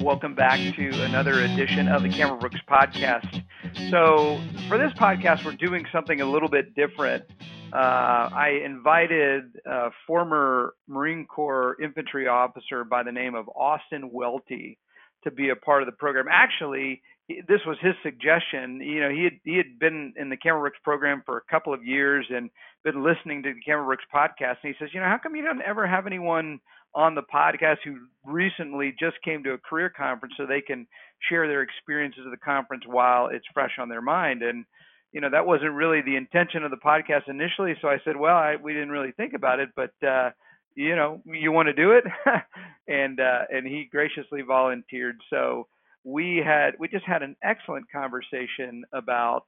Welcome 0.00 0.34
back 0.34 0.58
to 0.76 1.02
another 1.04 1.40
edition 1.40 1.88
of 1.88 2.02
the 2.02 2.10
Cameron 2.10 2.38
Brooks 2.38 2.60
podcast. 2.68 3.42
So, 3.90 4.38
for 4.68 4.76
this 4.76 4.92
podcast, 4.92 5.44
we're 5.44 5.52
doing 5.52 5.86
something 5.90 6.20
a 6.20 6.24
little 6.24 6.48
bit 6.48 6.74
different. 6.74 7.24
Uh, 7.72 7.76
I 7.76 8.60
invited 8.64 9.44
a 9.64 9.90
former 10.06 10.74
Marine 10.86 11.26
Corps 11.26 11.76
infantry 11.82 12.28
officer 12.28 12.84
by 12.84 13.02
the 13.02 13.12
name 13.12 13.34
of 13.34 13.48
Austin 13.48 14.10
Welty 14.12 14.78
to 15.24 15.30
be 15.30 15.48
a 15.48 15.56
part 15.56 15.82
of 15.82 15.86
the 15.86 15.92
program. 15.92 16.26
Actually, 16.30 17.02
this 17.48 17.60
was 17.66 17.78
his 17.80 17.94
suggestion. 18.02 18.80
You 18.82 19.00
know, 19.00 19.10
he 19.10 19.24
had 19.24 19.32
he 19.44 19.56
had 19.56 19.78
been 19.78 20.12
in 20.16 20.28
the 20.28 20.36
Cameron 20.36 20.62
Brooks 20.62 20.78
program 20.82 21.22
for 21.24 21.38
a 21.38 21.50
couple 21.50 21.72
of 21.72 21.84
years 21.84 22.26
and 22.28 22.50
been 22.84 23.04
listening 23.04 23.42
to 23.44 23.54
the 23.54 23.60
Cameron 23.60 23.86
Brooks 23.86 24.04
podcast. 24.14 24.56
And 24.62 24.74
he 24.74 24.74
says, 24.78 24.90
you 24.92 25.00
know, 25.00 25.06
how 25.06 25.18
come 25.22 25.36
you 25.36 25.42
don't 25.42 25.62
ever 25.62 25.86
have 25.86 26.06
anyone 26.06 26.60
on 26.94 27.14
the 27.14 27.22
podcast 27.22 27.78
who 27.84 27.98
recently 28.24 28.94
just 28.98 29.16
came 29.24 29.42
to 29.44 29.52
a 29.52 29.58
career 29.58 29.90
conference 29.90 30.34
so 30.36 30.46
they 30.46 30.60
can 30.60 30.86
share 31.28 31.46
their 31.46 31.62
experiences 31.62 32.24
of 32.24 32.30
the 32.30 32.36
conference 32.36 32.84
while 32.86 33.28
it's 33.28 33.46
fresh 33.52 33.72
on 33.78 33.88
their 33.88 34.02
mind? 34.02 34.42
And 34.42 34.64
you 35.12 35.20
know, 35.20 35.30
that 35.30 35.46
wasn't 35.46 35.72
really 35.72 36.02
the 36.02 36.16
intention 36.16 36.62
of 36.62 36.70
the 36.70 36.76
podcast 36.76 37.28
initially. 37.28 37.74
So 37.82 37.88
I 37.88 37.98
said, 38.04 38.16
well, 38.16 38.36
I, 38.36 38.56
we 38.56 38.72
didn't 38.72 38.90
really 38.90 39.12
think 39.12 39.32
about 39.34 39.58
it, 39.58 39.70
but 39.74 39.90
uh, 40.06 40.30
you 40.76 40.94
know, 40.94 41.20
you 41.24 41.52
want 41.52 41.66
to 41.66 41.72
do 41.72 41.92
it, 41.92 42.04
and 42.88 43.18
uh, 43.18 43.42
and 43.50 43.66
he 43.66 43.88
graciously 43.90 44.42
volunteered. 44.42 45.16
So 45.28 45.66
we 46.04 46.42
had 46.44 46.74
we 46.78 46.88
just 46.88 47.04
had 47.04 47.22
an 47.22 47.36
excellent 47.42 47.86
conversation 47.90 48.84
about 48.92 49.42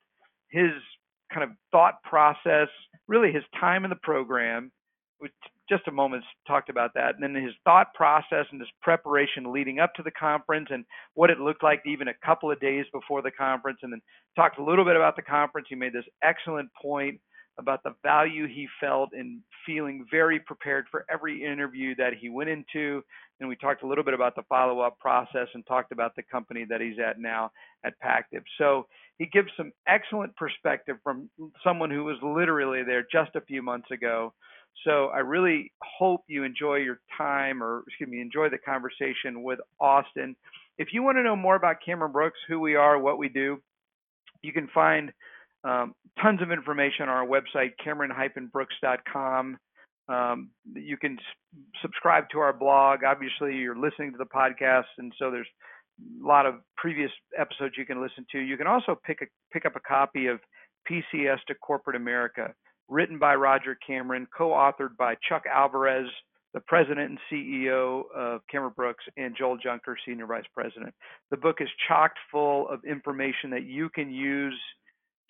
his 0.51 0.73
kind 1.33 1.45
of 1.45 1.51
thought 1.71 2.03
process, 2.03 2.69
really 3.09 3.33
his 3.33 3.45
time 3.59 3.85
in 3.85 3.91
the 3.91 3.97
program. 3.97 4.71
Just 5.73 5.89
a 5.89 5.93
moment 5.93 6.23
talked 6.47 6.69
about 6.69 6.93
that, 6.97 7.15
and 7.15 7.23
then 7.23 7.43
his 7.43 7.55
thought 7.65 7.95
process 7.95 8.45
and 8.51 8.61
his 8.61 8.69
preparation 8.83 9.53
leading 9.55 9.79
up 9.79 9.95
to 9.95 10.03
the 10.03 10.11
conference, 10.11 10.69
and 10.71 10.85
what 11.15 11.31
it 11.31 11.41
looked 11.41 11.63
like 11.63 11.81
even 11.87 12.09
a 12.09 12.27
couple 12.27 12.51
of 12.53 12.61
days 12.61 12.85
before 12.93 13.23
the 13.23 13.31
conference, 13.31 13.79
and 13.83 13.91
then 13.91 14.03
talked 14.37 14.59
a 14.59 14.63
little 14.63 14.85
bit 14.85 14.97
about 14.97 15.17
the 15.17 15.23
conference. 15.23 15.69
He 15.71 15.75
made 15.75 15.95
this 15.95 16.05
excellent 16.23 16.69
point 16.75 17.19
about 17.59 17.83
the 17.85 17.95
value 18.03 18.47
he 18.47 18.67
felt 18.81 19.15
in 19.15 19.41
feeling 19.65 20.05
very 20.11 20.39
prepared 20.41 20.85
for 20.91 21.07
every 21.11 21.43
interview 21.45 21.95
that 21.95 22.13
he 22.21 22.29
went 22.29 22.51
into. 22.51 23.03
And 23.41 23.49
we 23.49 23.57
talked 23.57 23.83
a 23.83 23.87
little 23.87 24.05
bit 24.05 24.15
about 24.15 24.35
the 24.35 24.43
follow 24.49 24.81
up 24.81 24.99
process 24.99 25.49
and 25.55 25.67
talked 25.67 25.93
about 25.93 26.17
the 26.17 26.23
company 26.23 26.65
that 26.69 26.81
he's 26.81 26.99
at 26.99 27.19
now 27.19 27.51
at 27.85 27.95
Pactiv. 28.03 28.43
So 28.59 28.87
he 29.19 29.27
gives 29.27 29.49
some 29.57 29.73
excellent 29.87 30.35
perspective 30.37 30.97
from 31.03 31.29
someone 31.63 31.91
who 31.91 32.05
was 32.05 32.17
literally 32.23 32.83
there 32.85 33.07
just 33.11 33.37
a 33.37 33.41
few 33.43 33.63
months 33.63 33.91
ago. 33.91 34.33
So 34.85 35.07
I 35.09 35.19
really 35.19 35.73
hope 35.83 36.23
you 36.27 36.45
enjoy 36.45 36.77
your 36.77 37.01
time 37.17 37.63
or 37.63 37.85
excuse 37.87 38.09
me, 38.09 38.21
enjoy 38.21 38.49
the 38.49 38.59
conversation 38.59 39.43
with 39.43 39.61
Austin. 39.81 40.37
If 40.79 40.89
you 40.93 41.03
want 41.03 41.19
to 41.19 41.23
know 41.23 41.37
more 41.37 41.55
about 41.55 41.77
Cameron 41.85 42.13
Brooks, 42.13 42.39
who 42.49 42.59
we 42.59 42.75
are, 42.75 42.99
what 42.99 43.19
we 43.19 43.29
do, 43.29 43.61
you 44.43 44.53
can 44.53 44.69
find 44.75 45.13
um, 45.65 45.95
tons 46.21 46.43
of 46.43 46.51
information 46.51 47.03
on 47.03 47.09
our 47.09 47.27
website, 47.27 47.73
cameron-brooks.com. 47.83 49.59
Um, 50.09 50.51
you 50.75 50.97
can 50.97 51.13
s- 51.13 51.59
subscribe 51.81 52.25
to 52.33 52.41
our 52.41 52.53
blog. 52.53 53.05
Obviously, 53.05 53.57
you're 53.57 53.79
listening 53.79 54.13
to 54.13 54.19
the 54.19 54.25
podcast, 54.25 54.91
and 54.99 55.13
so 55.19 55.31
there's 55.31 55.47
a 56.01 56.27
lot 56.27 56.47
of 56.47 56.57
previous 56.77 57.11
episodes 57.39 57.75
you 57.79 57.87
can 57.87 58.03
listen 58.03 58.27
to. 58.33 58.39
You 58.41 58.57
can 58.57 58.67
also 58.67 58.99
pick 59.07 59.23
a, 59.23 59.27
pick 59.53 59.65
up 59.65 59.77
a 59.77 59.81
copy 59.81 60.27
of 60.27 60.41
PCS 60.91 61.39
to 61.47 61.55
Corporate 61.55 61.97
America, 61.97 62.53
written 62.93 63.19
by 63.19 63.35
Roger 63.35 63.77
Cameron, 63.87 64.27
co-authored 64.37 64.97
by 64.99 65.17
Chuck 65.29 65.45
Alvarez, 65.53 66.09
the 66.53 66.61
president 66.61 67.11
and 67.11 67.19
CEO 67.33 68.03
of 68.15 68.43
Cameron 68.51 68.75
Brooks, 68.77 69.05
and 69.17 69.35
Joel 69.37 69.57
Junker, 69.57 69.97
senior 70.07 70.27
vice 70.27 70.45
president. 70.55 70.95
The 71.31 71.39
book 71.39 71.57
is 71.61 71.69
chocked 71.89 72.19
full 72.31 72.69
of 72.69 72.85
information 72.85 73.49
that 73.51 73.65
you 73.65 73.89
can 73.89 74.13
use 74.13 74.59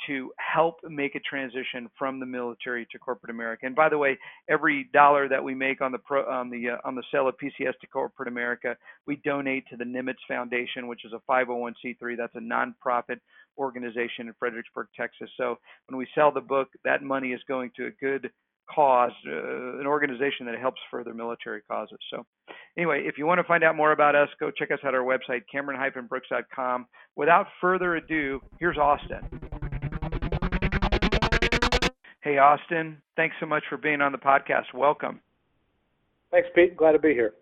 to 0.06 0.32
help 0.38 0.76
make 0.84 1.14
a 1.14 1.20
transition 1.20 1.88
from 1.98 2.20
the 2.20 2.26
military 2.26 2.86
to 2.92 2.98
corporate 2.98 3.30
America. 3.30 3.66
And 3.66 3.74
by 3.74 3.88
the 3.88 3.98
way, 3.98 4.18
every 4.48 4.88
dollar 4.92 5.28
that 5.28 5.42
we 5.42 5.54
make 5.54 5.80
on 5.80 5.92
the 5.92 5.98
pro, 5.98 6.24
on 6.30 6.50
the 6.50 6.70
uh, 6.70 6.76
on 6.84 6.94
the 6.94 7.02
sale 7.12 7.28
of 7.28 7.34
PCS 7.42 7.78
to 7.80 7.86
corporate 7.86 8.28
America, 8.28 8.76
we 9.06 9.16
donate 9.24 9.64
to 9.70 9.76
the 9.76 9.84
Nimitz 9.84 10.22
Foundation, 10.28 10.86
which 10.86 11.04
is 11.04 11.12
a 11.12 11.20
501c3. 11.30 12.16
That's 12.16 12.34
a 12.34 12.40
nonprofit 12.40 13.18
organization 13.58 14.28
in 14.28 14.34
Fredericksburg, 14.38 14.88
Texas. 14.96 15.30
So 15.36 15.56
when 15.88 15.98
we 15.98 16.06
sell 16.14 16.32
the 16.32 16.40
book, 16.40 16.68
that 16.84 17.02
money 17.02 17.32
is 17.32 17.40
going 17.46 17.70
to 17.76 17.86
a 17.86 17.90
good 17.90 18.30
cause, 18.72 19.12
uh, 19.26 19.78
an 19.80 19.86
organization 19.86 20.46
that 20.46 20.58
helps 20.58 20.80
further 20.90 21.14
military 21.14 21.60
causes. 21.62 21.98
So, 22.10 22.24
anyway, 22.76 23.02
if 23.04 23.18
you 23.18 23.26
want 23.26 23.38
to 23.38 23.44
find 23.44 23.64
out 23.64 23.76
more 23.76 23.92
about 23.92 24.14
us, 24.14 24.28
go 24.40 24.50
check 24.50 24.70
us 24.70 24.78
out 24.84 24.94
our 24.94 25.04
website, 25.04 25.42
cameron-brooks.com. 25.50 26.86
Without 27.16 27.46
further 27.60 27.96
ado, 27.96 28.40
here's 28.58 28.78
Austin. 28.78 29.61
Hey, 32.22 32.38
Austin, 32.38 33.02
thanks 33.16 33.34
so 33.40 33.46
much 33.46 33.64
for 33.68 33.76
being 33.76 34.00
on 34.00 34.12
the 34.12 34.18
podcast. 34.18 34.72
Welcome. 34.72 35.20
Thanks, 36.30 36.48
Pete. 36.54 36.76
Glad 36.76 36.92
to 36.92 36.98
be 36.98 37.12
here. 37.12 37.34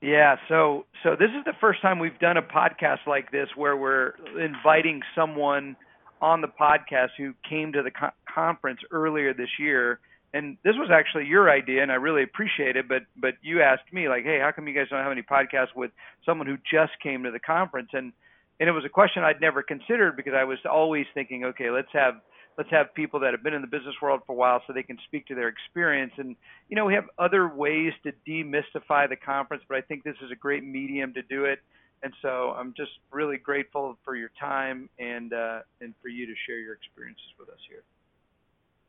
Yeah, 0.00 0.36
so 0.48 0.84
so 1.02 1.16
this 1.18 1.30
is 1.30 1.44
the 1.44 1.54
first 1.60 1.82
time 1.82 1.98
we've 1.98 2.18
done 2.20 2.36
a 2.36 2.42
podcast 2.42 3.06
like 3.06 3.32
this 3.32 3.48
where 3.56 3.76
we're 3.76 4.12
inviting 4.38 5.00
someone 5.14 5.76
on 6.20 6.40
the 6.40 6.48
podcast 6.48 7.08
who 7.16 7.32
came 7.48 7.72
to 7.72 7.82
the 7.82 7.90
co- 7.90 8.10
conference 8.32 8.80
earlier 8.90 9.32
this 9.34 9.48
year 9.58 9.98
and 10.34 10.56
this 10.62 10.74
was 10.76 10.90
actually 10.92 11.26
your 11.26 11.50
idea 11.50 11.82
and 11.82 11.90
I 11.90 11.94
really 11.94 12.22
appreciate 12.22 12.76
it 12.76 12.88
but 12.88 13.02
but 13.16 13.34
you 13.40 13.62
asked 13.62 13.92
me 13.92 14.08
like 14.08 14.24
hey 14.24 14.40
how 14.40 14.50
come 14.50 14.66
you 14.66 14.74
guys 14.74 14.86
don't 14.90 15.02
have 15.02 15.12
any 15.12 15.22
podcasts 15.22 15.74
with 15.76 15.92
someone 16.26 16.46
who 16.46 16.56
just 16.56 16.92
came 17.02 17.22
to 17.22 17.30
the 17.30 17.38
conference 17.38 17.90
and 17.92 18.12
and 18.58 18.68
it 18.68 18.72
was 18.72 18.84
a 18.84 18.88
question 18.88 19.22
I'd 19.22 19.40
never 19.40 19.62
considered 19.62 20.16
because 20.16 20.34
I 20.36 20.42
was 20.42 20.58
always 20.68 21.06
thinking 21.14 21.44
okay 21.44 21.70
let's 21.70 21.92
have 21.92 22.14
let's 22.58 22.70
have 22.70 22.92
people 22.94 23.20
that 23.20 23.32
have 23.32 23.42
been 23.42 23.54
in 23.54 23.62
the 23.62 23.68
business 23.68 23.94
world 24.02 24.20
for 24.26 24.32
a 24.32 24.34
while 24.34 24.60
so 24.66 24.72
they 24.74 24.82
can 24.82 24.98
speak 25.06 25.26
to 25.28 25.34
their 25.34 25.48
experience 25.48 26.12
and 26.18 26.36
you 26.68 26.76
know 26.76 26.84
we 26.84 26.92
have 26.92 27.06
other 27.18 27.48
ways 27.48 27.92
to 28.02 28.12
demystify 28.28 29.08
the 29.08 29.16
conference 29.16 29.62
but 29.68 29.78
I 29.78 29.80
think 29.80 30.04
this 30.04 30.16
is 30.22 30.30
a 30.30 30.36
great 30.36 30.64
medium 30.64 31.14
to 31.14 31.22
do 31.22 31.44
it 31.44 31.60
and 32.02 32.12
so 32.22 32.54
I'm 32.56 32.74
just 32.76 32.92
really 33.10 33.36
grateful 33.38 33.98
for 34.04 34.14
your 34.14 34.30
time 34.38 34.88
and 34.98 35.32
uh, 35.32 35.60
and 35.80 35.94
for 36.02 36.08
you 36.08 36.26
to 36.26 36.32
share 36.46 36.58
your 36.58 36.74
experiences 36.74 37.24
with 37.38 37.48
us 37.48 37.58
here. 37.68 37.82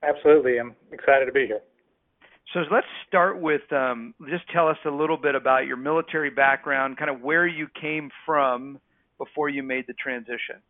Absolutely, 0.04 0.60
I'm 0.60 0.76
excited 0.92 1.26
to 1.26 1.32
be 1.32 1.46
here. 1.46 1.62
So 2.54 2.62
let's 2.72 2.88
start 3.08 3.40
with 3.40 3.62
um, 3.72 4.14
just 4.30 4.44
tell 4.52 4.68
us 4.68 4.78
a 4.86 4.90
little 4.90 5.18
bit 5.18 5.36
about 5.36 5.66
your 5.66 5.78
military 5.78 6.30
background, 6.30 6.98
kind 6.98 7.10
of 7.10 7.22
where 7.22 7.48
you 7.48 7.68
came 7.80 8.10
from 8.26 8.80
before 9.18 9.50
you 9.50 9.62
made 9.62 9.86
the 9.88 9.94
transition. 9.94 10.62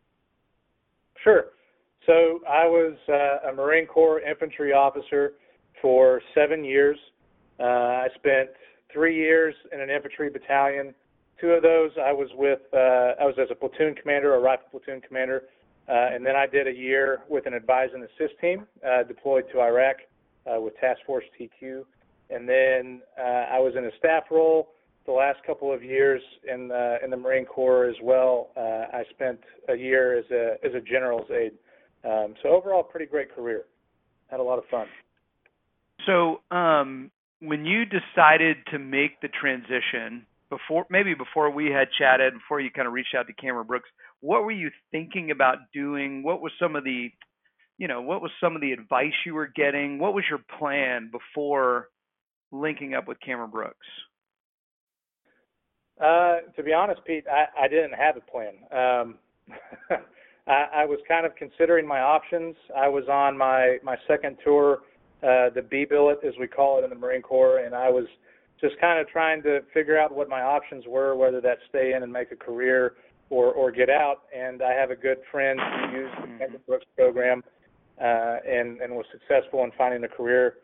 Sure. 1.24 1.46
So 2.06 2.40
I 2.48 2.66
was 2.66 2.96
uh, 3.08 3.50
a 3.50 3.54
Marine 3.54 3.86
Corps 3.86 4.20
infantry 4.22 4.74
officer 4.74 5.34
for 5.82 6.22
seven 6.34 6.64
years. 6.64 6.98
Uh, 7.60 7.64
I 7.64 8.08
spent 8.16 8.50
three 8.92 9.16
years 9.16 9.54
in 9.72 9.82
an 9.82 9.90
infantry 9.90 10.30
battalion. 10.30 10.94
Two 11.40 11.52
of 11.52 11.62
those 11.62 11.92
I 12.02 12.12
was 12.12 12.30
with, 12.36 12.60
uh, 12.74 13.22
I 13.22 13.26
was 13.26 13.36
as 13.42 13.48
a 13.52 13.56
platoon 13.56 13.96
commander, 13.96 14.36
a 14.36 14.40
rifle 14.40 14.68
platoon 14.72 15.02
commander, 15.02 15.44
uh, 15.88 16.14
and 16.14 16.26
then 16.26 16.36
I 16.36 16.48
did 16.48 16.68
a 16.68 16.74
year 16.74 17.22
with 17.30 17.46
an 17.46 17.54
advise 17.54 17.90
and 17.94 18.04
assist 18.04 18.40
team 18.42 18.66
uh, 18.86 19.04
deployed 19.04 19.46
to 19.54 19.62
Iraq 19.62 19.98
uh, 20.46 20.60
with 20.60 20.76
Task 20.78 21.00
Force 21.06 21.26
TQ. 21.40 21.84
And 22.30 22.48
then 22.48 23.02
I 23.18 23.58
was 23.60 23.74
in 23.76 23.86
a 23.86 23.92
staff 23.98 24.26
role 24.30 24.70
the 25.06 25.12
last 25.12 25.40
couple 25.46 25.74
of 25.74 25.84
years 25.84 26.22
in 26.48 26.72
uh, 26.72 26.98
in 27.04 27.10
the 27.10 27.18
Marine 27.18 27.46
Corps 27.46 27.86
as 27.86 27.96
well. 28.04 28.50
I 28.56 29.04
spent 29.10 29.40
a 29.68 29.76
year 29.76 30.20
as 30.20 30.26
a 30.32 30.58
as 30.64 30.76
a 30.76 30.82
general's 30.82 31.30
aide. 31.32 31.54
Um, 32.04 32.36
so 32.42 32.50
overall, 32.50 32.84
pretty 32.84 33.06
great 33.06 33.34
career. 33.34 33.66
Had 34.28 34.40
a 34.40 34.44
lot 34.44 34.60
of 34.60 34.66
fun. 34.70 34.88
So 36.06 36.42
um, 36.56 37.12
when 37.42 37.66
you 37.66 37.84
decided 37.86 38.58
to 38.72 38.80
make 38.80 39.22
the 39.22 39.28
transition 39.28 40.26
before, 40.50 40.86
maybe 40.90 41.14
before 41.14 41.52
we 41.52 41.68
had 41.68 41.88
chatted, 41.98 42.34
before 42.34 42.60
you 42.60 42.70
kind 42.72 42.88
of 42.88 42.94
reached 42.94 43.16
out 43.16 43.28
to 43.28 43.34
Cameron 43.34 43.68
Brooks, 43.68 43.90
what 44.22 44.44
were 44.44 44.52
you 44.52 44.70
thinking 44.92 45.32
about 45.32 45.58
doing? 45.74 46.24
What 46.24 46.42
was 46.42 46.52
some 46.60 46.76
of 46.76 46.84
the, 46.84 47.10
you 47.78 47.88
know, 47.88 48.02
what 48.02 48.22
was 48.22 48.32
some 48.42 48.56
of 48.56 48.62
the 48.62 48.72
advice 48.72 49.14
you 49.26 49.34
were 49.34 49.48
getting? 49.48 50.00
What 50.00 50.14
was 50.14 50.24
your 50.30 50.40
plan 50.58 51.12
before 51.12 51.90
linking 52.52 52.94
up 52.94 53.08
with 53.08 53.20
Cameron 53.20 53.52
Brooks? 53.52 53.88
Uh, 56.02 56.38
to 56.56 56.64
be 56.64 56.74
honest, 56.74 57.02
Pete, 57.06 57.26
I, 57.30 57.66
I 57.66 57.68
didn't 57.68 57.94
have 57.94 58.16
a 58.16 58.22
plan. 58.22 58.54
Um, 58.72 59.16
I, 60.50 60.82
I 60.82 60.86
was 60.86 61.00
kind 61.08 61.26
of 61.26 61.36
considering 61.36 61.88
my 61.88 62.02
options. 62.02 62.56
I 62.76 62.90
was 62.90 63.06
on 63.08 63.38
my 63.38 63.78
my 63.84 63.96
second 64.08 64.38
tour, 64.44 64.80
uh, 65.24 65.50
the 65.54 65.62
B 65.62 65.86
billet 65.86 66.20
as 66.28 66.34
we 66.40 66.48
call 66.48 66.80
it 66.80 66.84
in 66.84 66.90
the 66.90 66.96
Marine 66.96 67.22
Corps, 67.22 67.60
and 67.60 67.76
I 67.76 67.90
was 67.90 68.06
just 68.60 68.78
kind 68.82 69.00
of 69.00 69.08
trying 69.08 69.42
to 69.44 69.62
figure 69.74 69.98
out 69.98 70.14
what 70.14 70.28
my 70.28 70.42
options 70.42 70.86
were, 70.88 71.16
whether 71.16 71.40
that 71.42 71.60
stay 71.70 71.94
in 71.94 72.04
and 72.04 72.12
make 72.12 72.32
a 72.32 72.36
career 72.36 72.96
or 73.30 73.54
or 73.54 73.72
get 73.72 73.90
out. 73.90 74.24
And 74.36 74.62
I 74.64 74.74
have 74.74 74.90
a 74.90 74.96
good 74.96 75.20
friend 75.32 75.60
who 75.60 75.98
used 75.98 76.16
the 76.18 76.28
Cameron 76.40 76.62
Brooks 76.68 76.86
program 76.98 77.44
uh, 78.02 78.38
and 78.48 78.82
and 78.82 78.94
was 78.94 79.06
successful 79.12 79.64
in 79.64 79.72
finding 79.78 80.04
a 80.04 80.10
career 80.10 80.56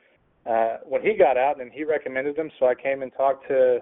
uh, 0.47 0.77
when 0.83 1.03
he 1.03 1.13
got 1.13 1.37
out, 1.37 1.61
and 1.61 1.71
he 1.71 1.83
recommended 1.83 2.35
them. 2.35 2.49
So 2.59 2.65
I 2.65 2.73
came 2.73 3.03
and 3.03 3.11
talked 3.15 3.47
to 3.49 3.81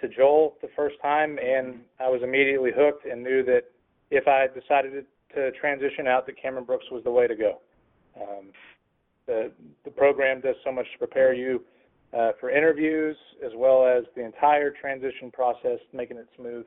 to 0.00 0.08
Joel 0.08 0.56
the 0.62 0.68
first 0.76 0.94
time, 1.02 1.38
and 1.38 1.80
I 1.98 2.08
was 2.08 2.22
immediately 2.22 2.70
hooked 2.74 3.04
and 3.04 3.22
knew 3.22 3.42
that 3.44 3.64
if 4.10 4.28
I 4.28 4.46
decided 4.46 5.04
to 5.34 5.50
transition 5.52 6.06
out, 6.06 6.26
that 6.26 6.40
Cameron 6.40 6.64
Brooks 6.64 6.86
was 6.90 7.02
the 7.04 7.10
way 7.10 7.26
to 7.26 7.36
go. 7.36 7.60
Um, 8.20 8.52
the 9.26 9.52
the 9.84 9.90
program 9.90 10.40
does 10.40 10.56
so 10.64 10.72
much 10.72 10.86
to 10.92 10.98
prepare 10.98 11.32
you 11.32 11.62
uh, 12.16 12.32
for 12.40 12.50
interviews 12.50 13.16
as 13.44 13.52
well 13.56 13.86
as 13.86 14.04
the 14.16 14.24
entire 14.24 14.70
transition 14.70 15.30
process, 15.30 15.78
making 15.92 16.16
it 16.16 16.26
smooth. 16.36 16.66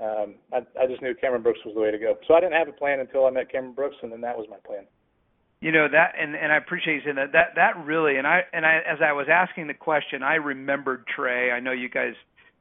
Um, 0.00 0.34
I, 0.52 0.58
I 0.80 0.86
just 0.88 1.02
knew 1.02 1.14
Cameron 1.14 1.42
Brooks 1.42 1.60
was 1.64 1.74
the 1.74 1.80
way 1.80 1.90
to 1.90 1.98
go. 1.98 2.16
So 2.26 2.34
I 2.34 2.40
didn't 2.40 2.54
have 2.54 2.68
a 2.68 2.72
plan 2.72 3.00
until 3.00 3.26
I 3.26 3.30
met 3.30 3.50
Cameron 3.50 3.74
Brooks, 3.74 3.96
and 4.02 4.10
then 4.10 4.20
that 4.22 4.36
was 4.36 4.46
my 4.50 4.56
plan. 4.66 4.84
You 5.60 5.72
know 5.72 5.88
that, 5.90 6.12
and 6.20 6.34
and 6.34 6.52
I 6.52 6.56
appreciate 6.56 6.96
you 6.96 7.00
saying 7.04 7.16
that. 7.16 7.32
That 7.32 7.54
that 7.56 7.84
really, 7.84 8.18
and 8.18 8.26
I 8.26 8.42
and 8.52 8.66
I 8.66 8.80
as 8.86 8.98
I 9.02 9.12
was 9.12 9.26
asking 9.30 9.66
the 9.66 9.74
question, 9.74 10.22
I 10.22 10.34
remembered 10.34 11.06
Trey. 11.06 11.50
I 11.50 11.60
know 11.60 11.72
you 11.72 11.88
guys 11.88 12.14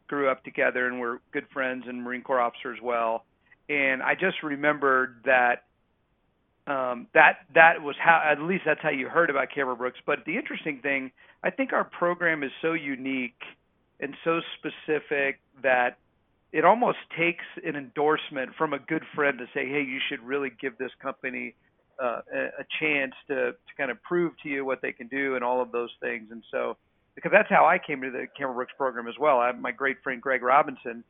grew 0.07 0.29
up 0.29 0.43
together 0.43 0.87
and 0.87 0.99
were 0.99 1.21
good 1.31 1.45
friends 1.51 1.83
and 1.87 2.01
Marine 2.01 2.21
Corps 2.21 2.39
officers 2.39 2.79
well, 2.81 3.25
and 3.73 4.03
I 4.03 4.13
just 4.15 4.43
remembered 4.43 5.15
that 5.25 5.63
um, 6.65 7.07
that 7.13 7.39
that 7.55 7.81
was 7.81 7.95
how 7.99 8.21
at 8.25 8.39
least 8.39 8.63
that's 8.65 8.81
how 8.81 8.89
you 8.89 9.09
heard 9.09 9.29
about 9.29 9.49
Cameron 9.53 9.77
Brooks. 9.77 9.99
But 10.05 10.19
the 10.25 10.37
interesting 10.37 10.79
thing, 10.81 11.11
I 11.43 11.49
think 11.49 11.73
our 11.73 11.83
program 11.83 12.43
is 12.43 12.51
so 12.61 12.73
unique 12.73 13.41
and 13.99 14.15
so 14.23 14.41
specific 14.57 15.39
that 15.61 15.97
it 16.51 16.63
almost 16.63 16.99
takes 17.17 17.43
an 17.65 17.75
endorsement 17.75 18.51
from 18.57 18.73
a 18.73 18.79
good 18.79 19.03
friend 19.15 19.39
to 19.39 19.45
say, 19.53 19.67
hey, 19.67 19.81
you 19.81 19.99
should 20.07 20.21
really 20.21 20.51
give 20.61 20.77
this 20.77 20.91
company 21.01 21.55
uh, 22.01 22.21
a 22.33 22.65
chance 22.79 23.13
to 23.27 23.51
to 23.51 23.73
kind 23.77 23.91
of 23.91 24.01
prove 24.03 24.33
to 24.43 24.49
you 24.49 24.63
what 24.63 24.81
they 24.81 24.91
can 24.91 25.07
do 25.07 25.35
and 25.35 25.43
all 25.43 25.61
of 25.61 25.71
those 25.71 25.91
things. 25.99 26.29
And 26.31 26.43
so, 26.49 26.77
because 27.15 27.31
that's 27.31 27.49
how 27.49 27.65
I 27.65 27.77
came 27.77 28.01
to 28.01 28.11
the 28.11 28.27
Cameron 28.37 28.55
Brooks 28.55 28.73
program 28.77 29.07
as 29.07 29.15
well. 29.19 29.39
I, 29.39 29.51
my 29.51 29.71
great 29.71 29.97
friend 30.03 30.21
Greg 30.21 30.43
Robinson 30.43 31.03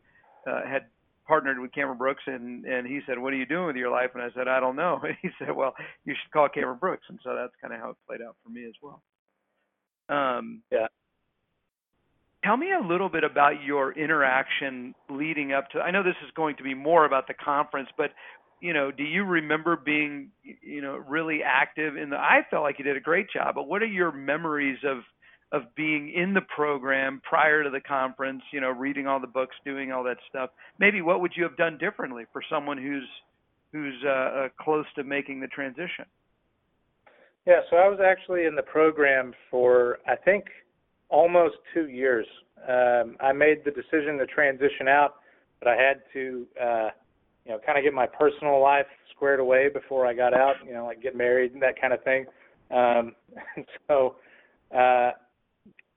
uh, 0.47 0.61
had 0.65 0.85
partnered 1.25 1.59
with 1.59 1.73
Cameron 1.73 1.97
Brooks, 1.97 2.23
and 2.27 2.65
and 2.65 2.87
he 2.87 3.01
said, 3.05 3.19
"What 3.19 3.33
are 3.33 3.37
you 3.37 3.45
doing 3.45 3.67
with 3.67 3.75
your 3.75 3.91
life?" 3.91 4.11
And 4.13 4.23
I 4.23 4.29
said, 4.35 4.47
"I 4.47 4.59
don't 4.59 4.75
know." 4.75 4.99
And 5.03 5.15
he 5.21 5.29
said, 5.39 5.55
"Well, 5.55 5.73
you 6.05 6.13
should 6.13 6.31
call 6.31 6.49
Cameron 6.49 6.79
Brooks." 6.79 7.05
And 7.09 7.19
so 7.23 7.35
that's 7.35 7.53
kind 7.61 7.73
of 7.73 7.79
how 7.79 7.89
it 7.91 7.97
played 8.07 8.21
out 8.21 8.35
for 8.43 8.49
me 8.49 8.65
as 8.65 8.73
well. 8.81 9.01
Um, 10.09 10.61
yeah. 10.71 10.87
Tell 12.43 12.57
me 12.57 12.71
a 12.73 12.85
little 12.85 13.07
bit 13.07 13.23
about 13.23 13.63
your 13.63 13.93
interaction 13.93 14.93
leading 15.09 15.53
up 15.53 15.69
to. 15.71 15.79
I 15.79 15.91
know 15.91 16.03
this 16.03 16.15
is 16.25 16.31
going 16.35 16.57
to 16.57 16.63
be 16.63 16.73
more 16.73 17.05
about 17.05 17.27
the 17.27 17.33
conference, 17.33 17.87
but 17.97 18.11
you 18.59 18.73
know, 18.73 18.91
do 18.91 19.03
you 19.03 19.23
remember 19.25 19.75
being, 19.75 20.29
you 20.61 20.81
know, 20.81 20.95
really 20.95 21.41
active 21.43 21.97
in 21.97 22.09
the? 22.09 22.17
I 22.17 22.45
felt 22.49 22.63
like 22.63 22.79
you 22.79 22.85
did 22.85 22.97
a 22.97 23.01
great 23.01 23.27
job, 23.29 23.55
but 23.55 23.67
what 23.67 23.81
are 23.81 23.87
your 23.87 24.11
memories 24.11 24.79
of 24.85 25.03
of 25.53 25.63
being 25.75 26.11
in 26.13 26.33
the 26.33 26.41
program 26.53 27.21
prior 27.27 27.63
to 27.63 27.69
the 27.69 27.79
conference? 27.79 28.41
You 28.51 28.59
know, 28.59 28.71
reading 28.71 29.07
all 29.07 29.19
the 29.19 29.27
books, 29.27 29.55
doing 29.63 29.91
all 29.91 30.03
that 30.03 30.17
stuff. 30.29 30.49
Maybe 30.79 31.01
what 31.01 31.21
would 31.21 31.31
you 31.35 31.43
have 31.43 31.55
done 31.55 31.77
differently 31.77 32.25
for 32.33 32.41
someone 32.49 32.77
who's 32.77 33.07
who's 33.71 33.95
uh, 34.05 34.09
uh, 34.09 34.47
close 34.59 34.85
to 34.95 35.03
making 35.03 35.39
the 35.39 35.47
transition? 35.47 36.05
Yeah, 37.47 37.61
so 37.69 37.77
I 37.77 37.87
was 37.87 37.99
actually 38.03 38.45
in 38.45 38.55
the 38.55 38.63
program 38.63 39.33
for 39.49 39.99
I 40.07 40.15
think 40.17 40.45
almost 41.09 41.55
two 41.73 41.87
years. 41.87 42.25
Um, 42.67 43.17
I 43.21 43.31
made 43.31 43.63
the 43.63 43.71
decision 43.71 44.17
to 44.17 44.25
transition 44.25 44.87
out, 44.87 45.15
but 45.59 45.69
I 45.69 45.75
had 45.75 46.01
to. 46.13 46.45
Uh, 46.61 46.89
you 47.45 47.51
know, 47.51 47.59
kind 47.65 47.77
of 47.77 47.83
get 47.83 47.93
my 47.93 48.07
personal 48.07 48.61
life 48.61 48.85
squared 49.15 49.39
away 49.39 49.69
before 49.69 50.05
I 50.07 50.13
got 50.13 50.33
out, 50.33 50.55
you 50.65 50.73
know, 50.73 50.85
like 50.85 51.01
get 51.01 51.15
married 51.15 51.53
and 51.53 51.61
that 51.61 51.79
kind 51.79 51.93
of 51.93 52.03
thing. 52.03 52.25
Um, 52.71 53.15
so, 53.87 54.15
uh, 54.75 55.11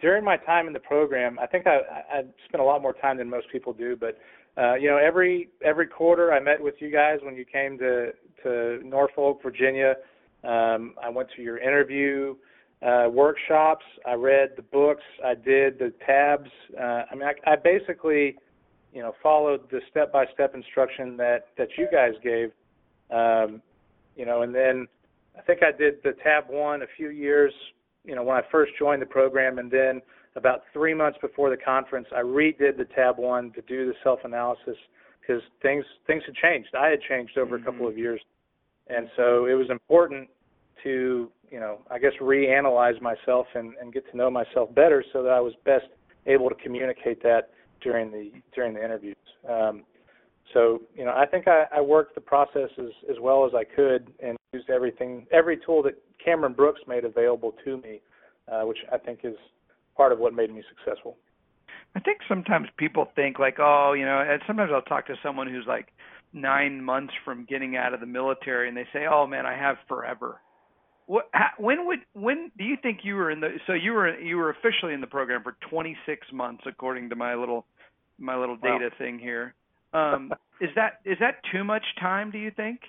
during 0.00 0.25
my 0.25 0.37
time 0.37 0.66
in 0.66 0.72
the 0.72 0.81
program, 0.81 1.38
I 1.38 1.46
think 1.46 1.66
I, 1.66 1.78
I 2.12 2.22
spent 2.48 2.60
a 2.60 2.64
lot 2.64 2.82
more 2.82 2.93
time 2.93 3.19
than 3.19 3.31
most 3.31 3.46
people 3.50 3.72
do. 3.72 3.96
But 3.96 4.19
uh, 4.60 4.75
you 4.75 4.88
know, 4.88 4.98
every 4.98 5.48
every 5.64 5.87
quarter 5.87 6.32
I 6.32 6.40
met 6.40 6.60
with 6.60 6.75
you 6.81 6.90
guys 6.90 7.19
when 7.22 7.37
you 7.37 7.44
came 7.44 7.78
to 7.78 8.12
to 8.43 8.81
Norfolk, 8.84 9.43
Virginia. 9.43 9.94
Um, 10.44 10.94
I 11.02 11.08
went 11.08 11.28
to 11.37 11.43
your 11.43 11.58
interview 11.58 12.37
uh, 12.87 13.08
workshops. 13.10 13.84
I 14.06 14.14
read 14.14 14.50
the 14.56 14.62
books. 14.62 15.02
I 15.25 15.34
did 15.34 15.78
the 15.78 15.93
tabs. 16.06 16.50
Uh, 16.78 17.02
I 17.10 17.14
mean, 17.14 17.25
I, 17.25 17.52
I 17.52 17.56
basically 17.56 18.37
you 18.96 19.02
know 19.02 19.14
followed 19.22 19.70
the 19.70 19.81
step 19.90 20.10
by 20.10 20.25
step 20.32 20.54
instruction 20.54 21.19
that 21.19 21.48
that 21.58 21.69
you 21.76 21.87
guys 21.93 22.12
gave 22.25 22.50
um, 23.10 23.60
you 24.16 24.25
know 24.25 24.40
and 24.40 24.54
then 24.54 24.87
i 25.38 25.43
think 25.43 25.60
i 25.62 25.70
did 25.70 25.96
the 26.02 26.12
tab 26.25 26.44
one 26.48 26.81
a 26.81 26.87
few 26.96 27.10
years 27.10 27.52
you 28.06 28.14
know 28.14 28.23
when 28.23 28.37
i 28.37 28.43
first 28.50 28.73
joined 28.79 29.03
the 29.03 29.06
program 29.06 29.58
and 29.58 29.70
then 29.70 30.00
about 30.37 30.62
three 30.73 30.94
months 30.94 31.19
before 31.20 31.50
the 31.50 31.56
conference 31.56 32.06
i 32.14 32.20
redid 32.20 32.76
the 32.76 32.87
tab 32.94 33.19
one 33.19 33.53
to 33.53 33.62
do 33.62 33.87
the 33.87 33.94
self 34.03 34.20
analysis 34.25 34.76
because 35.20 35.43
things 35.62 35.85
things 36.06 36.23
had 36.26 36.35
changed 36.35 36.69
i 36.79 36.88
had 36.88 37.00
changed 37.08 37.37
over 37.37 37.58
mm-hmm. 37.58 37.69
a 37.69 37.73
couple 37.73 37.88
of 37.88 37.99
years 37.99 38.20
and 38.88 39.08
so 39.17 39.47
it 39.47 39.55
was 39.55 39.69
important 39.70 40.29
to 40.82 41.31
you 41.50 41.61
know 41.61 41.79
i 41.91 41.99
guess 41.99 42.12
reanalyze 42.20 43.00
myself 43.03 43.47
and, 43.55 43.75
and 43.81 43.93
get 43.93 44.08
to 44.11 44.17
know 44.17 44.31
myself 44.31 44.73
better 44.75 45.05
so 45.12 45.23
that 45.23 45.32
i 45.32 45.41
was 45.41 45.53
best 45.64 45.87
able 46.26 46.49
to 46.49 46.56
communicate 46.56 47.23
that 47.23 47.50
during 47.81 48.11
the 48.11 48.31
during 48.55 48.75
the 48.75 48.85
interviews. 48.85 49.17
Um, 49.49 49.85
so 50.55 50.82
you 50.94 51.05
know, 51.05 51.12
I 51.12 51.26
think 51.26 51.49
I, 51.49 51.64
I 51.75 51.81
worked 51.81 52.14
the 52.14 52.20
process 52.20 52.70
as, 52.79 52.91
as 53.11 53.17
well 53.20 53.47
as 53.47 53.53
I 53.55 53.64
could 53.64 54.12
and 54.20 54.36
used 54.56 54.70
everything, 54.70 55.26
every 55.32 55.58
tool 55.64 55.82
that 55.82 55.94
Cameron 56.25 56.53
Brooks 56.53 56.81
made 56.87 57.05
available 57.05 57.55
to 57.64 57.76
me, 57.79 58.00
uh, 58.50 58.62
which 58.62 58.79
I 58.93 58.99
think 58.99 59.20
is 59.25 59.37
part 59.97 60.12
of 60.12 60.19
what 60.19 60.35
made 60.35 60.53
me 60.53 60.62
successful. 60.76 61.17
I 61.94 62.00
think 62.00 62.19
sometimes 62.29 62.69
people 62.76 63.08
think 63.17 63.38
like, 63.38 63.56
oh, 63.58 63.94
you 63.97 64.05
know, 64.05 64.20
and 64.20 64.41
sometimes 64.47 64.70
I'll 64.75 64.82
talk 64.82 65.06
to 65.06 65.14
someone 65.23 65.49
who's 65.49 65.64
like 65.67 65.88
nine 66.32 66.82
months 66.82 67.14
from 67.25 67.47
getting 67.49 67.76
out 67.76 67.94
of 67.94 68.00
the 68.00 68.06
military, 68.06 68.69
and 68.69 68.76
they 68.76 68.87
say, 68.93 69.06
oh 69.11 69.26
man, 69.26 69.47
I 69.47 69.56
have 69.56 69.76
forever. 69.88 70.41
What? 71.06 71.31
When 71.58 71.87
would? 71.87 72.00
When 72.14 72.50
do 72.58 72.64
you 72.64 72.76
think 72.82 73.00
you 73.05 73.14
were 73.14 73.31
in 73.31 73.41
the? 73.41 73.49
So 73.67 73.73
you 73.73 73.93
were 73.93 74.19
you 74.19 74.37
were 74.37 74.50
officially 74.50 74.93
in 74.93 75.00
the 75.00 75.06
program 75.06 75.43
for 75.43 75.56
26 75.70 76.26
months, 76.32 76.64
according 76.67 77.11
to 77.11 77.17
my 77.17 77.35
little 77.35 77.64
my 78.19 78.37
little 78.37 78.56
data 78.56 78.91
wow. 78.91 78.99
thing 78.99 79.19
here. 79.19 79.55
Um, 79.93 80.32
is 80.61 80.70
that 80.75 81.00
is 81.05 81.17
that 81.20 81.37
too 81.53 81.62
much 81.62 81.85
time? 82.00 82.31
Do 82.32 82.38
you 82.38 82.50
think? 82.50 82.81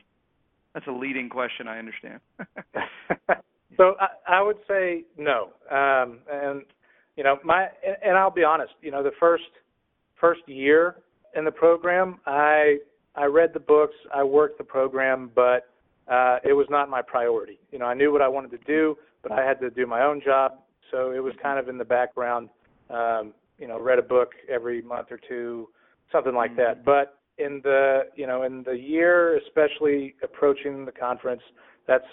That's 0.77 0.85
a 0.89 0.91
leading 0.91 1.27
question. 1.27 1.67
I 1.67 1.79
understand. 1.79 2.19
so 3.77 3.95
I, 3.99 4.37
I 4.37 4.43
would 4.43 4.57
say 4.67 5.05
no. 5.17 5.49
Um, 5.71 6.19
and 6.31 6.61
you 7.15 7.23
know, 7.23 7.39
my 7.43 7.63
and 7.83 7.97
and 8.05 8.15
I'll 8.15 8.29
be 8.29 8.43
honest. 8.43 8.73
You 8.83 8.91
know, 8.91 9.01
the 9.01 9.09
first 9.19 9.49
first 10.21 10.41
year 10.45 10.97
in 11.35 11.45
the 11.45 11.51
program, 11.51 12.19
I 12.27 12.77
I 13.15 13.25
read 13.25 13.55
the 13.55 13.59
books, 13.59 13.95
I 14.13 14.23
worked 14.23 14.59
the 14.59 14.63
program, 14.63 15.31
but 15.33 15.71
uh, 16.07 16.37
it 16.43 16.53
was 16.53 16.67
not 16.69 16.91
my 16.91 17.01
priority. 17.01 17.57
You 17.71 17.79
know, 17.79 17.85
I 17.85 17.95
knew 17.95 18.11
what 18.11 18.21
I 18.21 18.27
wanted 18.27 18.51
to 18.51 18.63
do, 18.67 18.99
but 19.23 19.31
I 19.31 19.43
had 19.43 19.59
to 19.61 19.71
do 19.71 19.87
my 19.87 20.03
own 20.03 20.21
job, 20.23 20.59
so 20.91 21.09
it 21.09 21.23
was 21.23 21.33
kind 21.41 21.57
of 21.57 21.69
in 21.69 21.79
the 21.79 21.85
background. 21.85 22.49
Um, 22.91 23.33
you 23.57 23.67
know, 23.67 23.81
read 23.81 23.97
a 23.97 24.03
book 24.03 24.33
every 24.47 24.83
month 24.83 25.07
or 25.09 25.19
two, 25.27 25.69
something 26.11 26.35
like 26.35 26.51
mm-hmm. 26.51 26.59
that. 26.59 26.85
But 26.85 27.16
in 27.37 27.61
the 27.63 28.03
you 28.15 28.27
know 28.27 28.43
in 28.43 28.63
the 28.63 28.73
year, 28.73 29.37
especially 29.37 30.15
approaching 30.23 30.85
the 30.85 30.91
conference, 30.91 31.41
that's 31.87 32.05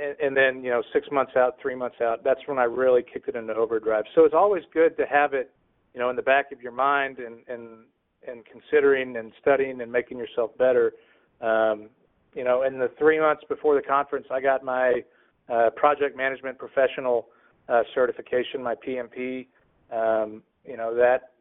and, 0.00 0.16
and 0.20 0.36
then 0.36 0.64
you 0.64 0.70
know 0.70 0.82
six 0.92 1.08
months 1.10 1.32
out, 1.36 1.56
three 1.60 1.74
months 1.74 1.96
out, 2.02 2.24
that's 2.24 2.40
when 2.46 2.58
I 2.58 2.64
really 2.64 3.02
kicked 3.02 3.28
it 3.28 3.36
into 3.36 3.54
overdrive. 3.54 4.04
So 4.14 4.24
it's 4.24 4.34
always 4.34 4.62
good 4.72 4.96
to 4.96 5.06
have 5.06 5.34
it, 5.34 5.52
you 5.94 6.00
know, 6.00 6.10
in 6.10 6.16
the 6.16 6.22
back 6.22 6.52
of 6.52 6.60
your 6.60 6.72
mind 6.72 7.18
and 7.18 7.38
and 7.48 7.84
and 8.26 8.44
considering 8.46 9.16
and 9.16 9.32
studying 9.40 9.80
and 9.80 9.90
making 9.90 10.18
yourself 10.18 10.56
better. 10.58 10.92
Um, 11.40 11.90
you 12.34 12.42
know, 12.42 12.62
in 12.62 12.78
the 12.78 12.90
three 12.98 13.20
months 13.20 13.44
before 13.48 13.74
the 13.76 13.82
conference, 13.82 14.26
I 14.30 14.40
got 14.40 14.64
my 14.64 15.02
uh, 15.48 15.70
project 15.76 16.16
management 16.16 16.58
professional 16.58 17.28
uh, 17.68 17.82
certification, 17.94 18.62
my 18.62 18.74
PMP. 18.74 19.46
Um, 19.92 20.42
you 20.66 20.76
know 20.76 20.94
that 20.94 21.32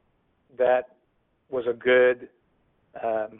that 0.58 0.90
was 1.50 1.66
a 1.70 1.74
good 1.74 2.30
um, 3.02 3.40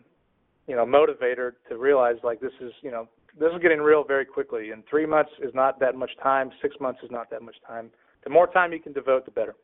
you 0.68 0.76
know 0.76 0.86
motivator 0.86 1.54
to 1.70 1.78
realize 1.78 2.16
like 2.24 2.40
this 2.40 2.54
is 2.62 2.72
you 2.82 2.92
know 2.92 3.08
this 3.40 3.52
is 3.54 3.62
getting 3.62 3.80
real 3.80 4.04
very 4.04 4.26
quickly. 4.26 4.72
And 4.72 4.84
three 4.90 5.06
months 5.06 5.32
is 5.42 5.54
not 5.54 5.80
that 5.80 5.96
much 5.96 6.12
time. 6.22 6.52
Six 6.62 6.76
months 6.80 7.00
is 7.04 7.12
not 7.12 7.30
that 7.32 7.42
much 7.42 7.56
time. 7.68 7.90
The 8.24 8.30
more 8.30 8.48
time 8.48 8.72
you 8.72 8.80
can 8.80 8.94
devote 8.94 9.26
the 9.26 9.32
better. 9.32 9.56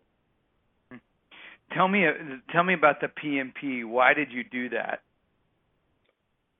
Tell 1.74 1.88
me 1.88 2.06
tell 2.52 2.64
me 2.64 2.74
about 2.74 3.00
the 3.00 3.08
pmp 3.08 3.86
why 3.86 4.14
did 4.14 4.32
you 4.32 4.44
do 4.44 4.70
that? 4.70 5.02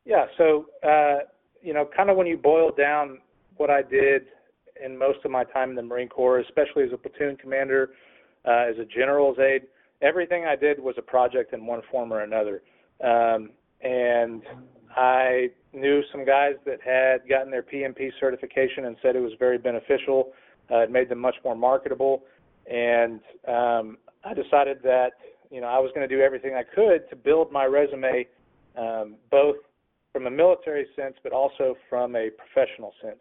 Yeah. 0.06 0.26
So, 0.38 0.68
uh, 0.84 1.26
you 1.62 1.74
know, 1.74 1.90
kind 1.96 2.10
of 2.10 2.18
when 2.18 2.28
you 2.28 2.38
boil 2.38 2.72
down 2.72 3.20
what 3.58 3.70
I 3.70 3.82
did 3.82 4.24
in 4.84 4.98
most 4.98 5.20
of 5.26 5.32
my 5.32 5.44
time 5.44 5.72
in 5.72 5.76
the 5.76 5.82
Marine 5.82 6.08
Corps, 6.10 6.40
especially 6.40 6.84
as 6.84 6.90
a 6.94 6.98
platoon 6.98 7.36
commander, 7.38 7.90
uh, 8.46 8.66
as 8.70 8.78
a 8.80 8.86
general's 8.86 9.38
aide, 9.40 9.64
everything 10.02 10.46
I 10.46 10.56
did 10.56 10.80
was 10.80 10.96
a 10.98 11.02
project 11.02 11.54
in 11.54 11.66
one 11.66 11.82
form 11.92 12.14
or 12.14 12.22
another. 12.22 12.62
Um, 13.04 13.52
and 13.82 14.42
I 14.96 15.50
knew 15.74 16.02
some 16.12 16.26
guys 16.26 16.56
that 16.66 16.80
had 16.82 17.28
gotten 17.30 17.52
their 17.52 17.64
PMP 17.64 18.10
certification 18.20 18.86
and 18.86 18.96
said 19.02 19.16
it 19.16 19.22
was 19.22 19.34
very 19.40 19.58
beneficial. 19.58 20.34
Uh, 20.72 20.80
it 20.80 20.92
made 20.92 21.10
them 21.10 21.20
much 21.20 21.36
more 21.44 21.56
marketable. 21.56 22.24
And 22.70 23.22
um, 23.48 23.98
I 24.24 24.34
decided 24.34 24.80
that 24.84 25.12
you 25.52 25.62
know, 25.62 25.68
I 25.68 25.80
was 25.80 25.92
going 25.96 26.08
to 26.08 26.16
do 26.16 26.22
everything 26.22 26.54
I 26.56 26.64
could 26.64 27.10
to 27.10 27.16
build 27.16 27.52
my 27.52 27.66
resume, 27.66 28.28
um, 28.78 29.16
both 29.32 29.56
from 30.14 30.28
a 30.28 30.32
military 30.32 30.86
sense, 30.96 31.16
but 31.24 31.32
also 31.32 31.76
from 31.90 32.16
a 32.16 32.30
professional 32.30 32.94
sense. 33.02 33.20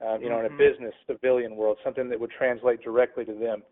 Um, 0.00 0.22
you 0.22 0.28
know, 0.28 0.36
mm-hmm. 0.36 0.46
in 0.46 0.52
a 0.52 0.54
mm-hmm. 0.54 0.78
business 0.78 0.94
civilian 1.06 1.56
world, 1.56 1.78
something 1.82 2.08
that 2.10 2.20
would 2.20 2.30
translate 2.30 2.82
directly 2.82 3.24
to 3.24 3.32
them. 3.32 3.62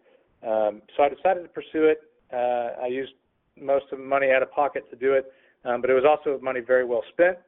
Um, 0.42 0.82
so 0.96 1.02
I 1.02 1.08
decided 1.08 1.42
to 1.42 1.48
pursue 1.48 1.84
it. 1.84 2.00
Uh, 2.32 2.82
I 2.82 2.86
used 2.86 3.12
most 3.60 3.84
of 3.92 3.98
the 3.98 4.04
money 4.04 4.30
out 4.30 4.42
of 4.42 4.50
pocket 4.50 4.88
to 4.90 4.96
do 4.96 5.12
it, 5.12 5.30
um, 5.64 5.80
but 5.80 5.90
it 5.90 5.94
was 5.94 6.04
also 6.04 6.38
money 6.42 6.60
very 6.60 6.84
well 6.84 7.02
spent. 7.12 7.38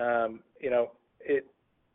Um, 0.00 0.40
you 0.60 0.70
know, 0.70 0.92
it 1.20 1.46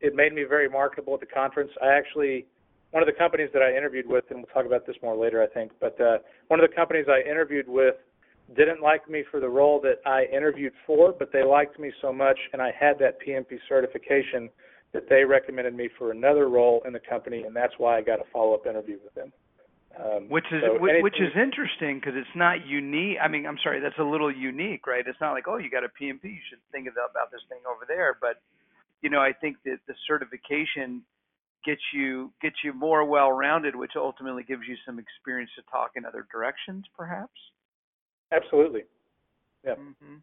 it 0.02 0.16
made 0.16 0.34
me 0.34 0.44
very 0.44 0.70
marketable 0.70 1.14
at 1.14 1.20
the 1.20 1.26
conference. 1.26 1.72
I 1.82 1.88
actually 1.88 2.46
one 2.92 3.02
of 3.02 3.08
the 3.08 3.18
companies 3.18 3.50
that 3.54 3.64
I 3.64 3.76
interviewed 3.76 4.08
with, 4.08 4.26
and 4.30 4.40
we'll 4.40 4.54
talk 4.54 4.68
about 4.68 4.86
this 4.86 4.96
more 5.02 5.18
later, 5.18 5.42
I 5.42 5.48
think, 5.48 5.72
but 5.80 6.00
uh, 6.00 6.20
one 6.50 6.60
of 6.60 6.70
the 6.70 6.76
companies 6.76 7.08
I 7.10 7.28
interviewed 7.28 7.68
with 7.68 7.96
didn't 8.56 8.82
like 8.82 9.10
me 9.10 9.24
for 9.32 9.40
the 9.40 9.50
role 9.50 9.82
that 9.82 9.96
I 10.06 10.26
interviewed 10.26 10.74
for, 10.86 11.12
but 11.12 11.32
they 11.32 11.44
liked 11.44 11.80
me 11.80 11.92
so 12.04 12.14
much, 12.14 12.38
and 12.52 12.62
I 12.62 12.72
had 12.78 13.00
that 13.00 13.18
PMP 13.26 13.58
certification 13.68 14.50
that 14.92 15.10
they 15.10 15.24
recommended 15.24 15.74
me 15.74 15.90
for 15.98 16.12
another 16.12 16.50
role 16.50 16.84
in 16.86 16.94
the 16.94 17.00
company, 17.00 17.44
and 17.44 17.56
that's 17.56 17.74
why 17.80 17.98
I 17.98 18.02
got 18.02 18.20
a 18.20 18.26
follow-up 18.32 18.68
interview 18.68 19.00
with 19.04 19.16
them. 19.16 19.34
Um, 19.94 20.26
which 20.28 20.46
is 20.52 20.64
so 20.66 20.78
anything, 20.82 21.04
which 21.04 21.22
is 21.22 21.30
interesting 21.38 22.00
because 22.00 22.16
it's 22.18 22.36
not 22.36 22.66
unique. 22.66 23.18
I 23.22 23.28
mean, 23.28 23.46
I'm 23.46 23.60
sorry, 23.62 23.80
that's 23.80 24.00
a 24.00 24.04
little 24.04 24.34
unique, 24.34 24.88
right? 24.88 25.06
It's 25.06 25.22
not 25.22 25.34
like 25.34 25.48
oh, 25.48 25.58
you 25.58 25.70
got 25.70 25.84
a 25.84 25.88
PMP, 25.90 26.24
you 26.24 26.44
should 26.50 26.58
think 26.72 26.88
about 26.90 27.32
this 27.32 27.42
thing 27.48 27.60
over 27.70 27.86
there. 27.88 28.18
But 28.20 28.42
you 29.02 29.10
know, 29.10 29.20
I 29.20 29.34
think 29.34 29.58
that 29.66 29.78
the 29.88 29.94
certification 30.08 31.04
gets 31.64 31.82
you 31.94 32.32
gets 32.42 32.56
you 32.64 32.74
more 32.74 33.06
well-rounded, 33.06 33.76
which 33.76 33.92
ultimately 33.96 34.44
gives 34.44 34.64
you 34.68 34.76
some 34.86 35.00
experience 35.00 35.52
to 35.58 35.64
talk 35.72 35.92
in 35.96 36.06
other 36.06 36.26
directions, 36.32 36.86
perhaps. 36.98 37.38
Absolutely. 38.32 38.84
Yeah. 39.64 39.76
Mm-hmm. 39.76 40.16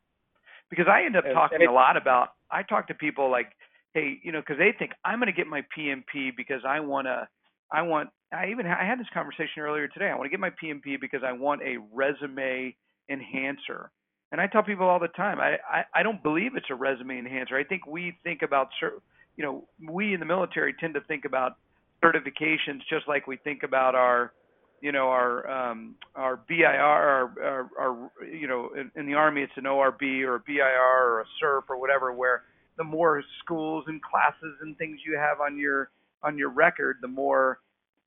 Because 0.68 0.86
I 0.88 1.04
end 1.04 1.16
up 1.16 1.24
and, 1.24 1.34
talking 1.34 1.60
and 1.60 1.68
a 1.68 1.72
lot 1.72 1.96
about. 1.96 2.28
I 2.50 2.62
talk 2.62 2.88
to 2.88 2.94
people 2.94 3.30
like, 3.30 3.52
hey, 3.94 4.18
you 4.22 4.32
know, 4.32 4.40
because 4.40 4.58
they 4.58 4.72
think 4.76 4.92
I'm 5.04 5.18
going 5.18 5.32
to 5.32 5.36
get 5.36 5.46
my 5.46 5.62
PMP 5.76 6.30
because 6.36 6.62
I 6.66 6.80
want 6.80 7.06
to. 7.06 7.28
I 7.72 7.82
want. 7.82 8.10
I 8.32 8.48
even 8.50 8.66
I 8.66 8.84
had 8.84 8.98
this 9.00 9.08
conversation 9.12 9.62
earlier 9.62 9.88
today. 9.88 10.06
I 10.06 10.14
want 10.14 10.26
to 10.26 10.30
get 10.30 10.40
my 10.40 10.50
PMP 10.50 11.00
because 11.00 11.22
I 11.26 11.32
want 11.32 11.62
a 11.62 11.78
resume 11.92 12.74
enhancer. 13.08 13.90
And 14.32 14.40
I 14.40 14.46
tell 14.46 14.62
people 14.62 14.86
all 14.86 15.00
the 15.00 15.08
time, 15.08 15.40
I, 15.40 15.56
I, 15.68 15.84
I 15.94 16.02
don't 16.04 16.22
believe 16.22 16.54
it's 16.54 16.70
a 16.70 16.74
resume 16.74 17.18
enhancer. 17.18 17.56
I 17.56 17.64
think 17.64 17.86
we 17.86 18.16
think 18.22 18.42
about 18.42 18.68
you 18.80 19.44
know, 19.44 19.64
we 19.88 20.14
in 20.14 20.20
the 20.20 20.26
military 20.26 20.74
tend 20.78 20.94
to 20.94 21.00
think 21.02 21.24
about 21.24 21.56
certifications 22.02 22.80
just 22.88 23.08
like 23.08 23.26
we 23.26 23.36
think 23.38 23.62
about 23.64 23.94
our, 23.94 24.32
you 24.80 24.92
know, 24.92 25.08
our 25.08 25.50
um, 25.50 25.96
our 26.14 26.36
BIR, 26.48 26.66
our, 26.66 27.34
our, 27.42 27.70
our 27.78 28.10
you 28.24 28.46
know, 28.46 28.70
in, 28.78 28.90
in 28.94 29.06
the 29.06 29.14
army 29.14 29.42
it's 29.42 29.52
an 29.56 29.66
ORB 29.66 30.02
or 30.24 30.36
a 30.36 30.40
BIR 30.40 30.62
or 30.62 31.20
a 31.20 31.24
CERP 31.42 31.62
or 31.68 31.80
whatever, 31.80 32.12
where 32.12 32.42
the 32.78 32.84
more 32.84 33.22
schools 33.42 33.84
and 33.88 34.00
classes 34.02 34.56
and 34.62 34.78
things 34.78 35.00
you 35.04 35.16
have 35.18 35.40
on 35.40 35.58
your 35.58 35.90
on 36.22 36.38
your 36.38 36.50
record, 36.50 36.98
the 37.02 37.08
more, 37.08 37.60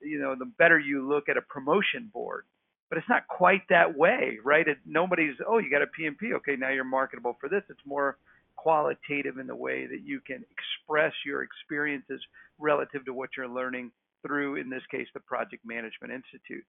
you 0.04 0.18
know, 0.18 0.34
the 0.38 0.50
better 0.58 0.78
you 0.78 1.06
look 1.08 1.28
at 1.28 1.36
a 1.36 1.42
promotion 1.42 2.10
board. 2.12 2.44
But 2.90 2.98
it's 2.98 3.08
not 3.08 3.26
quite 3.26 3.62
that 3.70 3.96
way, 3.96 4.38
right? 4.44 4.66
It, 4.68 4.78
nobody's, 4.86 5.34
oh, 5.48 5.58
you 5.58 5.70
got 5.70 5.82
a 5.82 5.86
PMP, 5.86 6.34
okay, 6.36 6.54
now 6.56 6.70
you're 6.70 6.84
marketable 6.84 7.36
for 7.40 7.48
this. 7.48 7.62
It's 7.68 7.80
more 7.86 8.18
qualitative 8.56 9.38
in 9.38 9.46
the 9.46 9.56
way 9.56 9.86
that 9.86 10.02
you 10.04 10.20
can 10.20 10.44
express 10.50 11.12
your 11.24 11.42
experiences 11.42 12.20
relative 12.58 13.04
to 13.06 13.14
what 13.14 13.30
you're 13.36 13.48
learning 13.48 13.90
through, 14.24 14.56
in 14.56 14.70
this 14.70 14.82
case, 14.90 15.08
the 15.14 15.20
Project 15.20 15.64
Management 15.64 16.12
Institute. 16.12 16.64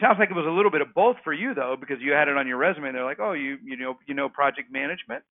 Sounds 0.00 0.18
like 0.18 0.30
it 0.30 0.36
was 0.36 0.46
a 0.46 0.50
little 0.50 0.70
bit 0.70 0.82
of 0.82 0.94
both 0.94 1.16
for 1.24 1.32
you 1.32 1.52
though, 1.52 1.76
because 1.78 1.98
you 2.00 2.12
had 2.12 2.28
it 2.28 2.36
on 2.36 2.46
your 2.46 2.58
resume. 2.58 2.88
And 2.88 2.94
they're 2.94 3.04
like, 3.04 3.18
"Oh, 3.20 3.32
you 3.32 3.58
you 3.64 3.76
know 3.76 3.98
you 4.06 4.14
know 4.14 4.28
project 4.28 4.70
management." 4.70 5.24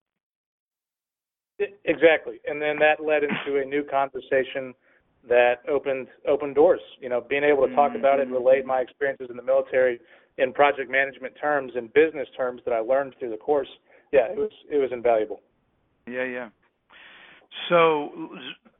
Exactly, 1.85 2.39
and 2.45 2.61
then 2.61 2.77
that 2.79 3.03
led 3.03 3.23
into 3.23 3.59
a 3.59 3.65
new 3.65 3.83
conversation 3.83 4.73
that 5.27 5.55
opened 5.69 6.07
opened 6.27 6.55
doors. 6.55 6.81
You 6.99 7.09
know, 7.09 7.21
being 7.21 7.43
able 7.43 7.67
to 7.67 7.75
talk 7.75 7.91
mm-hmm. 7.91 7.99
about 7.99 8.19
it, 8.19 8.23
and 8.23 8.31
relate 8.31 8.65
my 8.65 8.79
experiences 8.79 9.27
in 9.29 9.37
the 9.37 9.43
military 9.43 9.99
in 10.37 10.53
project 10.53 10.89
management 10.89 11.33
terms 11.39 11.73
and 11.75 11.91
business 11.93 12.27
terms 12.37 12.61
that 12.65 12.73
I 12.73 12.79
learned 12.79 13.15
through 13.19 13.31
the 13.31 13.37
course. 13.37 13.67
Yeah, 14.11 14.31
it 14.31 14.37
was 14.37 14.51
it 14.71 14.77
was 14.77 14.89
invaluable. 14.91 15.41
Yeah, 16.07 16.23
yeah. 16.23 16.49
So 17.67 18.29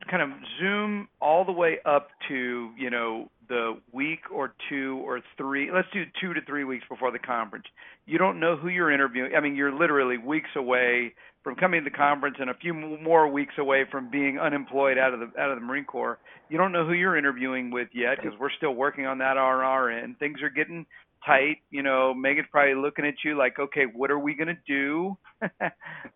kind 0.09 0.23
of 0.23 0.29
zoom 0.59 1.07
all 1.21 1.45
the 1.45 1.51
way 1.51 1.77
up 1.85 2.09
to, 2.27 2.71
you 2.77 2.89
know, 2.89 3.29
the 3.47 3.77
week 3.91 4.19
or 4.33 4.53
two 4.69 5.01
or 5.03 5.21
three, 5.37 5.71
let's 5.73 5.87
do 5.91 6.03
two 6.21 6.33
to 6.33 6.41
three 6.45 6.63
weeks 6.63 6.85
before 6.87 7.11
the 7.11 7.19
conference. 7.19 7.65
You 8.05 8.17
don't 8.17 8.39
know 8.39 8.55
who 8.55 8.69
you're 8.69 8.91
interviewing. 8.91 9.33
I 9.35 9.41
mean, 9.41 9.55
you're 9.55 9.73
literally 9.73 10.17
weeks 10.17 10.49
away 10.55 11.13
from 11.43 11.55
coming 11.55 11.83
to 11.83 11.89
the 11.89 11.95
conference 11.95 12.37
and 12.39 12.49
a 12.49 12.53
few 12.53 12.73
more 12.73 13.27
weeks 13.27 13.53
away 13.57 13.85
from 13.89 14.11
being 14.11 14.39
unemployed 14.39 14.97
out 14.97 15.13
of 15.13 15.19
the 15.19 15.39
out 15.39 15.51
of 15.51 15.59
the 15.59 15.65
Marine 15.65 15.85
Corps. 15.85 16.19
You 16.49 16.57
don't 16.57 16.71
know 16.71 16.85
who 16.85 16.93
you're 16.93 17.17
interviewing 17.17 17.71
with 17.71 17.87
yet 17.93 18.17
because 18.21 18.37
we're 18.39 18.51
still 18.57 18.75
working 18.75 19.05
on 19.05 19.19
that 19.19 19.37
on 19.37 19.63
our 19.63 19.89
end. 19.89 20.19
Things 20.19 20.41
are 20.41 20.49
getting 20.49 20.85
tight. 21.25 21.57
You 21.69 21.83
know, 21.83 22.13
Megan's 22.13 22.47
probably 22.51 22.75
looking 22.75 23.05
at 23.05 23.15
you 23.23 23.37
like, 23.37 23.59
okay, 23.59 23.85
what 23.93 24.11
are 24.11 24.19
we 24.19 24.35
to 24.47 24.57
do? 24.67 25.17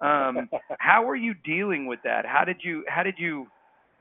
um, 0.02 0.50
how 0.80 1.08
are 1.08 1.16
you 1.16 1.34
dealing 1.46 1.86
with 1.86 2.00
that? 2.04 2.26
How 2.26 2.44
did 2.46 2.58
you 2.62 2.84
how 2.88 3.04
did 3.04 3.16
you 3.18 3.48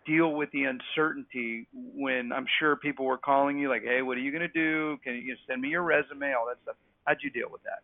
deal 0.07 0.33
with 0.33 0.51
the 0.53 0.65
uncertainty 0.65 1.69
when 1.73 2.33
I'm 2.33 2.47
sure 2.59 2.77
people 2.77 3.07
were 3.07 3.19
calling 3.19 3.59
you 3.59 3.69
like, 3.69 3.83
hey, 3.83 4.03
what 4.03 4.17
are 4.17 4.21
you 4.21 4.33
to 4.49 4.53
do? 4.53 4.99
Can 5.05 5.15
you 5.15 5.37
send 5.49 5.63
me 5.63 5.69
your 5.69 5.83
resume? 5.83 6.33
All 6.35 6.47
that 6.49 6.59
stuff. 6.63 6.77
How'd 7.05 7.19
you 7.23 7.31
deal 7.31 7.49
with 7.51 7.63
that? 7.63 7.83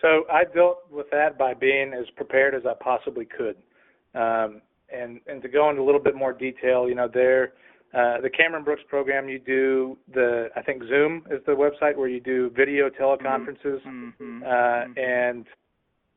So 0.00 0.24
I 0.30 0.44
dealt 0.44 0.90
with 0.90 1.06
that 1.10 1.38
by 1.38 1.54
being 1.54 1.92
as 1.92 2.04
prepared 2.16 2.54
as 2.54 2.62
I 2.66 2.74
possibly 2.82 3.24
could. 3.24 3.56
Um, 4.14 4.62
and 4.92 5.20
and 5.26 5.42
to 5.42 5.48
go 5.48 5.68
into 5.70 5.82
a 5.82 5.84
little 5.84 6.00
bit 6.00 6.14
more 6.14 6.32
detail, 6.32 6.88
you 6.88 6.94
know, 6.94 7.08
there 7.12 7.54
uh, 7.94 8.20
the 8.20 8.30
Cameron 8.30 8.64
Brooks 8.64 8.82
program, 8.88 9.28
you 9.28 9.38
do 9.38 9.96
the 10.12 10.48
I 10.56 10.62
think 10.62 10.82
Zoom 10.84 11.24
is 11.30 11.40
the 11.46 11.52
website 11.52 11.96
where 11.96 12.08
you 12.08 12.20
do 12.20 12.50
video 12.50 12.90
teleconferences 12.90 13.80
mm-hmm. 13.86 14.08
mm-hmm. 14.20 14.42
Uh, 14.42 14.46
mm-hmm. 14.46 14.98
and 14.98 15.46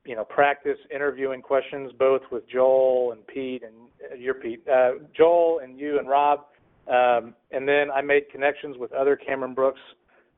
you 0.05 0.15
know 0.15 0.23
practice 0.23 0.77
interviewing 0.93 1.41
questions 1.41 1.91
both 1.97 2.21
with 2.31 2.49
Joel 2.49 3.11
and 3.11 3.25
Pete 3.27 3.63
and 3.63 3.75
uh, 4.11 4.15
your 4.15 4.33
Pete, 4.33 4.63
uh, 4.67 4.93
Joel 5.15 5.59
and 5.63 5.79
you 5.79 5.99
and 5.99 6.09
Rob, 6.09 6.45
um, 6.87 7.35
and 7.51 7.67
then 7.67 7.91
I 7.91 8.01
made 8.01 8.29
connections 8.31 8.75
with 8.77 8.91
other 8.91 9.15
Cameron 9.15 9.53
Brooks 9.53 9.81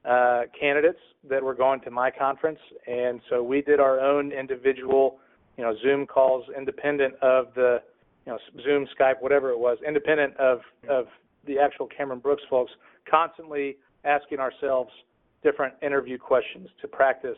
uh, 0.04 0.42
candidates 0.60 1.00
that 1.30 1.42
were 1.42 1.56
going 1.56 1.80
to 1.82 1.92
my 1.92 2.12
conference, 2.12 2.60
and 2.88 3.22
so 3.30 3.42
we 3.42 3.62
did 3.62 3.80
our 3.80 4.00
own 4.00 4.32
individual 4.32 5.20
you 5.58 5.64
know 5.64 5.74
Zoom 5.82 6.06
calls 6.06 6.44
independent 6.58 7.16
of 7.22 7.48
the 7.56 7.82
you 8.26 8.32
know 8.32 8.40
Zoom, 8.64 8.88
Skype, 9.00 9.22
whatever 9.22 9.50
it 9.52 9.60
was, 9.60 9.78
independent 9.86 10.36
of 10.38 10.60
of 10.90 11.08
the 11.46 11.58
actual 11.58 11.88
Cameron 11.88 12.20
Brooks 12.20 12.44
folks, 12.50 12.72
constantly 13.10 13.78
asking 14.04 14.40
ourselves 14.40 14.92
different 15.44 15.74
interview 15.82 16.18
questions 16.18 16.70
to 16.82 16.88
practice, 16.88 17.38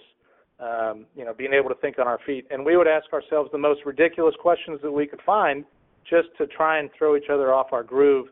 um, 0.59 1.05
you 1.15 1.23
know, 1.23 1.33
being 1.33 1.53
able 1.53 1.69
to 1.69 1.75
think 1.75 1.99
on 1.99 2.07
our 2.07 2.19
feet. 2.25 2.45
And 2.51 2.65
we 2.65 2.75
would 2.75 2.87
ask 2.87 3.11
ourselves 3.13 3.49
the 3.51 3.57
most 3.57 3.81
ridiculous 3.85 4.35
questions 4.41 4.79
that 4.83 4.91
we 4.91 5.07
could 5.07 5.21
find, 5.25 5.63
just 6.09 6.27
to 6.37 6.47
try 6.47 6.79
and 6.79 6.89
throw 6.97 7.15
each 7.15 7.29
other 7.31 7.53
off 7.53 7.67
our 7.71 7.83
groove, 7.83 8.27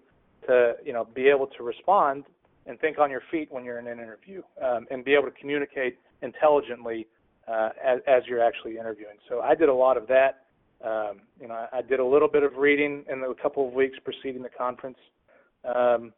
to 0.48 0.74
you 0.86 0.94
know, 0.94 1.06
be 1.06 1.28
able 1.28 1.48
to 1.48 1.64
respond 1.64 2.26
and 2.66 2.80
think 2.80 3.00
on 3.00 3.10
your 3.10 3.22
feet 3.32 3.48
when 3.52 3.64
you're 3.64 3.80
in 3.80 3.88
an 3.88 4.00
interview, 4.00 4.42
um, 4.64 4.86
and 4.92 5.04
be 5.04 5.14
able 5.14 5.26
to 5.26 5.40
communicate 5.40 5.98
intelligently 6.22 7.08
uh, 7.48 7.70
as, 7.84 8.00
as 8.08 8.24
you're 8.28 8.44
actually 8.44 8.78
interviewing. 8.78 9.16
So 9.28 9.42
I 9.42 9.56
did 9.56 9.70
a 9.70 9.74
lot 9.74 9.98
of 9.98 10.06
that. 10.08 10.41
Um, 10.84 11.22
you 11.40 11.48
know, 11.48 11.54
I, 11.54 11.78
I 11.78 11.82
did 11.82 12.00
a 12.00 12.06
little 12.06 12.28
bit 12.28 12.44
of 12.44 12.56
reading 12.58 13.04
in 13.12 13.22
the 13.22 13.34
couple 13.42 13.68
of 13.68 13.74
weeks 13.74 13.98
preceding 14.04 14.42
the 14.42 14.50
conference. 14.50 14.98
Um, 15.64 16.12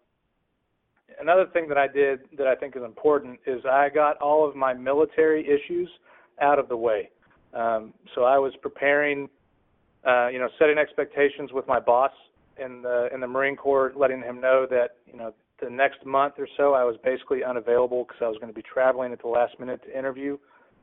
another 1.20 1.46
thing 1.54 1.68
that 1.68 1.78
I 1.78 1.88
did 1.88 2.22
that 2.38 2.48
I 2.48 2.56
think 2.56 2.76
is 2.76 2.84
important 2.84 3.40
is 3.46 3.62
I 3.70 3.90
got 3.90 4.18
all 4.18 4.48
of 4.48 4.56
my 4.56 4.74
military 4.74 5.46
issues 5.48 5.90
out 6.42 6.60
of 6.60 6.70
the 6.70 6.78
way. 6.78 7.10
Um, 7.54 7.94
so 8.16 8.24
I 8.24 8.38
was 8.38 8.54
preparing, 8.62 9.30
uh, 10.08 10.28
you 10.28 10.40
know, 10.40 10.50
setting 10.58 10.78
expectations 10.78 11.52
with 11.54 11.68
my 11.68 11.80
boss 11.80 12.12
in 12.58 12.82
the 12.82 13.10
in 13.14 13.20
the 13.20 13.28
Marine 13.28 13.56
Corps, 13.56 13.94
letting 13.96 14.22
him 14.22 14.40
know 14.40 14.66
that 14.70 14.98
you 15.06 15.18
know 15.18 15.34
the 15.62 15.70
next 15.70 16.06
month 16.06 16.36
or 16.38 16.48
so 16.58 16.74
I 16.74 16.84
was 16.84 16.96
basically 17.04 17.44
unavailable 17.44 18.04
because 18.04 18.22
I 18.22 18.28
was 18.28 18.38
going 18.38 18.52
to 18.52 18.56
be 18.56 18.64
traveling 18.64 19.14
at 19.14 19.22
the 19.22 19.28
last 19.28 19.60
minute 19.60 19.82
to 19.86 19.98
interview. 19.98 20.38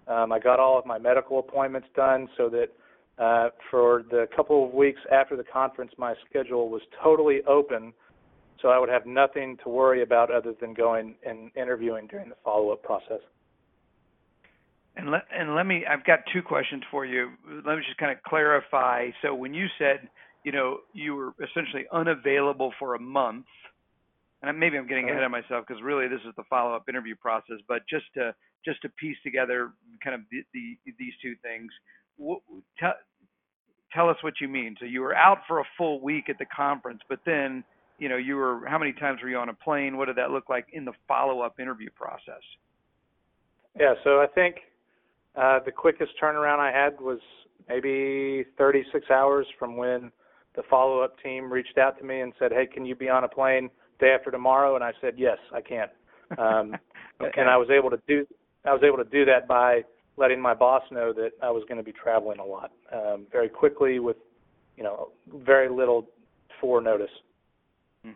Um, 0.06 0.32
I 0.32 0.38
got 0.38 0.58
all 0.58 0.78
of 0.78 0.86
my 0.86 0.98
medical 0.98 1.38
appointments 1.38 1.88
done 1.94 2.28
so 2.36 2.48
that 2.50 2.68
uh, 3.18 3.50
for 3.70 4.04
the 4.10 4.26
couple 4.34 4.66
of 4.66 4.72
weeks 4.72 5.00
after 5.12 5.36
the 5.36 5.44
conference, 5.44 5.92
my 5.98 6.14
schedule 6.28 6.68
was 6.68 6.82
totally 7.02 7.40
open 7.46 7.92
so 8.60 8.68
I 8.68 8.78
would 8.78 8.88
have 8.88 9.06
nothing 9.06 9.56
to 9.64 9.68
worry 9.70 10.02
about 10.02 10.30
other 10.30 10.54
than 10.60 10.74
going 10.74 11.14
and 11.26 11.50
interviewing 11.56 12.06
during 12.06 12.28
the 12.28 12.34
follow-up 12.44 12.82
process. 12.82 13.20
And 14.96 15.10
let 15.10 15.22
and 15.32 15.54
let 15.54 15.66
me 15.66 15.84
I've 15.88 16.04
got 16.04 16.20
two 16.32 16.42
questions 16.42 16.82
for 16.90 17.06
you. 17.06 17.30
Let 17.48 17.76
me 17.76 17.82
just 17.86 17.96
kind 17.96 18.12
of 18.12 18.22
clarify. 18.24 19.10
So 19.22 19.34
when 19.34 19.54
you 19.54 19.66
said, 19.78 20.08
you 20.44 20.52
know, 20.52 20.78
you 20.92 21.14
were 21.14 21.32
essentially 21.42 21.84
unavailable 21.92 22.72
for 22.78 22.96
a 22.96 23.00
month, 23.00 23.46
and 24.42 24.58
maybe 24.58 24.76
I'm 24.76 24.88
getting 24.88 25.04
Uh-huh. 25.04 25.12
ahead 25.12 25.24
of 25.24 25.30
myself 25.30 25.64
because 25.66 25.82
really 25.82 26.08
this 26.08 26.20
is 26.28 26.34
the 26.36 26.42
follow-up 26.50 26.88
interview 26.88 27.14
process, 27.14 27.58
but 27.68 27.82
just 27.88 28.06
to 28.14 28.34
just 28.64 28.82
to 28.82 28.88
piece 28.90 29.16
together 29.22 29.72
kind 30.04 30.14
of 30.14 30.22
the, 30.30 30.42
the 30.52 30.76
these 30.98 31.14
two 31.22 31.34
things, 31.36 31.72
tell 32.78 32.94
tell 33.92 34.08
us 34.08 34.16
what 34.22 34.34
you 34.40 34.48
mean. 34.48 34.76
So 34.78 34.86
you 34.86 35.00
were 35.00 35.14
out 35.14 35.38
for 35.48 35.60
a 35.60 35.64
full 35.76 36.00
week 36.00 36.28
at 36.28 36.38
the 36.38 36.46
conference, 36.46 37.00
but 37.08 37.20
then 37.26 37.64
you 37.98 38.08
know 38.08 38.16
you 38.16 38.36
were 38.36 38.62
how 38.66 38.78
many 38.78 38.92
times 38.92 39.20
were 39.22 39.28
you 39.28 39.38
on 39.38 39.48
a 39.48 39.54
plane? 39.54 39.96
What 39.96 40.06
did 40.06 40.16
that 40.16 40.30
look 40.30 40.48
like 40.48 40.66
in 40.72 40.84
the 40.84 40.92
follow-up 41.08 41.60
interview 41.60 41.90
process? 41.94 42.42
Yeah, 43.78 43.94
so 44.04 44.20
I 44.20 44.26
think 44.34 44.56
uh, 45.36 45.60
the 45.64 45.72
quickest 45.72 46.12
turnaround 46.20 46.58
I 46.58 46.72
had 46.72 47.00
was 47.00 47.20
maybe 47.68 48.44
36 48.58 49.10
hours 49.10 49.46
from 49.58 49.76
when 49.76 50.10
the 50.56 50.62
follow-up 50.68 51.16
team 51.22 51.52
reached 51.52 51.78
out 51.78 51.98
to 51.98 52.04
me 52.04 52.20
and 52.20 52.32
said, 52.38 52.52
"Hey, 52.52 52.66
can 52.66 52.84
you 52.84 52.94
be 52.94 53.08
on 53.08 53.24
a 53.24 53.28
plane 53.28 53.70
day 54.00 54.10
after 54.10 54.30
tomorrow?" 54.30 54.74
And 54.74 54.84
I 54.84 54.92
said, 55.00 55.14
"Yes, 55.16 55.38
I 55.54 55.60
can." 55.60 55.88
Um, 56.38 56.76
okay. 57.20 57.40
And 57.40 57.48
I 57.48 57.56
was 57.56 57.68
able 57.70 57.90
to 57.90 58.00
do 58.06 58.26
I 58.64 58.72
was 58.72 58.82
able 58.84 58.98
to 58.98 59.08
do 59.10 59.24
that 59.24 59.48
by 59.48 59.84
letting 60.20 60.40
my 60.40 60.54
boss 60.54 60.82
know 60.92 61.12
that 61.14 61.30
I 61.42 61.50
was 61.50 61.64
going 61.66 61.78
to 61.78 61.84
be 61.84 61.92
traveling 61.92 62.38
a 62.38 62.44
lot 62.44 62.70
um, 62.92 63.26
very 63.32 63.48
quickly 63.48 63.98
with 63.98 64.16
you 64.76 64.84
know 64.84 65.08
very 65.34 65.68
little 65.68 66.06
forenotice. 66.62 67.14
hmm 68.04 68.12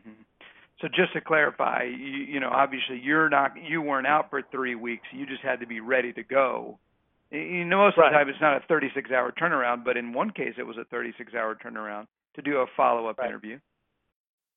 So 0.81 0.89
just 0.89 1.13
to 1.15 1.21
clarify, 1.21 1.85
you, 1.85 2.35
you 2.35 2.41
know, 2.41 2.51
obviously 2.51 3.01
you're 3.03 3.31
not, 3.31 3.53
you 3.71 3.81
weren't 3.81 4.07
out 4.07 4.29
for 4.31 4.43
three 4.53 4.75
weeks. 4.75 5.07
You 5.13 5.25
just 5.27 5.43
had 5.43 5.61
to 5.61 5.67
be 5.67 5.81
ready 5.81 6.13
to 6.13 6.23
go. 6.23 6.79
You 7.31 7.65
know, 7.65 7.79
most 7.79 7.97
of 7.99 8.05
the 8.05 8.11
time 8.17 8.29
it's 8.29 8.41
not 8.41 8.57
a 8.57 8.73
36-hour 8.73 9.33
turnaround, 9.41 9.85
but 9.85 9.97
in 9.97 10.13
one 10.13 10.31
case 10.31 10.55
it 10.59 10.63
was 10.63 10.77
a 10.77 10.95
36-hour 10.95 11.59
turnaround 11.65 12.07
to 12.37 12.43
do 12.43 12.59
a 12.59 12.67
follow-up 12.77 13.19
Right. 13.19 13.29
interview. 13.31 13.59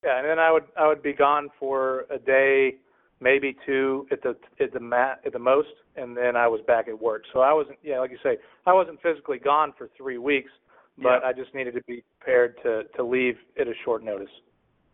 Yeah, 0.04 0.20
and 0.20 0.28
then 0.28 0.38
I 0.38 0.52
would 0.52 0.66
I 0.80 0.88
would 0.88 1.02
be 1.02 1.14
gone 1.14 1.50
for 1.60 2.06
a 2.12 2.20
day, 2.20 2.76
maybe 3.20 3.56
two 3.66 4.08
at 4.12 4.22
the 4.22 4.36
at 4.60 4.74
the 4.74 4.80
mat 4.80 5.22
at 5.26 5.34
the 5.34 5.40
most, 5.40 5.70
and 5.96 6.16
then 6.16 6.36
I 6.36 6.48
was 6.48 6.62
back 6.68 6.88
at 6.88 7.02
work. 7.02 7.24
So 7.34 7.40
I 7.42 7.54
wasn't 7.54 7.78
yeah, 7.84 8.00
like 8.00 8.12
you 8.12 8.20
say, 8.24 8.38
I 8.66 8.74
wasn't 8.74 9.02
physically 9.02 9.40
gone 9.40 9.74
for 9.78 9.90
three 9.98 10.18
weeks, 10.18 10.52
but 10.98 11.22
Yeah. 11.22 11.30
I 11.30 11.34
just 11.34 11.54
needed 11.54 11.74
to 11.76 11.84
be 11.84 12.04
prepared 12.20 12.56
to 12.64 12.84
to 12.96 13.04
leave 13.04 13.38
at 13.60 13.68
a 13.68 13.74
short 13.84 14.04
notice. 14.04 14.30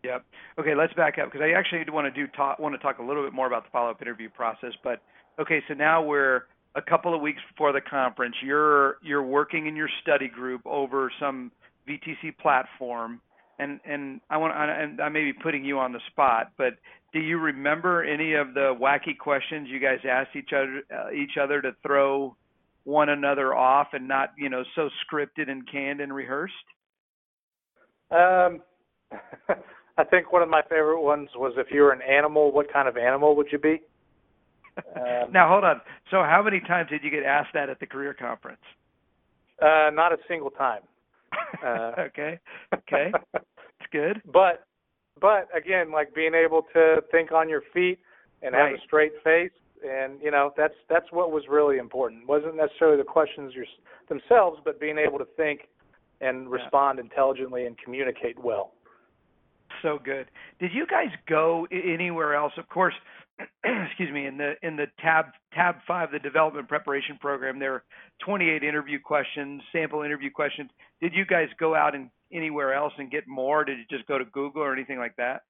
Yep. 0.02 0.24
Okay, 0.58 0.74
let's 0.74 0.92
back 0.92 1.18
up 1.18 1.32
because 1.32 1.40
I 1.42 1.58
actually 1.58 1.84
want 1.90 2.12
to 2.12 2.26
do 2.26 2.30
talk 2.32 2.58
want 2.58 2.74
to 2.74 2.78
talk 2.78 2.98
a 2.98 3.02
little 3.02 3.24
bit 3.24 3.32
more 3.32 3.46
about 3.46 3.64
the 3.64 3.70
follow-up 3.70 4.02
interview 4.02 4.28
process. 4.28 4.72
But 4.82 5.00
okay, 5.38 5.62
so 5.66 5.74
now 5.74 6.02
we're 6.02 6.44
a 6.74 6.82
couple 6.82 7.14
of 7.14 7.20
weeks 7.20 7.40
before 7.50 7.72
the 7.72 7.80
conference. 7.80 8.34
You're 8.42 8.98
you're 9.02 9.22
working 9.22 9.66
in 9.66 9.76
your 9.76 9.88
study 10.02 10.28
group 10.28 10.60
over 10.66 11.10
some 11.18 11.50
VTC 11.88 12.36
platform, 12.38 13.20
and 13.58 13.80
and 13.84 14.20
I 14.30 14.36
want 14.36 14.54
and 14.54 15.00
I 15.00 15.08
may 15.08 15.24
be 15.24 15.32
putting 15.32 15.64
you 15.64 15.78
on 15.78 15.92
the 15.92 16.00
spot, 16.10 16.52
but 16.56 16.74
do 17.12 17.20
you 17.20 17.38
remember 17.38 18.02
any 18.02 18.34
of 18.34 18.54
the 18.54 18.76
wacky 18.80 19.16
questions 19.16 19.68
you 19.70 19.78
guys 19.78 19.98
asked 20.08 20.36
each 20.36 20.50
other 20.52 20.82
uh, 20.92 21.10
each 21.12 21.36
other 21.40 21.62
to 21.62 21.72
throw 21.86 22.36
one 22.84 23.08
another 23.08 23.54
off 23.54 23.88
and 23.92 24.08
not 24.08 24.32
you 24.36 24.48
know 24.48 24.64
so 24.74 24.88
scripted 25.04 25.48
and 25.48 25.70
canned 25.70 26.00
and 26.00 26.12
rehearsed? 26.12 26.54
Um, 28.10 28.60
I 29.96 30.04
think 30.04 30.32
one 30.32 30.42
of 30.42 30.48
my 30.48 30.62
favorite 30.62 31.02
ones 31.02 31.28
was 31.36 31.54
if 31.56 31.68
you 31.70 31.82
were 31.82 31.92
an 31.92 32.02
animal, 32.02 32.52
what 32.52 32.72
kind 32.72 32.88
of 32.88 32.96
animal 32.96 33.36
would 33.36 33.48
you 33.50 33.58
be? 33.58 33.82
Um, 34.96 35.30
now 35.30 35.48
hold 35.48 35.62
on. 35.62 35.80
So 36.10 36.16
how 36.16 36.42
many 36.42 36.58
times 36.58 36.90
did 36.90 37.04
you 37.04 37.10
get 37.10 37.22
asked 37.22 37.50
that 37.54 37.70
at 37.70 37.78
the 37.78 37.86
career 37.86 38.12
conference? 38.12 38.58
Uh, 39.62 39.90
not 39.92 40.12
a 40.12 40.16
single 40.26 40.50
time. 40.50 40.80
Uh, 41.64 41.92
okay. 41.98 42.38
Okay. 42.74 43.12
It's 43.34 43.90
good. 43.92 44.20
but 44.32 44.64
but 45.20 45.48
again, 45.56 45.92
like 45.92 46.14
being 46.14 46.34
able 46.34 46.62
to 46.74 46.96
think 47.10 47.32
on 47.32 47.48
your 47.48 47.62
feet 47.72 47.98
and 48.42 48.54
have 48.54 48.72
a 48.72 48.80
straight 48.84 49.12
face, 49.22 49.52
and 49.86 50.20
you 50.22 50.30
know 50.30 50.52
that's 50.56 50.74
that's 50.88 51.06
what 51.10 51.30
was 51.30 51.44
really 51.48 51.78
important. 51.78 52.22
It 52.22 52.28
wasn't 52.28 52.56
necessarily 52.56 52.96
the 52.96 53.04
questions 53.04 53.52
your, 53.54 53.64
themselves, 54.08 54.60
but 54.64 54.80
being 54.80 54.98
able 54.98 55.18
to 55.18 55.26
think 55.36 55.68
and 56.20 56.44
Yeah. 56.44 56.50
respond 56.62 56.98
intelligently 56.98 57.66
and 57.66 57.76
communicate 57.78 58.38
well. 58.38 58.72
So 59.82 59.98
good. 60.02 60.30
Did 60.60 60.72
you 60.72 60.86
guys 60.86 61.10
go 61.28 61.66
anywhere 61.70 62.34
else? 62.34 62.52
Of 62.56 62.68
course, 62.68 62.94
excuse 63.64 64.12
me. 64.12 64.26
In 64.26 64.36
the 64.36 64.54
in 64.62 64.76
the 64.76 64.86
tab 65.00 65.26
tab 65.52 65.76
five, 65.86 66.10
the 66.12 66.18
development 66.18 66.68
preparation 66.68 67.18
program, 67.20 67.58
there 67.58 67.74
are 67.74 67.84
28 68.24 68.62
interview 68.62 68.98
questions, 69.00 69.62
sample 69.72 70.02
interview 70.02 70.30
questions. 70.30 70.70
Did 71.00 71.12
you 71.14 71.26
guys 71.26 71.48
go 71.58 71.74
out 71.74 71.94
and 71.94 72.10
anywhere 72.32 72.74
else 72.74 72.92
and 72.98 73.10
get 73.10 73.26
more? 73.26 73.64
Did 73.64 73.78
you 73.78 73.84
just 73.90 74.06
go 74.06 74.18
to 74.18 74.24
Google 74.24 74.62
or 74.62 74.72
anything 74.72 74.98
like 74.98 75.16
that? 75.16 75.42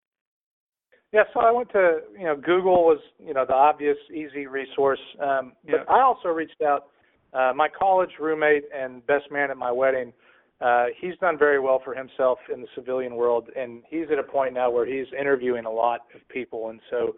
Yeah, 1.13 1.23
so 1.33 1.41
I 1.41 1.53
went 1.53 1.71
to 1.73 2.01
you 2.19 2.25
know 2.25 2.35
Google 2.37 2.85
was 2.85 2.99
you 3.25 3.35
know 3.35 3.45
the 3.47 3.55
obvious 3.55 3.97
easy 4.13 4.47
resource, 4.47 5.01
um, 5.21 5.53
but 5.65 5.85
Yeah. 5.87 5.95
I 5.95 6.01
also 6.01 6.29
reached 6.29 6.63
out. 6.63 6.89
Uh, 7.33 7.53
my 7.55 7.69
college 7.69 8.11
roommate 8.21 8.65
and 8.73 9.05
best 9.07 9.29
man 9.31 9.51
at 9.51 9.57
my 9.57 9.71
wedding, 9.71 10.13
uh, 10.61 10.87
he's 11.01 11.17
done 11.19 11.37
very 11.37 11.59
well 11.59 11.81
for 11.85 11.93
himself 11.93 12.39
in 12.53 12.61
the 12.61 12.69
civilian 12.77 13.17
world, 13.17 13.51
and 13.57 13.83
he's 13.89 14.07
at 14.13 14.21
a 14.21 14.23
point 14.23 14.55
now 14.55 14.71
where 14.71 14.87
he's 14.87 15.07
interviewing 15.19 15.65
a 15.65 15.71
lot 15.71 16.03
of 16.15 16.27
people, 16.29 16.71
and 16.71 16.81
so 16.91 17.17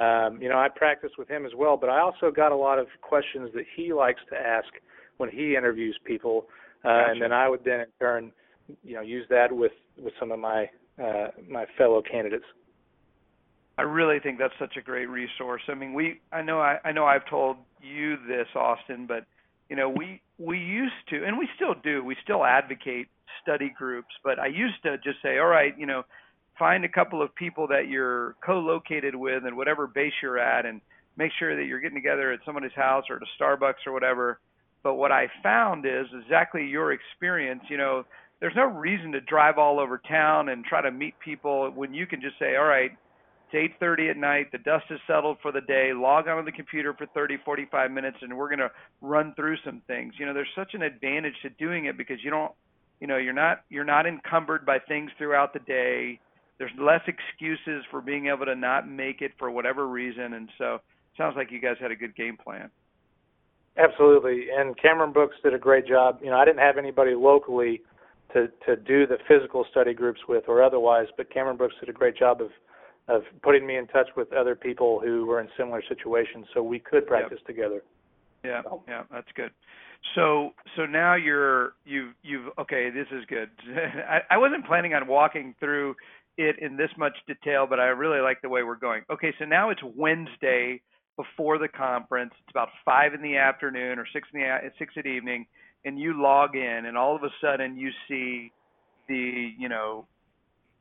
um, 0.00 0.40
you 0.40 0.48
know 0.48 0.58
I 0.58 0.68
practice 0.74 1.10
with 1.18 1.28
him 1.28 1.46
as 1.46 1.52
well. 1.56 1.76
But 1.76 1.90
I 1.90 2.00
also 2.00 2.30
got 2.30 2.52
a 2.52 2.56
lot 2.56 2.78
of 2.78 2.86
questions 3.02 3.50
that 3.54 3.64
he 3.76 3.92
likes 3.92 4.20
to 4.30 4.36
ask 4.36 4.68
when 5.16 5.30
he 5.30 5.56
interviews 5.56 5.98
people, 6.04 6.46
uh, 6.84 6.88
Gotcha. 6.88 7.10
and 7.12 7.22
then 7.22 7.32
I 7.32 7.48
would 7.48 7.64
then 7.64 7.80
in 7.80 7.86
turn 8.00 8.32
you 8.82 8.94
know 8.94 9.02
use 9.02 9.26
that 9.30 9.52
with 9.52 9.72
with 9.98 10.12
some 10.18 10.32
of 10.32 10.38
my 10.38 10.68
uh, 11.02 11.28
my 11.48 11.66
fellow 11.78 12.02
candidates. 12.02 12.44
I 13.78 13.82
really 13.82 14.18
think 14.20 14.38
that's 14.38 14.54
such 14.58 14.76
a 14.78 14.80
great 14.80 15.06
resource. 15.06 15.62
I 15.68 15.74
mean, 15.74 15.92
we 15.92 16.20
I 16.32 16.42
know 16.42 16.60
I, 16.60 16.78
I 16.84 16.92
know 16.92 17.04
I've 17.04 17.28
told 17.28 17.56
you 17.82 18.16
this, 18.26 18.46
Austin, 18.54 19.06
but 19.06 19.26
you 19.68 19.76
know, 19.76 19.88
we 19.88 20.20
we 20.38 20.58
used 20.58 20.94
to 21.10 21.24
and 21.24 21.38
we 21.38 21.48
still 21.56 21.74
do. 21.82 22.04
We 22.04 22.16
still 22.22 22.44
advocate 22.44 23.08
study 23.42 23.72
groups, 23.76 24.14
but 24.24 24.38
I 24.38 24.46
used 24.46 24.82
to 24.84 24.96
just 24.98 25.22
say, 25.22 25.38
all 25.38 25.46
right, 25.46 25.76
you 25.78 25.86
know, 25.86 26.04
find 26.58 26.84
a 26.84 26.88
couple 26.88 27.22
of 27.22 27.34
people 27.34 27.68
that 27.68 27.88
you're 27.88 28.36
co-located 28.44 29.14
with 29.14 29.44
and 29.44 29.56
whatever 29.56 29.86
base 29.86 30.12
you're 30.22 30.38
at 30.38 30.66
and 30.66 30.80
make 31.16 31.32
sure 31.38 31.56
that 31.56 31.64
you're 31.64 31.80
getting 31.80 31.96
together 31.96 32.32
at 32.32 32.40
somebody's 32.44 32.72
house 32.74 33.04
or 33.10 33.16
at 33.16 33.22
a 33.22 33.42
Starbucks 33.42 33.86
or 33.86 33.92
whatever. 33.92 34.38
But 34.82 34.94
what 34.94 35.12
I 35.12 35.28
found 35.42 35.84
is 35.86 36.06
exactly 36.22 36.66
your 36.66 36.92
experience, 36.92 37.62
you 37.68 37.76
know, 37.76 38.04
there's 38.40 38.54
no 38.54 38.66
reason 38.66 39.12
to 39.12 39.20
drive 39.20 39.58
all 39.58 39.80
over 39.80 39.98
town 39.98 40.50
and 40.50 40.64
try 40.64 40.82
to 40.82 40.90
meet 40.90 41.18
people 41.18 41.70
when 41.74 41.94
you 41.94 42.06
can 42.06 42.20
just 42.20 42.38
say, 42.38 42.56
all 42.56 42.66
right, 42.66 42.92
it's 43.52 43.74
8:30 43.80 44.10
at 44.10 44.16
night. 44.16 44.52
The 44.52 44.58
dust 44.58 44.86
is 44.90 45.00
settled 45.06 45.38
for 45.40 45.52
the 45.52 45.60
day. 45.60 45.92
Log 45.94 46.28
onto 46.28 46.44
the 46.44 46.52
computer 46.52 46.92
for 46.94 47.06
30, 47.06 47.38
45 47.44 47.90
minutes, 47.90 48.18
and 48.20 48.36
we're 48.36 48.48
going 48.48 48.58
to 48.58 48.70
run 49.00 49.34
through 49.34 49.56
some 49.64 49.80
things. 49.86 50.14
You 50.18 50.26
know, 50.26 50.34
there's 50.34 50.52
such 50.54 50.74
an 50.74 50.82
advantage 50.82 51.34
to 51.42 51.50
doing 51.50 51.86
it 51.86 51.96
because 51.96 52.22
you 52.22 52.30
don't, 52.30 52.52
you 53.00 53.06
know, 53.06 53.16
you're 53.16 53.32
not 53.32 53.62
you're 53.68 53.84
not 53.84 54.06
encumbered 54.06 54.66
by 54.66 54.78
things 54.80 55.10
throughout 55.16 55.52
the 55.52 55.60
day. 55.60 56.20
There's 56.58 56.72
less 56.78 57.02
excuses 57.06 57.84
for 57.90 58.00
being 58.00 58.26
able 58.28 58.46
to 58.46 58.54
not 58.54 58.88
make 58.88 59.20
it 59.20 59.32
for 59.38 59.50
whatever 59.50 59.86
reason, 59.86 60.32
and 60.34 60.48
so 60.58 60.80
sounds 61.16 61.34
like 61.36 61.50
you 61.50 61.60
guys 61.60 61.76
had 61.80 61.90
a 61.90 61.96
good 61.96 62.16
game 62.16 62.36
plan. 62.36 62.70
Absolutely, 63.76 64.46
and 64.56 64.76
Cameron 64.80 65.12
Brooks 65.12 65.36
did 65.42 65.52
a 65.52 65.58
great 65.58 65.86
job. 65.86 66.18
You 66.22 66.30
know, 66.30 66.36
I 66.38 66.44
didn't 66.46 66.60
have 66.60 66.78
anybody 66.78 67.14
locally 67.14 67.82
to 68.32 68.48
to 68.66 68.76
do 68.76 69.06
the 69.06 69.18
physical 69.28 69.66
study 69.70 69.92
groups 69.92 70.20
with 70.28 70.44
or 70.48 70.62
otherwise, 70.62 71.08
but 71.16 71.30
Cameron 71.32 71.56
Brooks 71.58 71.74
did 71.80 71.90
a 71.90 71.92
great 71.92 72.16
job 72.16 72.40
of 72.40 72.50
of 73.08 73.22
putting 73.42 73.66
me 73.66 73.76
in 73.76 73.86
touch 73.86 74.08
with 74.16 74.32
other 74.32 74.56
people 74.56 74.98
who 75.00 75.26
were 75.26 75.40
in 75.40 75.48
similar 75.56 75.82
situations, 75.88 76.46
so 76.54 76.62
we 76.62 76.78
could 76.78 77.06
practice 77.06 77.38
together. 77.46 77.82
Yeah, 78.44 78.62
So- 78.62 78.82
yeah, 78.88 79.02
that's 79.12 79.30
good. 79.34 79.50
So 80.14 80.54
so 80.76 80.86
now 80.86 81.14
you're 81.14 81.74
you've 81.84 82.14
you've 82.22 82.46
okay, 82.58 82.90
this 82.90 83.06
is 83.12 83.24
good. 83.26 83.50
I, 84.08 84.20
I 84.30 84.38
wasn't 84.38 84.66
planning 84.66 84.94
on 84.94 85.06
walking 85.06 85.54
through 85.60 85.96
it 86.36 86.56
in 86.60 86.76
this 86.76 86.90
much 86.96 87.16
detail, 87.26 87.66
but 87.68 87.80
I 87.80 87.86
really 87.86 88.20
like 88.20 88.42
the 88.42 88.48
way 88.48 88.62
we're 88.62 88.76
going. 88.76 89.02
Okay, 89.10 89.32
so 89.38 89.44
now 89.44 89.70
it's 89.70 89.82
Wednesday 89.82 90.80
before 91.16 91.58
the 91.58 91.68
conference. 91.68 92.32
It's 92.42 92.50
about 92.50 92.68
five 92.84 93.14
in 93.14 93.22
the 93.22 93.36
afternoon 93.36 93.98
or 93.98 94.06
six 94.12 94.28
in 94.32 94.40
the 94.40 94.70
six 94.78 94.94
the 94.94 95.06
evening, 95.08 95.46
and 95.84 95.98
you 95.98 96.20
log 96.20 96.56
in, 96.56 96.86
and 96.86 96.96
all 96.96 97.16
of 97.16 97.22
a 97.22 97.30
sudden 97.40 97.76
you 97.76 97.90
see 98.08 98.52
the 99.08 99.52
you 99.58 99.68
know 99.68 100.06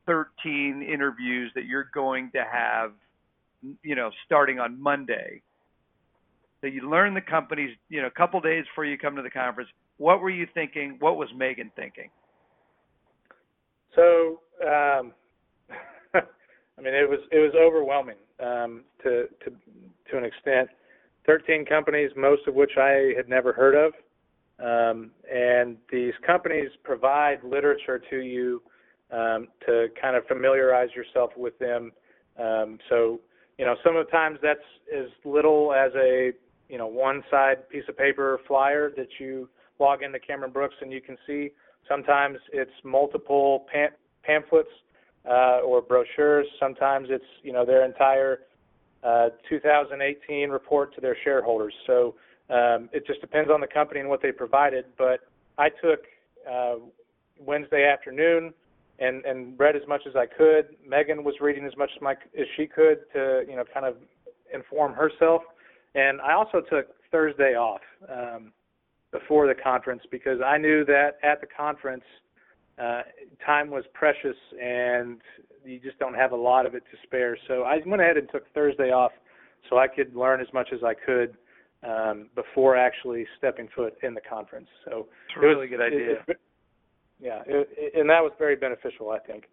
13 0.06 0.84
interviews 0.84 1.52
that 1.56 1.66
you're 1.66 1.90
going 1.94 2.32
to 2.32 2.44
have, 2.44 2.92
you 3.84 3.96
know, 3.96 4.12
starting 4.26 4.60
on 4.60 4.82
Monday. 4.82 5.42
So 6.62 6.68
you 6.68 6.90
learn 6.90 7.14
the 7.14 7.22
companies, 7.22 7.76
you 7.90 8.02
know, 8.02 8.08
a 8.08 8.12
couple 8.12 8.40
days 8.42 8.66
before 8.66 8.86
you 8.86 8.98
come 8.98 9.16
to 9.16 9.22
the 9.22 9.30
conference. 9.30 9.70
What 9.98 10.22
were 10.22 10.30
you 10.30 10.48
thinking? 10.54 10.98
What 11.00 11.18
was 11.18 11.30
Megan 11.36 11.72
thinking? 11.76 12.10
So, 13.96 14.42
um, 14.66 15.14
I 16.78 16.82
mean, 16.82 16.94
it 16.94 17.10
was 17.10 17.20
it 17.32 17.40
was 17.40 17.54
overwhelming 17.56 18.18
um, 18.40 18.84
to 19.04 19.28
to 19.44 19.52
to 20.12 20.18
an 20.18 20.26
extent. 20.26 20.70
Thirteen 21.26 21.66
companies, 21.66 22.12
most 22.16 22.48
of 22.48 22.54
which 22.56 22.72
I 22.78 23.14
had 23.18 23.28
never 23.30 23.54
heard 23.54 23.76
of, 23.76 23.94
um, 24.60 25.12
and 25.34 25.78
these 25.92 26.14
companies 26.26 26.70
provide 26.84 27.44
literature 27.44 28.00
to 28.10 28.18
you 28.18 28.62
um, 29.12 29.48
to 29.66 29.88
kind 30.00 30.16
of 30.16 30.26
familiarize 30.28 30.90
yourself 30.96 31.32
with 31.38 31.58
them 31.60 31.92
Um, 32.40 32.80
so, 32.90 33.20
you 33.58 33.66
know, 33.66 33.76
some 33.84 33.96
of 33.96 34.06
the 34.06 34.12
times 34.12 34.40
that's 34.42 34.60
as 34.96 35.08
little 35.24 35.74
as 35.74 35.92
a, 35.96 36.32
you 36.70 36.78
know, 36.78 36.88
one 36.88 37.24
side 37.32 37.68
piece 37.70 37.84
of 37.88 37.98
paper 37.98 38.40
flyer 38.48 38.92
that 38.98 39.08
you 39.20 39.50
log 39.80 40.04
into 40.04 40.20
Cameron 40.20 40.52
Brooks 40.52 40.76
and 40.82 40.92
you 40.92 41.02
can 41.02 41.18
see. 41.26 41.52
Sometimes 41.88 42.38
it's 42.52 42.72
multiple 42.84 43.66
pam- 43.72 43.96
pamphlets 44.24 44.70
uh, 45.28 45.60
or 45.66 45.82
brochures. 45.82 46.48
Sometimes 46.60 47.08
it's, 47.10 47.26
you 47.44 47.54
know, 47.54 47.66
their 47.66 47.86
entire 47.86 48.40
uh, 49.04 49.30
2018 49.50 50.50
report 50.50 50.94
to 50.96 51.02
their 51.02 51.18
shareholders. 51.24 51.74
So 51.88 52.16
um, 52.50 52.90
it 52.92 53.06
just 53.06 53.22
depends 53.22 53.50
on 53.52 53.62
the 53.62 53.68
company 53.68 54.00
and 54.00 54.10
what 54.10 54.22
they 54.22 54.32
provided. 54.32 54.86
But 54.98 55.22
I 55.58 55.70
took 55.70 56.02
uh, 56.50 56.76
Wednesday 57.40 57.90
afternoon 57.92 58.54
and 59.00 59.26
and 59.26 59.60
read 59.60 59.76
as 59.76 59.82
much 59.88 60.02
as 60.08 60.16
I 60.16 60.26
could. 60.26 60.76
Megan 60.88 61.24
was 61.24 61.36
reading 61.42 61.66
as 61.66 61.76
much 61.78 61.90
as, 61.96 62.02
my, 62.02 62.14
as 62.14 62.46
she 62.56 62.66
could 62.66 63.00
to 63.14 63.44
you 63.48 63.56
know 63.56 63.64
kind 63.74 63.86
of 63.86 63.96
inform 64.54 64.94
herself, 64.94 65.42
and 65.96 66.22
I 66.22 66.34
also 66.34 66.62
took 66.62 66.88
Thursday 67.12 67.56
off 67.56 67.82
um, 68.10 68.52
before 69.12 69.48
the 69.48 69.56
conference 69.56 70.04
because 70.12 70.40
I 70.46 70.58
knew 70.58 70.86
that 70.86 71.18
at 71.24 71.42
the 71.42 71.48
conference 71.48 72.04
uh, 72.82 73.02
time 73.46 73.70
was 73.70 73.84
precious 73.94 74.36
and 74.62 75.20
you 75.64 75.80
just 75.80 75.98
don't 76.00 76.14
have 76.14 76.32
a 76.32 76.36
lot 76.36 76.66
of 76.66 76.76
it 76.76 76.84
to 76.92 76.98
spare. 77.04 77.38
So 77.48 77.64
I 77.64 77.80
went 77.86 78.02
ahead 78.02 78.18
and 78.18 78.30
took 78.32 78.44
Thursday 78.54 78.92
off 78.92 79.12
so 79.70 79.78
I 79.78 79.88
could 79.88 80.16
learn 80.16 80.42
as 80.42 80.48
much 80.54 80.70
as 80.74 80.80
I 80.84 80.94
could 80.94 81.38
um, 81.84 82.30
before 82.36 82.76
actually 82.76 83.26
stepping 83.38 83.68
foot 83.76 83.96
in 84.04 84.14
the 84.14 84.22
conference. 84.22 84.68
So 84.86 85.08
it's 85.28 85.38
a 85.38 85.40
really 85.40 85.68
was, 85.68 85.70
good 85.70 85.82
idea. 85.82 86.12
It, 86.12 86.20
it, 86.28 86.38
yeah, 87.20 87.42
it, 87.46 87.94
and 87.96 88.10
that 88.10 88.22
was 88.22 88.34
very 88.38 88.56
beneficial, 88.56 89.12
I 89.12 89.20
think. 89.20 89.46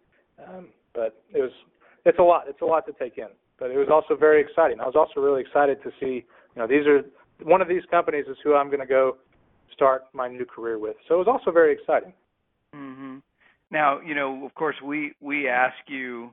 Um, 0.45 0.67
but 0.93 1.21
it 1.33 1.41
was 1.41 1.51
it's 2.05 2.19
a 2.19 2.23
lot. 2.23 2.45
It's 2.47 2.61
a 2.61 2.65
lot 2.65 2.85
to 2.87 2.93
take 2.93 3.17
in. 3.17 3.29
But 3.59 3.71
it 3.71 3.77
was 3.77 3.87
also 3.91 4.19
very 4.19 4.41
exciting. 4.41 4.79
I 4.81 4.85
was 4.85 4.95
also 4.95 5.21
really 5.21 5.41
excited 5.41 5.81
to 5.83 5.91
see. 5.99 6.25
You 6.55 6.61
know, 6.61 6.67
these 6.67 6.85
are 6.87 7.01
one 7.43 7.61
of 7.61 7.67
these 7.67 7.83
companies 7.89 8.25
is 8.29 8.37
who 8.43 8.55
I'm 8.55 8.67
going 8.67 8.79
to 8.79 8.85
go 8.85 9.17
start 9.73 10.03
my 10.13 10.27
new 10.27 10.45
career 10.45 10.77
with. 10.77 10.95
So 11.07 11.15
it 11.15 11.17
was 11.19 11.27
also 11.27 11.51
very 11.51 11.73
exciting. 11.73 12.13
Now, 13.73 13.99
you 14.01 14.13
know, 14.13 14.45
of 14.45 14.53
course, 14.53 14.75
we 14.85 15.13
we 15.19 15.47
ask 15.49 15.75
you 15.87 16.31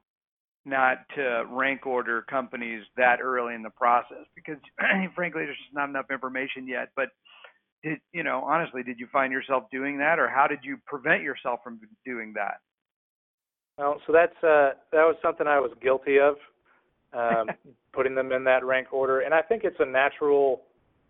not 0.67 0.99
to 1.17 1.45
rank 1.49 1.87
order 1.87 2.21
companies 2.29 2.83
that 2.99 3.17
early 3.23 3.55
in 3.55 3.63
the 3.63 3.71
process 3.71 4.27
because, 4.35 4.59
frankly, 5.15 5.47
there's 5.47 5.57
just 5.57 5.75
not 5.75 5.89
enough 5.89 6.11
information 6.11 6.69
yet. 6.69 6.91
But 6.95 7.09
did 7.83 7.99
you 8.13 8.23
know 8.23 8.43
honestly 8.45 8.83
did 8.83 8.99
you 8.99 9.07
find 9.11 9.33
yourself 9.33 9.65
doing 9.73 9.97
that 9.97 10.19
or 10.19 10.29
how 10.29 10.47
did 10.47 10.59
you 10.63 10.77
prevent 10.85 11.23
yourself 11.23 11.61
from 11.65 11.81
doing 12.05 12.35
that? 12.35 12.59
Well 13.79 14.03
so 14.07 14.13
that's 14.13 14.37
uh 14.45 14.77
that 14.93 15.05
was 15.05 15.17
something 15.23 15.47
i 15.47 15.59
was 15.59 15.71
guilty 15.83 16.19
of 16.19 16.35
um 17.15 17.49
putting 17.95 18.15
them 18.15 18.33
in 18.33 18.45
that 18.45 18.67
rank 18.67 18.93
order. 18.93 19.21
And 19.21 19.33
i 19.33 19.41
think 19.41 19.65
it's 19.65 19.81
a 19.81 19.87
natural 19.87 20.61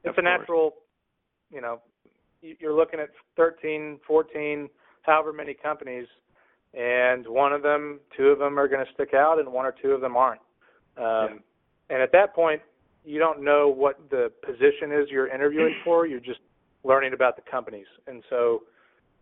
it's 0.04 0.16
of 0.16 0.18
a 0.18 0.22
natural 0.22 0.74
you 1.50 1.60
know 1.60 1.80
you're 2.40 2.72
looking 2.72 3.00
at 3.00 3.08
13 3.36 3.98
14 4.06 4.68
however 5.02 5.32
many 5.32 5.54
companies 5.54 6.06
and 6.74 7.26
one 7.26 7.52
of 7.52 7.62
them 7.62 8.00
two 8.16 8.26
of 8.26 8.38
them 8.38 8.58
are 8.58 8.68
going 8.68 8.84
to 8.84 8.92
stick 8.92 9.14
out 9.14 9.38
and 9.38 9.52
one 9.52 9.66
or 9.66 9.74
two 9.82 9.90
of 9.90 10.00
them 10.00 10.16
aren't 10.16 10.40
um 10.96 11.04
yeah. 11.04 11.28
and 11.90 12.02
at 12.02 12.12
that 12.12 12.34
point 12.34 12.60
you 13.04 13.18
don't 13.18 13.42
know 13.42 13.68
what 13.68 13.98
the 14.10 14.30
position 14.44 14.92
is 14.92 15.08
you're 15.10 15.28
interviewing 15.28 15.74
for 15.84 16.06
you're 16.06 16.20
just 16.20 16.40
learning 16.84 17.12
about 17.12 17.36
the 17.36 17.42
companies. 17.50 17.86
And 18.06 18.22
so 18.30 18.62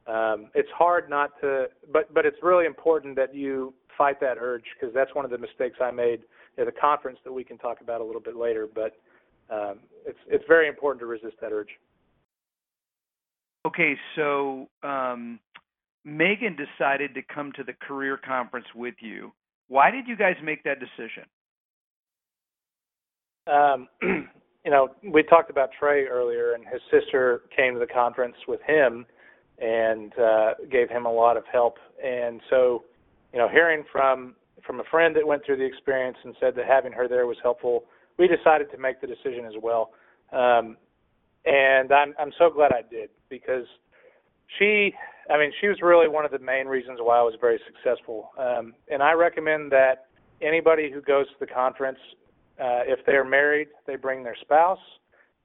um, 0.06 0.50
it's 0.54 0.68
hard 0.76 1.10
not 1.10 1.30
to, 1.40 1.66
but 1.92 2.12
but 2.14 2.24
it's 2.24 2.38
really 2.42 2.66
important 2.66 3.16
that 3.16 3.34
you 3.34 3.74
fight 3.96 4.20
that 4.20 4.36
urge 4.40 4.64
because 4.78 4.94
that's 4.94 5.14
one 5.14 5.24
of 5.24 5.30
the 5.30 5.38
mistakes 5.38 5.76
I 5.80 5.90
made 5.90 6.20
at 6.56 6.66
the 6.66 6.72
conference 6.72 7.18
that 7.24 7.32
we 7.32 7.44
can 7.44 7.58
talk 7.58 7.80
about 7.80 8.00
a 8.00 8.04
little 8.04 8.20
bit 8.20 8.36
later. 8.36 8.66
But 8.72 8.96
um, 9.50 9.80
it's 10.06 10.18
it's 10.28 10.44
very 10.48 10.68
important 10.68 11.00
to 11.00 11.06
resist 11.06 11.36
that 11.40 11.52
urge. 11.52 11.70
Okay, 13.66 13.96
so 14.16 14.68
um, 14.82 15.40
Megan 16.04 16.56
decided 16.56 17.14
to 17.14 17.22
come 17.22 17.52
to 17.56 17.64
the 17.64 17.74
career 17.74 18.16
conference 18.16 18.66
with 18.74 18.94
you. 19.00 19.32
Why 19.68 19.90
did 19.90 20.06
you 20.06 20.16
guys 20.16 20.36
make 20.42 20.64
that 20.64 20.78
decision? 20.80 21.24
Um, 23.46 23.88
you 24.64 24.70
know, 24.70 24.88
we 25.02 25.22
talked 25.22 25.50
about 25.50 25.70
Trey 25.78 26.06
earlier, 26.06 26.54
and 26.54 26.64
his 26.64 26.80
sister 26.90 27.42
came 27.54 27.74
to 27.74 27.80
the 27.80 27.86
conference 27.86 28.36
with 28.46 28.60
him 28.66 29.06
and 29.58 30.12
uh, 30.18 30.54
gave 30.70 30.88
him 30.88 31.06
a 31.06 31.12
lot 31.12 31.36
of 31.36 31.44
help. 31.50 31.76
And 32.04 32.40
so, 32.48 32.84
you 33.32 33.38
know, 33.38 33.48
hearing 33.48 33.84
from 33.90 34.34
from 34.66 34.80
a 34.80 34.84
friend 34.90 35.14
that 35.16 35.26
went 35.26 35.44
through 35.46 35.56
the 35.56 35.64
experience 35.64 36.18
and 36.24 36.34
said 36.40 36.54
that 36.56 36.66
having 36.66 36.92
her 36.92 37.08
there 37.08 37.26
was 37.26 37.36
helpful, 37.42 37.84
we 38.18 38.28
decided 38.28 38.70
to 38.70 38.76
make 38.76 39.00
the 39.00 39.06
decision 39.06 39.46
as 39.46 39.54
well. 39.62 39.90
Um, 40.32 40.76
and 41.44 41.92
I'm 41.92 42.14
I'm 42.18 42.32
so 42.38 42.50
glad 42.50 42.72
I 42.72 42.82
did 42.88 43.10
because 43.28 43.64
she, 44.58 44.94
I 45.30 45.38
mean, 45.38 45.52
she 45.60 45.68
was 45.68 45.78
really 45.82 46.08
one 46.08 46.24
of 46.24 46.30
the 46.30 46.38
main 46.38 46.66
reasons 46.66 46.98
why 47.02 47.18
I 47.18 47.22
was 47.22 47.34
very 47.40 47.60
successful. 47.66 48.30
Um, 48.38 48.74
and 48.90 49.02
I 49.02 49.12
recommend 49.12 49.70
that 49.72 50.06
anybody 50.40 50.90
who 50.90 51.00
goes 51.00 51.26
to 51.26 51.34
the 51.40 51.46
conference 51.46 51.98
uh, 52.60 52.82
if 52.86 53.04
they're 53.06 53.24
married, 53.24 53.68
they 53.86 53.96
bring 53.96 54.24
their 54.24 54.36
spouse. 54.40 54.78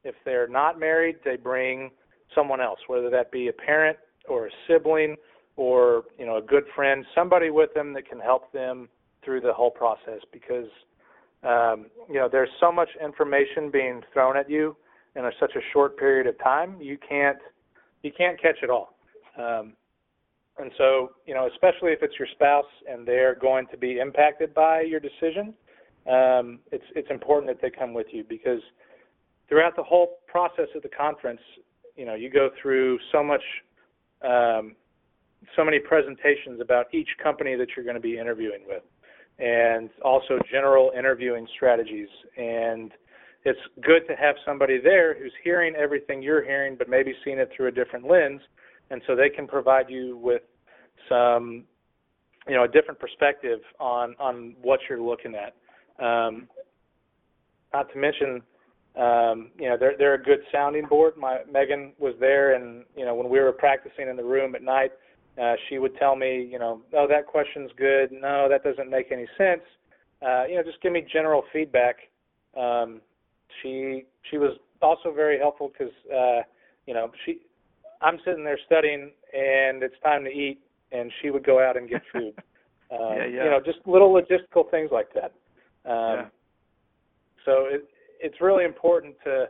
If 0.04 0.16
they're 0.26 0.48
not 0.48 0.80
married, 0.80 1.18
they 1.24 1.36
bring 1.36 1.92
someone 2.34 2.60
else, 2.60 2.80
whether 2.88 3.10
that 3.12 3.32
be 3.32 3.50
a 3.50 3.54
parent 3.54 3.98
or 4.28 4.48
a 4.48 4.50
sibling 4.68 5.16
or 5.56 6.04
you 6.18 6.26
know 6.26 6.38
a 6.38 6.42
good 6.42 6.64
friend, 6.76 7.06
somebody 7.14 7.52
with 7.52 7.74
them 7.76 7.94
that 7.94 8.10
can 8.10 8.20
help 8.20 8.52
them 8.52 8.90
through 9.24 9.42
the 9.42 9.54
whole 9.54 9.70
process. 9.70 10.22
Because 10.32 10.68
um, 11.44 11.86
you 12.10 12.16
know 12.16 12.28
there's 12.32 12.50
so 12.60 12.72
much 12.72 12.90
information 13.04 13.70
being 13.72 14.02
thrown 14.12 14.36
at 14.36 14.50
you 14.50 14.76
in 15.16 15.26
a, 15.26 15.32
such 15.40 15.52
a 15.56 15.62
short 15.72 15.98
period 15.98 16.26
of 16.26 16.38
time, 16.40 16.78
you 16.82 16.98
can't 17.08 17.38
you 18.02 18.12
can't 18.12 18.42
catch 18.42 18.58
it 18.64 18.70
all. 18.70 18.93
Um, 19.38 19.74
and 20.60 20.72
so, 20.78 21.12
you 21.26 21.34
know, 21.34 21.48
especially 21.52 21.92
if 21.92 22.04
it's 22.04 22.14
your 22.20 22.28
spouse 22.34 22.66
and 22.90 23.08
they're 23.08 23.36
going 23.36 23.66
to 23.72 23.78
be 23.78 24.00
impacted 24.00 24.54
by 24.54 24.82
your 24.82 25.00
decision, 25.00 25.54
um, 26.06 26.60
it's 26.72 26.84
it's 26.96 27.10
important 27.10 27.48
that 27.48 27.62
they 27.62 27.76
come 27.76 27.94
with 27.94 28.08
you 28.12 28.24
because 28.28 28.62
throughout 29.50 29.76
the 29.76 29.84
whole 29.84 30.20
process 30.28 30.68
of 30.76 30.84
the 30.84 30.90
conference, 30.90 31.42
you 31.96 32.06
know, 32.06 32.14
you 32.14 32.30
go 32.30 32.50
through 32.62 33.00
so 33.12 33.24
much, 33.24 33.42
um, 34.24 34.76
so 35.56 35.64
many 35.64 35.80
presentations 35.80 36.60
about 36.62 36.94
each 36.94 37.10
company 37.22 37.56
that 37.56 37.68
you're 37.76 37.86
going 37.86 37.96
to 37.96 38.02
be 38.02 38.18
interviewing 38.18 38.64
with, 38.68 38.84
and 39.40 39.90
also 40.04 40.38
general 40.52 40.92
interviewing 40.98 41.48
strategies. 41.56 42.10
And 42.38 42.92
it's 43.46 43.60
good 43.82 44.08
to 44.08 44.16
have 44.16 44.36
somebody 44.46 44.80
there 44.80 45.18
who's 45.18 45.34
hearing 45.44 45.76
everything 45.76 46.22
you're 46.22 46.44
hearing, 46.44 46.76
but 46.78 46.90
maybe 46.90 47.14
seeing 47.24 47.40
it 47.40 47.50
through 47.56 47.68
a 47.68 47.72
different 47.72 48.08
lens, 48.08 48.42
and 48.94 49.02
so 49.08 49.16
they 49.16 49.30
can 49.30 49.48
provide 49.48 49.90
you 49.90 50.18
with 50.18 50.44
some, 51.10 51.64
you 52.48 52.54
know, 52.54 52.64
a 52.64 52.68
different 52.68 53.00
perspective 53.00 53.60
on 53.80 54.16
on 54.20 54.56
what 54.62 54.80
you're 54.88 55.02
looking 55.02 55.34
at. 55.34 55.56
Um, 56.04 56.48
not 57.74 57.92
to 57.92 57.98
mention, 57.98 58.44
um, 58.96 59.50
you 59.58 59.68
know, 59.68 59.78
they're 59.80 59.96
they're 59.98 60.14
a 60.14 60.24
good 60.24 60.42
sounding 60.52 60.86
board. 60.86 61.18
My 61.18 61.40
Megan 61.52 61.94
was 61.98 62.14
there, 62.20 62.54
and 62.54 62.86
you 62.96 63.04
know, 63.04 63.16
when 63.16 63.30
we 63.30 63.40
were 63.40 63.52
practicing 63.52 64.08
in 64.08 64.16
the 64.16 64.24
room 64.24 64.54
at 64.54 64.62
night, 64.62 64.92
uh, 65.42 65.56
she 65.68 65.80
would 65.80 65.98
tell 65.98 66.16
me, 66.16 66.48
you 66.52 66.60
know, 66.60 66.82
oh, 66.96 67.08
that 67.10 67.26
question's 67.26 67.72
good. 67.76 68.12
No, 68.12 68.48
that 68.48 68.64
doesn't 68.64 68.92
make 68.92 69.12
any 69.12 69.26
sense. 69.40 69.64
Uh, 70.22 70.44
you 70.46 70.56
know, 70.56 70.64
just 70.64 70.80
give 70.84 70.94
me 70.94 71.04
general 71.12 71.44
feedback. 71.52 71.96
Um, 72.56 73.02
she 73.62 74.04
she 74.30 74.38
was 74.38 74.56
also 74.84 75.12
very 75.12 75.40
helpful 75.40 75.72
because, 75.72 75.94
uh, 76.16 76.42
you 76.86 76.94
know, 76.94 77.12
she 77.26 77.40
I'm 78.04 78.20
sitting 78.26 78.44
there 78.44 78.60
studying, 78.66 79.12
and 79.34 79.82
it's 79.82 79.96
time 80.04 80.24
to 80.26 80.30
eat, 80.30 80.60
and 80.92 81.12
she 81.22 81.30
would 81.30 81.46
go 81.46 81.64
out 81.64 81.78
and 81.78 81.90
get 81.90 82.02
food. 82.12 82.34
Uh, 82.92 83.16
yeah, 83.16 83.26
yeah. 83.26 83.44
You 83.46 83.50
know, 83.52 83.60
just 83.64 83.80
little 83.86 84.14
logistical 84.14 84.70
things 84.70 84.90
like 84.92 85.08
that. 85.14 85.34
Um, 85.90 86.16
yeah. 86.16 86.26
So 87.46 87.66
it, 87.66 87.86
it's 88.20 88.40
really 88.40 88.66
important 88.66 89.16
to 89.24 89.48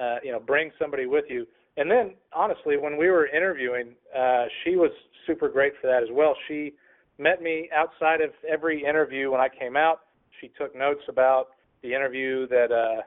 uh, 0.00 0.16
you 0.22 0.32
know 0.32 0.40
bring 0.40 0.70
somebody 0.78 1.06
with 1.06 1.24
you. 1.28 1.46
And 1.76 1.90
then 1.90 2.14
honestly, 2.32 2.76
when 2.76 2.96
we 2.96 3.08
were 3.08 3.26
interviewing, 3.28 3.94
uh, 4.16 4.46
she 4.64 4.76
was 4.76 4.90
super 5.26 5.48
great 5.48 5.74
for 5.80 5.86
that 5.86 6.02
as 6.02 6.08
well. 6.10 6.34
She 6.48 6.74
met 7.18 7.42
me 7.42 7.68
outside 7.76 8.20
of 8.20 8.30
every 8.48 8.84
interview 8.84 9.30
when 9.30 9.40
I 9.40 9.48
came 9.48 9.76
out. 9.76 10.00
She 10.40 10.50
took 10.58 10.76
notes 10.76 11.02
about 11.08 11.48
the 11.82 11.94
interview 11.94 12.48
that 12.48 12.72
uh, 12.72 13.02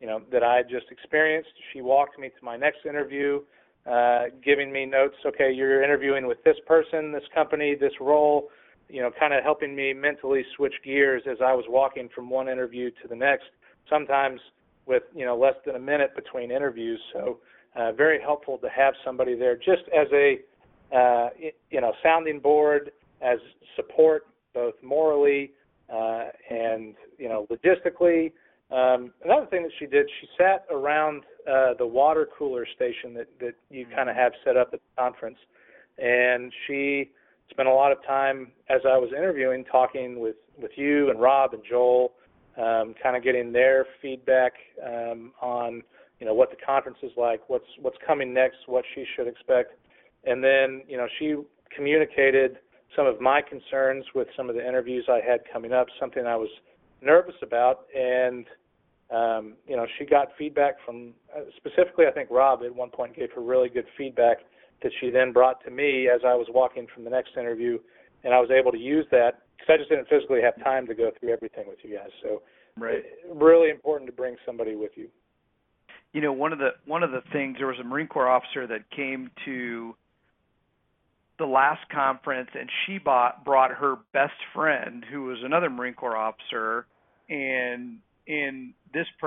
you 0.00 0.06
know 0.06 0.22
that 0.32 0.42
I 0.42 0.56
had 0.56 0.68
just 0.68 0.86
experienced. 0.90 1.50
She 1.72 1.80
walked 1.80 2.18
me 2.18 2.28
to 2.28 2.44
my 2.44 2.56
next 2.56 2.86
interview, 2.88 3.40
uh, 3.90 4.24
giving 4.44 4.72
me 4.72 4.86
notes. 4.86 5.16
Okay, 5.26 5.52
you're 5.52 5.82
interviewing 5.82 6.26
with 6.26 6.42
this 6.44 6.56
person, 6.66 7.12
this 7.12 7.24
company, 7.34 7.74
this 7.74 7.92
role 8.00 8.48
you 8.88 9.00
know, 9.00 9.10
kind 9.18 9.32
of 9.32 9.42
helping 9.42 9.74
me 9.74 9.92
mentally 9.92 10.44
switch 10.56 10.74
gears 10.84 11.22
as 11.30 11.38
I 11.40 11.54
was 11.54 11.64
walking 11.68 12.08
from 12.14 12.28
one 12.28 12.48
interview 12.48 12.90
to 13.02 13.08
the 13.08 13.16
next, 13.16 13.46
sometimes 13.88 14.40
with, 14.86 15.04
you 15.14 15.24
know, 15.24 15.36
less 15.36 15.54
than 15.64 15.76
a 15.76 15.80
minute 15.80 16.14
between 16.14 16.50
interviews. 16.50 17.00
So, 17.12 17.38
uh, 17.76 17.92
very 17.92 18.20
helpful 18.20 18.58
to 18.58 18.68
have 18.68 18.94
somebody 19.04 19.36
there 19.36 19.56
just 19.56 19.82
as 19.96 20.06
a, 20.12 20.38
uh, 20.94 21.30
you 21.70 21.80
know, 21.80 21.92
sounding 22.02 22.38
board, 22.38 22.92
as 23.20 23.38
support, 23.74 24.26
both 24.52 24.74
morally 24.82 25.50
uh, 25.92 26.24
and 26.50 26.94
you 27.18 27.28
know 27.28 27.46
logistically. 27.50 28.32
Um, 28.74 29.12
another 29.24 29.46
thing 29.46 29.62
that 29.62 29.70
she 29.78 29.86
did, 29.86 30.10
she 30.20 30.26
sat 30.36 30.66
around 30.68 31.22
uh, 31.48 31.74
the 31.78 31.86
water 31.86 32.28
cooler 32.36 32.66
station 32.74 33.14
that 33.14 33.28
that 33.38 33.54
you 33.70 33.86
kind 33.94 34.10
of 34.10 34.16
have 34.16 34.32
set 34.44 34.56
up 34.56 34.70
at 34.72 34.80
the 34.80 35.00
conference, 35.02 35.38
and 35.98 36.52
she 36.66 37.10
spent 37.50 37.68
a 37.68 37.72
lot 37.72 37.92
of 37.92 37.98
time 38.04 38.50
as 38.68 38.80
I 38.84 38.98
was 38.98 39.10
interviewing, 39.16 39.64
talking 39.70 40.18
with 40.18 40.34
with 40.60 40.72
you 40.76 41.10
and 41.10 41.20
Rob 41.20 41.54
and 41.54 41.62
Joel, 41.68 42.14
um, 42.56 42.94
kind 43.00 43.16
of 43.16 43.22
getting 43.22 43.52
their 43.52 43.86
feedback 44.02 44.54
um, 44.84 45.30
on 45.40 45.82
you 46.18 46.26
know 46.26 46.34
what 46.34 46.50
the 46.50 46.56
conference 46.64 46.98
is 47.04 47.12
like, 47.16 47.48
what's 47.48 47.68
what's 47.80 47.98
coming 48.04 48.34
next, 48.34 48.56
what 48.66 48.84
she 48.96 49.04
should 49.14 49.28
expect, 49.28 49.74
and 50.24 50.42
then 50.42 50.82
you 50.88 50.96
know 50.96 51.06
she 51.20 51.36
communicated 51.76 52.58
some 52.96 53.06
of 53.06 53.20
my 53.20 53.40
concerns 53.40 54.04
with 54.16 54.26
some 54.36 54.48
of 54.48 54.56
the 54.56 54.66
interviews 54.66 55.06
I 55.08 55.20
had 55.24 55.40
coming 55.52 55.72
up, 55.72 55.86
something 56.00 56.26
I 56.26 56.34
was 56.36 56.48
nervous 57.00 57.34
about, 57.42 57.86
and 57.96 58.46
um, 59.10 59.54
you 59.66 59.76
know 59.76 59.86
she 59.98 60.04
got 60.04 60.28
feedback 60.38 60.74
from 60.84 61.12
uh, 61.36 61.42
specifically 61.56 62.06
I 62.06 62.10
think 62.10 62.30
Rob 62.30 62.62
at 62.64 62.74
one 62.74 62.90
point 62.90 63.16
gave 63.16 63.30
her 63.34 63.42
really 63.42 63.68
good 63.68 63.86
feedback 63.96 64.38
that 64.82 64.92
she 65.00 65.10
then 65.10 65.32
brought 65.32 65.64
to 65.64 65.70
me 65.70 66.08
as 66.08 66.20
I 66.26 66.34
was 66.34 66.46
walking 66.50 66.86
from 66.94 67.04
the 67.04 67.10
next 67.10 67.30
interview, 67.38 67.78
and 68.22 68.34
I 68.34 68.40
was 68.40 68.50
able 68.50 68.72
to 68.72 68.78
use 68.78 69.06
that 69.10 69.42
because 69.56 69.74
I 69.74 69.76
just 69.78 69.88
didn't 69.88 70.08
physically 70.08 70.40
have 70.42 70.62
time 70.62 70.86
to 70.86 70.94
go 70.94 71.10
through 71.18 71.32
everything 71.32 71.64
with 71.66 71.78
you 71.82 71.96
guys. 71.96 72.10
So, 72.22 72.42
right. 72.76 73.02
really 73.32 73.70
important 73.70 74.08
to 74.10 74.16
bring 74.16 74.36
somebody 74.44 74.76
with 74.76 74.92
you. 74.94 75.08
You 76.12 76.20
know, 76.20 76.32
one 76.32 76.52
of 76.52 76.58
the 76.58 76.70
one 76.86 77.02
of 77.02 77.10
the 77.10 77.22
things 77.32 77.56
there 77.58 77.66
was 77.66 77.78
a 77.80 77.84
Marine 77.84 78.06
Corps 78.06 78.28
officer 78.28 78.66
that 78.66 78.90
came 78.90 79.30
to 79.46 79.96
the 81.38 81.46
last 81.46 81.88
conference, 81.90 82.50
and 82.58 82.68
she 82.86 82.98
bought 82.98 83.44
brought 83.44 83.72
her 83.72 83.96
best 84.12 84.34
friend, 84.54 85.04
who 85.10 85.24
was 85.24 85.38
another 85.42 85.70
Marine 85.70 85.94
Corps 85.94 86.16
officer, 86.16 86.36
and 86.60 86.76
and 86.76 86.86
this 86.86 86.93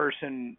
person 0.08 0.58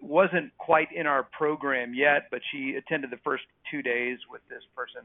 wasn't 0.00 0.56
quite 0.58 0.88
in 0.94 1.06
our 1.06 1.22
program 1.22 1.94
yet, 1.94 2.28
but 2.30 2.40
she 2.52 2.74
attended 2.74 3.10
the 3.10 3.20
first 3.24 3.44
two 3.70 3.82
days 3.82 4.18
with 4.30 4.42
this 4.48 4.62
person, 4.76 5.02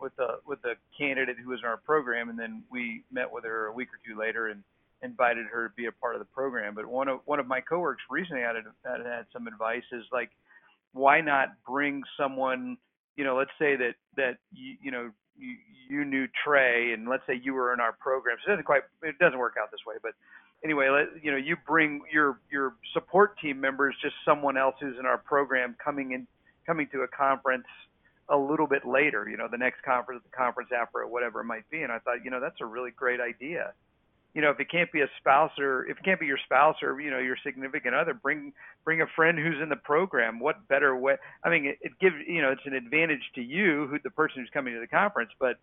with 0.00 0.14
the 0.16 0.38
with 0.46 0.60
the 0.62 0.74
candidate 0.98 1.36
who 1.42 1.50
was 1.50 1.60
in 1.60 1.66
our 1.66 1.76
program, 1.76 2.28
and 2.28 2.38
then 2.38 2.62
we 2.70 3.04
met 3.12 3.30
with 3.30 3.44
her 3.44 3.66
a 3.66 3.72
week 3.72 3.88
or 3.88 4.00
two 4.06 4.18
later 4.18 4.48
and 4.48 4.62
invited 5.02 5.46
her 5.46 5.68
to 5.68 5.74
be 5.74 5.86
a 5.86 5.92
part 5.92 6.14
of 6.14 6.18
the 6.18 6.26
program. 6.26 6.74
But 6.74 6.86
one 6.86 7.08
of 7.08 7.20
one 7.24 7.38
of 7.38 7.46
my 7.46 7.60
coworkers 7.60 8.02
recently 8.10 8.42
had 8.42 8.56
had, 8.84 9.06
had 9.06 9.26
some 9.32 9.46
advice 9.46 9.84
is 9.92 10.04
like, 10.12 10.30
why 10.92 11.20
not 11.20 11.50
bring 11.66 12.02
someone, 12.18 12.76
you 13.16 13.24
know, 13.24 13.36
let's 13.36 13.54
say 13.58 13.76
that 13.76 13.94
that 14.16 14.38
you 14.52 14.76
you 14.82 14.90
know 14.90 15.10
you, 15.36 15.56
you 15.88 16.04
knew 16.04 16.26
Trey, 16.44 16.92
and 16.92 17.08
let's 17.08 17.22
say 17.26 17.40
you 17.40 17.54
were 17.54 17.72
in 17.72 17.80
our 17.80 17.92
program. 17.92 18.36
So 18.44 18.50
it 18.50 18.54
doesn't 18.56 18.66
quite 18.66 18.82
it 19.02 19.18
doesn't 19.18 19.38
work 19.38 19.54
out 19.60 19.70
this 19.70 19.80
way, 19.86 19.94
but 20.02 20.12
anyway, 20.64 20.88
let, 20.88 21.22
you 21.22 21.30
know, 21.30 21.36
you 21.36 21.56
bring 21.66 22.00
your 22.12 22.40
your 22.50 22.74
support 22.92 23.38
team 23.38 23.60
members, 23.60 23.94
just 24.02 24.14
someone 24.24 24.56
else 24.56 24.74
who's 24.80 24.98
in 24.98 25.06
our 25.06 25.18
program 25.18 25.76
coming 25.82 26.12
in, 26.12 26.26
coming 26.66 26.88
to 26.92 27.02
a 27.02 27.08
conference 27.08 27.66
a 28.30 28.36
little 28.36 28.66
bit 28.66 28.86
later, 28.86 29.28
you 29.28 29.36
know, 29.36 29.48
the 29.50 29.58
next 29.58 29.82
conference, 29.82 30.22
the 30.24 30.34
conference 30.34 30.70
after, 30.74 31.00
or 31.00 31.06
whatever 31.06 31.42
it 31.42 31.44
might 31.44 31.68
be. 31.68 31.82
And 31.82 31.92
I 31.92 31.98
thought, 31.98 32.24
you 32.24 32.30
know, 32.30 32.40
that's 32.40 32.60
a 32.62 32.64
really 32.64 32.90
great 32.90 33.20
idea. 33.20 33.74
You 34.32 34.40
know, 34.40 34.50
if 34.50 34.58
it 34.58 34.70
can't 34.70 34.90
be 34.90 35.02
a 35.02 35.08
spouse 35.20 35.52
or 35.58 35.84
if 35.84 35.98
it 35.98 36.04
can't 36.04 36.18
be 36.18 36.26
your 36.26 36.38
spouse 36.44 36.76
or 36.82 37.00
you 37.00 37.10
know 37.10 37.20
your 37.20 37.36
significant 37.44 37.94
other, 37.94 38.14
bring 38.14 38.52
bring 38.84 39.00
a 39.02 39.06
friend 39.14 39.38
who's 39.38 39.62
in 39.62 39.68
the 39.68 39.76
program. 39.76 40.40
What 40.40 40.66
better 40.66 40.96
way? 40.96 41.16
I 41.44 41.50
mean, 41.50 41.66
it, 41.66 41.78
it 41.82 41.92
gives 42.00 42.16
you 42.26 42.42
know 42.42 42.50
it's 42.50 42.66
an 42.66 42.74
advantage 42.74 43.22
to 43.36 43.42
you, 43.42 43.86
who 43.86 43.98
the 44.02 44.10
person 44.10 44.40
who's 44.40 44.50
coming 44.52 44.74
to 44.74 44.80
the 44.80 44.88
conference, 44.88 45.30
but 45.38 45.58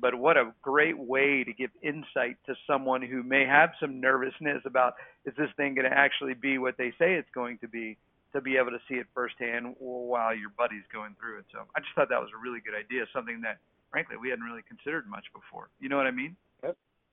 but 0.00 0.14
what 0.14 0.36
a 0.36 0.52
great 0.62 0.98
way 0.98 1.44
to 1.44 1.52
give 1.52 1.70
insight 1.82 2.36
to 2.46 2.54
someone 2.66 3.02
who 3.02 3.22
may 3.22 3.44
have 3.44 3.70
some 3.80 4.00
nervousness 4.00 4.62
about 4.64 4.94
is 5.24 5.34
this 5.36 5.50
thing 5.56 5.74
going 5.74 5.90
to 5.90 5.96
actually 5.96 6.34
be 6.34 6.58
what 6.58 6.76
they 6.78 6.90
say 6.98 7.14
it's 7.14 7.28
going 7.34 7.58
to 7.58 7.68
be 7.68 7.96
to 8.32 8.40
be 8.40 8.56
able 8.56 8.70
to 8.70 8.78
see 8.88 8.94
it 8.94 9.06
firsthand 9.12 9.74
while 9.78 10.34
your 10.34 10.50
buddy's 10.56 10.86
going 10.92 11.16
through 11.18 11.38
it. 11.38 11.44
So 11.50 11.66
I 11.74 11.80
just 11.80 11.90
thought 11.96 12.08
that 12.10 12.20
was 12.20 12.30
a 12.30 12.40
really 12.40 12.60
good 12.64 12.78
idea, 12.78 13.04
something 13.12 13.40
that 13.42 13.58
frankly 13.90 14.16
we 14.16 14.30
hadn't 14.30 14.44
really 14.44 14.62
considered 14.68 15.08
much 15.08 15.24
before. 15.34 15.68
You 15.80 15.88
know 15.88 15.96
what 15.96 16.06
I 16.06 16.12
mean? 16.12 16.36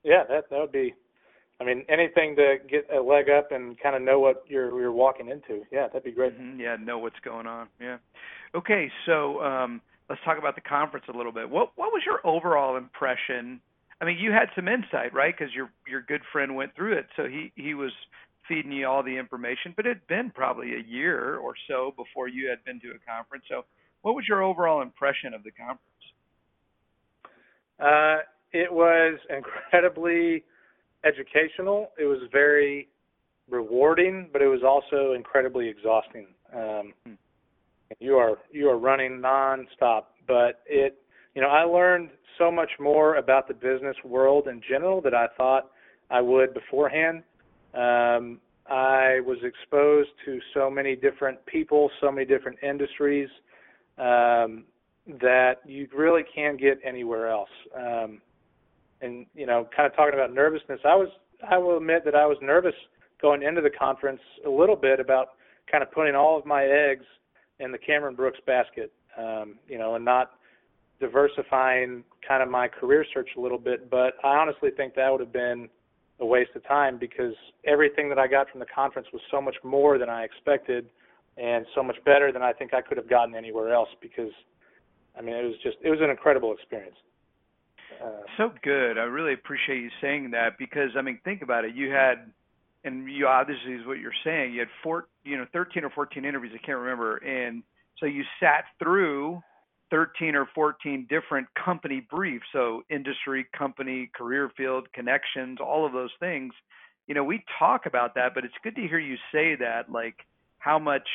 Yeah, 0.04 0.23
that 0.30 0.50
that 0.50 0.60
would 0.60 0.71
be 0.71 0.93
I 1.60 1.63
mean, 1.63 1.86
anything 1.89 2.36
to 2.36 2.58
get 2.69 2.88
a 2.95 3.02
leg 3.02 3.30
up 3.30 3.52
and 3.52 3.80
kind 3.80 3.95
of 3.95 4.02
know 4.04 4.19
what 4.19 4.43
you're 4.47 4.80
you're 4.80 4.91
walking 4.91 5.30
into. 5.30 5.63
Yeah, 5.71 5.88
that'd 5.88 6.04
be 6.04 6.12
great. 6.12 6.39
Mm-hmm. 6.39 6.60
Yeah, 6.60 6.76
know 6.80 7.00
what's 7.00 7.19
going 7.23 7.47
on. 7.47 7.67
Yeah. 7.82 7.97
Okay, 8.56 8.91
so 9.06 9.41
um 9.41 9.82
let's 10.10 10.22
talk 10.24 10.38
about 10.38 10.56
the 10.56 10.62
conference 10.62 11.06
a 11.13 11.17
little 11.17 11.32
bit. 11.32 11.50
What 11.50 11.72
what 11.76 11.91
was 11.91 12.04
your 12.06 12.26
overall 12.26 12.78
impression? 12.78 13.62
I 14.00 14.06
mean, 14.06 14.17
you 14.20 14.32
had 14.32 14.50
some 14.56 14.67
insight, 14.67 15.13
right? 15.13 15.34
Because 15.38 15.54
your 15.54 15.70
your 15.88 16.02
good 16.02 16.22
friend 16.32 16.56
went 16.56 16.76
through 16.76 16.98
it, 16.98 17.08
so 17.15 17.26
he 17.26 17.52
he 17.56 17.74
was 17.74 17.91
feeding 18.48 18.72
you 18.72 18.88
all 18.88 19.04
the 19.04 19.17
information. 19.17 19.74
But 19.76 19.86
it 19.86 19.98
had 19.98 20.08
been 20.08 20.32
probably 20.34 20.74
a 20.76 20.84
year 20.88 21.38
or 21.38 21.54
so 21.67 21.93
before 21.98 22.28
you 22.28 22.50
had 22.50 22.63
been 22.63 22.80
to 22.82 22.89
a 22.89 23.00
conference. 23.12 23.46
So, 23.50 23.65
what 24.02 24.15
was 24.15 24.26
your 24.28 24.43
overall 24.43 24.82
impression 24.82 25.34
of 25.34 25.43
the 25.43 25.52
conference? 25.52 25.82
Uh, 27.80 28.24
it 28.54 28.72
was 28.72 29.20
incredibly 29.30 30.43
educational. 31.04 31.91
It 32.00 32.06
was 32.06 32.20
very 32.32 32.88
rewarding, 33.50 34.30
but 34.32 34.41
it 34.41 34.48
was 34.48 34.62
also 34.63 35.13
incredibly 35.13 35.67
exhausting. 35.70 36.28
Um, 36.54 36.93
hmm 37.06 37.13
you 38.00 38.15
are 38.15 38.38
you 38.52 38.69
are 38.69 38.78
running 38.78 39.19
nonstop. 39.19 40.04
But 40.28 40.62
it, 40.65 41.00
you 41.36 41.41
know, 41.41 41.50
I 41.50 41.63
learned 41.63 42.10
so 42.38 42.52
much 42.52 42.71
more 42.80 43.15
about 43.15 43.47
the 43.47 43.54
business 43.54 43.95
world 44.04 44.47
in 44.47 44.62
general 44.67 45.02
that 45.02 45.13
I 45.13 45.28
thought 45.38 45.71
I 46.10 46.21
would 46.21 46.54
beforehand. 46.54 47.23
Um, 47.73 48.39
I 48.69 49.21
was 49.26 49.38
exposed 49.43 50.10
to 50.26 50.39
so 50.54 50.69
many 50.69 50.95
different 50.95 51.43
people, 51.45 51.89
so 52.02 52.12
many 52.12 52.26
different 52.26 52.58
industries 52.62 53.30
um, 53.97 54.65
that 55.21 55.56
you 55.65 55.88
really 55.95 56.23
can't 56.36 56.60
get 56.60 56.80
anywhere 56.84 57.30
else. 57.30 57.50
Um, 57.76 58.21
and 59.02 59.26
you 59.36 59.45
know, 59.45 59.67
kind 59.76 59.89
of 59.89 59.95
talking 59.95 60.13
about 60.13 60.34
nervousness, 60.34 60.80
I 60.84 60.95
was 60.95 61.10
I 61.50 61.58
will 61.58 61.78
admit 61.78 62.04
that 62.06 62.15
I 62.15 62.26
was 62.26 62.38
nervous 62.41 62.73
going 63.21 63.43
into 63.43 63.62
the 63.62 63.69
conference 63.69 64.21
a 64.45 64.50
little 64.50 64.76
bit 64.76 65.00
about 65.00 65.30
kind 65.71 65.84
of 65.84 65.91
putting 65.91 66.15
all 66.15 66.38
of 66.38 66.45
my 66.45 66.63
eggs 66.65 67.06
in 67.60 67.72
the 67.72 67.78
Cameron 67.78 68.15
Brooks 68.15 68.39
basket, 68.46 68.91
um, 69.17 69.56
you 69.67 69.78
know, 69.78 69.96
and 69.96 70.06
not 70.06 70.32
diversifying 71.00 72.04
kind 72.28 72.41
of 72.41 72.50
my 72.50 72.67
career 72.67 73.06
search 73.13 73.30
a 73.38 73.41
little 73.41 73.58
bit. 73.58 73.89
But 73.89 74.13
I 74.24 74.38
honestly 74.38 74.70
think 74.76 74.96
that 74.96 75.12
would 75.12 75.22
have 75.22 75.34
been 75.34 75.70
a 76.20 76.26
waste 76.26 76.52
of 76.56 76.65
time 76.67 76.98
because 76.98 77.34
everything 77.65 78.10
that 78.10 78.17
I 78.17 78.28
got 78.28 78.50
from 78.50 78.60
the 78.60 78.65
conference 78.65 79.08
was 79.13 79.22
so 79.30 79.41
much 79.41 79.56
more 79.63 79.98
than 79.98 80.10
I 80.10 80.24
expected 80.24 80.89
and 81.38 81.65
so 81.76 81.84
much 81.84 81.98
better 82.06 82.32
than 82.32 82.41
I 82.41 82.54
think 82.54 82.74
I 82.74 82.82
could 82.82 82.98
have 82.98 83.10
gotten 83.10 83.36
anywhere 83.36 83.74
else 83.74 83.89
because 84.02 84.32
I 85.17 85.22
mean 85.22 85.36
it 85.36 85.43
was 85.43 85.56
just 85.63 85.78
it 85.84 85.89
was 85.89 86.00
an 86.02 86.10
incredible 86.10 86.54
experience. 86.54 86.96
Uh, 88.04 88.22
so 88.38 88.52
good. 88.63 88.98
I 88.98 89.04
really 89.04 89.34
appreciate 89.34 89.82
you 89.82 89.89
saying 90.02 90.32
that 90.32 90.58
because 90.58 90.91
I 90.98 91.02
mean 91.02 91.20
think 91.24 91.41
about 91.43 91.65
it. 91.65 91.76
You 91.76 91.91
had 91.91 92.32
and 92.88 93.12
you 93.12 93.28
obviously 93.28 93.73
is 93.73 93.86
what 93.86 94.00
you're 94.00 94.12
saying. 94.23 94.54
You 94.54 94.60
had 94.62 94.69
four, 94.82 95.08
you 95.23 95.38
know, 95.38 95.45
13 95.54 95.84
or 95.84 95.89
14 95.89 96.26
interviews. 96.26 96.54
I 96.56 96.65
can't 96.65 96.80
remember, 96.80 97.17
and 97.17 97.63
so 98.00 98.06
you 98.06 98.23
sat 98.39 98.65
through 98.80 99.41
13 99.91 100.36
or 100.36 100.47
14 100.56 101.08
different 101.10 101.47
company 101.54 102.06
briefs. 102.10 102.45
So 102.52 102.84
industry, 102.89 103.45
company, 103.58 104.10
career 104.15 104.52
field, 104.58 104.91
connections, 104.93 105.60
all 105.62 105.86
of 105.86 105.93
those 105.93 106.12
things. 106.19 106.54
You 107.08 107.15
know, 107.15 107.23
we 107.23 107.43
talk 107.60 107.86
about 107.86 108.15
that, 108.15 108.34
but 108.34 108.43
it's 108.43 108.54
good 108.63 108.76
to 108.76 108.82
hear 108.82 109.00
you 109.00 109.15
say 109.32 109.56
that, 109.56 109.91
like 109.91 110.15
how 110.60 110.80
much 110.80 111.08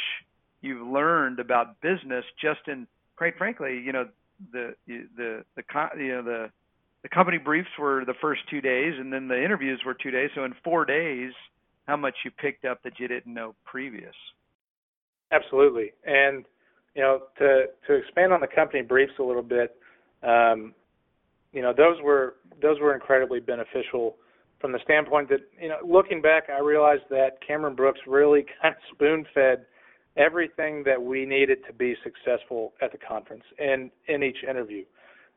you've 0.61 0.87
learned 0.87 1.39
about 1.39 1.81
business 1.81 2.25
just 2.41 2.61
in, 2.67 2.87
quite 3.17 3.37
frankly, 3.37 3.81
you 3.85 3.93
know, 3.93 4.09
the 4.53 4.75
the 4.87 5.45
the 5.57 5.63
you 5.99 6.09
know 6.09 6.23
the 6.23 6.51
the 7.03 7.09
company 7.09 7.39
briefs 7.39 7.69
were 7.79 8.05
the 8.05 8.15
first 8.21 8.43
two 8.49 8.61
days, 8.61 8.95
and 8.99 9.13
then 9.13 9.29
the 9.29 9.43
interviews 9.43 9.81
were 9.85 9.95
two 9.95 10.11
days. 10.11 10.31
So 10.35 10.45
in 10.45 10.55
four 10.65 10.85
days, 10.85 11.33
how 11.87 11.97
much 11.97 12.15
you 12.25 12.31
picked 12.31 12.65
up 12.65 12.83
that 12.83 12.99
you 12.99 13.09
didn't 13.09 13.33
know 13.33 13.55
previous. 13.65 14.15
Absolutely, 15.33 15.93
and 16.05 16.45
you 16.95 17.03
know 17.03 17.21
to 17.39 17.65
to 17.87 17.95
expand 17.95 18.33
on 18.33 18.41
the 18.41 18.47
company 18.47 18.83
briefs 18.83 19.13
a 19.19 19.23
little 19.23 19.43
bit, 19.43 19.77
um, 20.23 20.75
you 21.53 21.63
know 21.63 21.73
those 21.77 22.01
were 22.03 22.35
those 22.61 22.79
were 22.81 22.95
incredibly 22.95 23.41
beneficial 23.41 24.17
from 24.63 24.73
the 24.73 24.79
standpoint 24.85 25.29
that 25.29 25.41
you 25.61 25.69
know 25.69 25.79
looking 25.85 26.23
back, 26.23 26.45
I 26.49 26.61
realized 26.61 27.03
that 27.11 27.39
Cameron 27.47 27.75
Brooks 27.75 28.01
really 28.07 28.47
kind 28.63 28.75
of 28.75 28.81
spoon 28.95 29.27
fed 29.35 29.67
everything 30.17 30.83
that 30.85 31.03
we 31.03 31.27
needed 31.27 31.59
to 31.67 31.73
be 31.73 31.97
successful 32.05 32.73
at 32.81 32.93
the 32.93 32.99
conference 32.99 33.45
and 33.59 33.91
in 34.09 34.23
each 34.23 34.37
interview. 34.49 34.85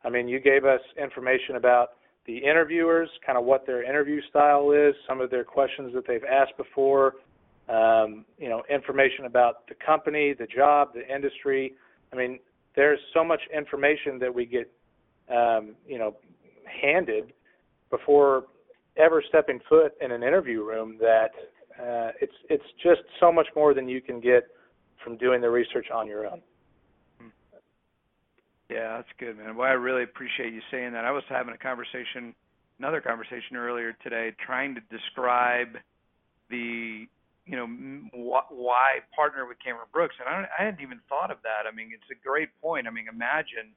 I 0.03 0.09
mean, 0.09 0.27
you 0.27 0.39
gave 0.39 0.65
us 0.65 0.81
information 1.01 1.55
about 1.55 1.91
the 2.25 2.37
interviewers, 2.37 3.09
kind 3.25 3.37
of 3.37 3.45
what 3.45 3.65
their 3.65 3.83
interview 3.83 4.21
style 4.29 4.71
is, 4.71 4.93
some 5.07 5.21
of 5.21 5.29
their 5.29 5.43
questions 5.43 5.93
that 5.93 6.05
they've 6.07 6.23
asked 6.23 6.57
before, 6.57 7.15
um, 7.69 8.25
you 8.37 8.49
know, 8.49 8.63
information 8.69 9.25
about 9.25 9.67
the 9.67 9.75
company, 9.85 10.33
the 10.33 10.47
job, 10.47 10.93
the 10.93 11.07
industry. 11.13 11.73
I 12.11 12.15
mean, 12.15 12.39
there's 12.75 12.99
so 13.13 13.23
much 13.23 13.41
information 13.55 14.19
that 14.19 14.33
we 14.33 14.45
get, 14.45 14.71
um, 15.29 15.75
you 15.87 15.97
know, 15.97 16.15
handed 16.81 17.33
before 17.89 18.45
ever 18.97 19.23
stepping 19.27 19.59
foot 19.67 19.93
in 20.01 20.11
an 20.11 20.23
interview 20.23 20.63
room 20.63 20.97
that 20.99 21.31
Uh, 21.75 22.11
it's 22.21 22.37
it's 22.49 22.69
just 22.81 23.03
so 23.19 23.29
much 23.31 23.47
more 23.53 23.73
than 23.73 23.85
you 23.89 24.01
can 24.01 24.21
get 24.21 24.43
from 25.03 25.17
doing 25.17 25.41
the 25.41 25.49
research 25.49 25.87
on 25.91 26.07
your 26.07 26.25
own. 26.25 26.41
Yeah, 28.69 28.97
that's 28.97 29.13
good, 29.19 29.37
man. 29.37 29.55
Well, 29.55 29.67
I 29.67 29.73
really 29.73 30.03
appreciate 30.03 30.53
you 30.53 30.61
saying 30.71 30.93
that. 30.93 31.05
I 31.05 31.11
was 31.11 31.23
having 31.29 31.53
a 31.53 31.57
conversation, 31.57 32.33
another 32.79 32.99
conversation 32.99 33.55
earlier 33.57 33.93
today, 34.03 34.33
trying 34.43 34.73
to 34.75 34.81
describe 34.89 35.77
the, 36.49 37.05
you 37.45 37.55
know, 37.55 37.67
wh- 38.11 38.51
why 38.51 38.99
partner 39.15 39.45
with 39.45 39.57
Cameron 39.63 39.87
Brooks, 39.93 40.15
and 40.19 40.27
I, 40.27 40.47
I 40.59 40.65
hadn't 40.65 40.81
even 40.81 40.99
thought 41.09 41.29
of 41.29 41.37
that. 41.43 41.69
I 41.71 41.75
mean, 41.75 41.91
it's 41.93 42.09
a 42.09 42.27
great 42.27 42.49
point. 42.59 42.87
I 42.87 42.89
mean, 42.89 43.05
imagine, 43.07 43.69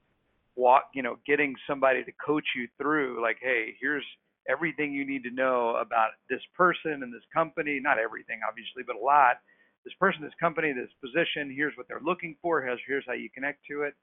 what 0.55 0.85
you 0.95 1.03
know, 1.03 1.19
getting 1.27 1.55
somebody 1.69 2.03
to 2.05 2.13
coach 2.25 2.47
you 2.57 2.67
through, 2.81 3.21
like, 3.23 3.37
hey, 3.43 3.75
here's 3.81 4.05
everything 4.49 4.93
you 4.93 5.07
need 5.07 5.23
to 5.25 5.31
know 5.31 5.77
about 5.77 6.11
this 6.31 6.41
person 6.57 7.03
and 7.05 7.13
this 7.13 7.23
company. 7.33 7.79
Not 7.83 7.99
everything, 7.99 8.41
obviously, 8.49 8.83
but 8.87 8.97
a 8.97 9.05
lot. 9.05 9.37
This 9.85 9.95
person, 10.01 10.23
this 10.23 10.33
company, 10.41 10.73
this 10.73 10.91
position. 11.05 11.53
Here's 11.55 11.77
what 11.77 11.89
they're 11.89 12.01
looking 12.03 12.37
for. 12.41 12.63
Here's 12.63 12.81
here's 12.87 13.05
how 13.07 13.13
you 13.13 13.29
connect 13.31 13.67
to 13.71 13.83
it 13.83 13.95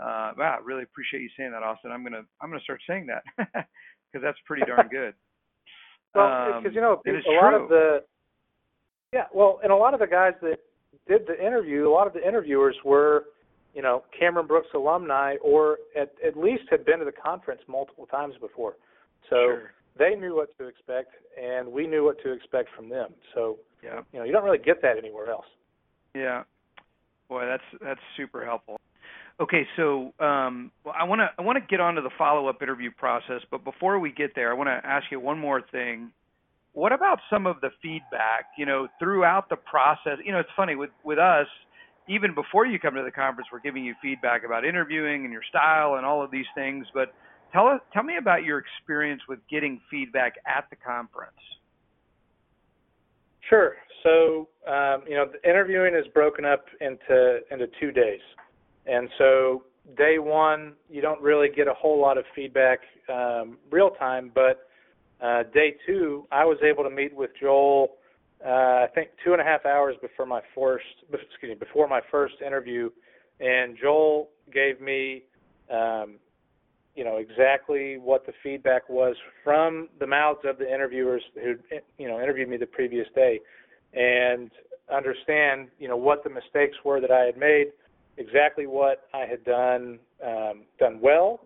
uh, 0.00 0.32
wow, 0.36 0.58
I 0.58 0.64
really 0.64 0.82
appreciate 0.82 1.22
you 1.22 1.30
saying 1.36 1.52
that, 1.52 1.62
Austin. 1.62 1.92
I'm 1.92 2.02
gonna 2.02 2.22
I'm 2.40 2.50
gonna 2.50 2.62
start 2.62 2.80
saying 2.86 3.06
that 3.06 3.22
because 3.36 4.22
that's 4.22 4.38
pretty 4.46 4.64
darn 4.66 4.88
good. 4.88 5.14
well, 6.14 6.58
because 6.58 6.70
um, 6.70 6.74
you 6.74 6.80
know 6.80 7.00
a 7.06 7.10
true. 7.10 7.40
lot 7.40 7.54
of 7.54 7.68
the 7.68 8.02
yeah, 9.12 9.26
well, 9.32 9.60
and 9.62 9.70
a 9.70 9.76
lot 9.76 9.94
of 9.94 10.00
the 10.00 10.08
guys 10.08 10.32
that 10.42 10.58
did 11.06 11.26
the 11.28 11.38
interview, 11.40 11.88
a 11.88 11.92
lot 11.92 12.08
of 12.08 12.12
the 12.12 12.26
interviewers 12.26 12.74
were, 12.84 13.26
you 13.72 13.80
know, 13.80 14.02
Cameron 14.18 14.48
Brooks 14.48 14.66
alumni, 14.74 15.36
or 15.40 15.78
at 15.96 16.12
at 16.26 16.36
least 16.36 16.64
had 16.70 16.84
been 16.84 16.98
to 16.98 17.04
the 17.04 17.12
conference 17.12 17.60
multiple 17.68 18.06
times 18.06 18.34
before, 18.40 18.74
so 19.30 19.36
sure. 19.36 19.70
they 19.96 20.16
knew 20.16 20.34
what 20.34 20.56
to 20.58 20.66
expect, 20.66 21.12
and 21.40 21.68
we 21.68 21.86
knew 21.86 22.04
what 22.04 22.20
to 22.24 22.32
expect 22.32 22.70
from 22.74 22.88
them. 22.88 23.14
So 23.34 23.58
yeah, 23.84 24.00
you 24.12 24.18
know, 24.18 24.24
you 24.24 24.32
don't 24.32 24.44
really 24.44 24.58
get 24.58 24.82
that 24.82 24.98
anywhere 24.98 25.30
else. 25.30 25.46
Yeah, 26.16 26.42
boy, 27.28 27.46
that's 27.46 27.80
that's 27.80 28.00
super 28.16 28.44
helpful. 28.44 28.80
Okay, 29.40 29.66
so 29.76 30.12
um, 30.20 30.70
well, 30.84 30.94
I 30.98 31.04
want 31.04 31.20
to 31.20 31.28
I 31.36 31.42
want 31.42 31.58
to 31.58 31.66
get 31.68 31.80
onto 31.80 32.02
the 32.02 32.10
follow 32.16 32.46
up 32.46 32.62
interview 32.62 32.90
process, 32.96 33.40
but 33.50 33.64
before 33.64 33.98
we 33.98 34.12
get 34.12 34.34
there, 34.36 34.50
I 34.50 34.54
want 34.54 34.68
to 34.68 34.88
ask 34.88 35.06
you 35.10 35.18
one 35.18 35.38
more 35.40 35.60
thing. 35.72 36.12
What 36.72 36.92
about 36.92 37.18
some 37.30 37.46
of 37.46 37.60
the 37.60 37.70
feedback? 37.82 38.46
You 38.56 38.66
know, 38.66 38.86
throughout 39.00 39.48
the 39.48 39.56
process. 39.56 40.18
You 40.24 40.32
know, 40.32 40.38
it's 40.38 40.50
funny 40.56 40.76
with 40.76 40.90
with 41.02 41.18
us. 41.18 41.48
Even 42.08 42.34
before 42.34 42.66
you 42.66 42.78
come 42.78 42.94
to 42.94 43.02
the 43.02 43.10
conference, 43.10 43.48
we're 43.50 43.60
giving 43.60 43.84
you 43.84 43.94
feedback 44.00 44.44
about 44.44 44.64
interviewing 44.64 45.24
and 45.24 45.32
your 45.32 45.42
style 45.48 45.94
and 45.94 46.04
all 46.04 46.22
of 46.22 46.30
these 46.30 46.46
things. 46.54 46.86
But 46.92 47.14
tell 47.52 47.66
us, 47.66 47.80
tell 47.92 48.02
me 48.02 48.18
about 48.18 48.44
your 48.44 48.58
experience 48.58 49.22
with 49.26 49.38
getting 49.50 49.80
feedback 49.90 50.34
at 50.46 50.66
the 50.68 50.76
conference. 50.76 51.32
Sure. 53.48 53.76
So, 54.02 54.48
um, 54.70 55.02
you 55.08 55.16
know, 55.16 55.26
the 55.26 55.48
interviewing 55.48 55.94
is 55.94 56.06
broken 56.12 56.44
up 56.44 56.66
into 56.80 57.40
into 57.50 57.66
two 57.80 57.90
days. 57.90 58.20
And 58.86 59.08
so 59.18 59.64
day 59.96 60.18
one, 60.18 60.74
you 60.88 61.00
don't 61.00 61.20
really 61.20 61.48
get 61.54 61.68
a 61.68 61.74
whole 61.74 62.00
lot 62.00 62.18
of 62.18 62.24
feedback 62.34 62.80
um, 63.12 63.58
real 63.70 63.90
time, 63.90 64.30
but 64.34 64.68
uh, 65.20 65.44
day 65.54 65.74
two, 65.86 66.26
I 66.32 66.44
was 66.44 66.58
able 66.62 66.84
to 66.84 66.90
meet 66.90 67.14
with 67.14 67.30
Joel. 67.40 67.92
Uh, 68.44 68.48
I 68.48 68.86
think 68.94 69.10
two 69.24 69.32
and 69.32 69.40
a 69.40 69.44
half 69.44 69.64
hours 69.64 69.96
before 70.02 70.26
my 70.26 70.40
first, 70.54 70.84
excuse 71.12 71.50
me, 71.50 71.54
before 71.54 71.88
my 71.88 72.00
first 72.10 72.34
interview, 72.44 72.90
and 73.40 73.76
Joel 73.80 74.28
gave 74.52 74.80
me, 74.80 75.24
um, 75.70 76.16
you 76.94 77.04
know, 77.04 77.16
exactly 77.16 77.98
what 77.98 78.26
the 78.26 78.32
feedback 78.42 78.88
was 78.88 79.16
from 79.42 79.88
the 79.98 80.06
mouths 80.06 80.40
of 80.44 80.58
the 80.58 80.72
interviewers 80.72 81.22
who, 81.34 81.54
you 81.98 82.06
know, 82.06 82.20
interviewed 82.20 82.48
me 82.48 82.56
the 82.56 82.66
previous 82.66 83.06
day, 83.14 83.40
and 83.92 84.50
understand, 84.92 85.68
you 85.78 85.88
know, 85.88 85.96
what 85.96 86.22
the 86.22 86.30
mistakes 86.30 86.76
were 86.84 87.00
that 87.00 87.10
I 87.10 87.24
had 87.24 87.36
made 87.36 87.68
exactly 88.16 88.66
what 88.66 89.08
I 89.12 89.26
had 89.26 89.44
done 89.44 89.98
um, 90.24 90.62
done 90.78 91.00
well 91.00 91.40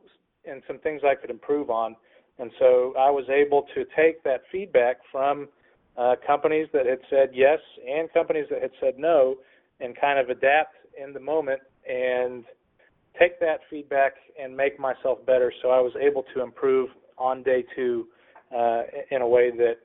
and 0.44 0.62
some 0.66 0.78
things 0.78 1.02
I 1.04 1.14
could 1.14 1.30
improve 1.30 1.70
on. 1.70 1.96
And 2.38 2.50
so 2.58 2.94
I 2.98 3.10
was 3.10 3.24
able 3.28 3.66
to 3.74 3.84
take 3.96 4.22
that 4.24 4.42
feedback 4.52 4.98
from 5.10 5.48
uh, 5.96 6.14
companies 6.26 6.68
that 6.72 6.86
had 6.86 7.00
said 7.10 7.30
yes 7.34 7.58
and 7.88 8.12
companies 8.12 8.46
that 8.50 8.62
had 8.62 8.70
said 8.80 8.94
no 8.98 9.36
and 9.80 9.98
kind 10.00 10.18
of 10.18 10.30
adapt 10.30 10.76
in 11.02 11.12
the 11.12 11.20
moment 11.20 11.60
and 11.88 12.44
take 13.18 13.40
that 13.40 13.60
feedback 13.68 14.14
and 14.40 14.56
make 14.56 14.78
myself 14.78 15.24
better. 15.26 15.52
So 15.62 15.70
I 15.70 15.80
was 15.80 15.92
able 16.00 16.24
to 16.34 16.42
improve 16.42 16.90
on 17.16 17.42
day 17.42 17.64
two 17.74 18.06
uh, 18.56 18.82
in 19.10 19.22
a 19.22 19.28
way 19.28 19.50
that 19.50 19.78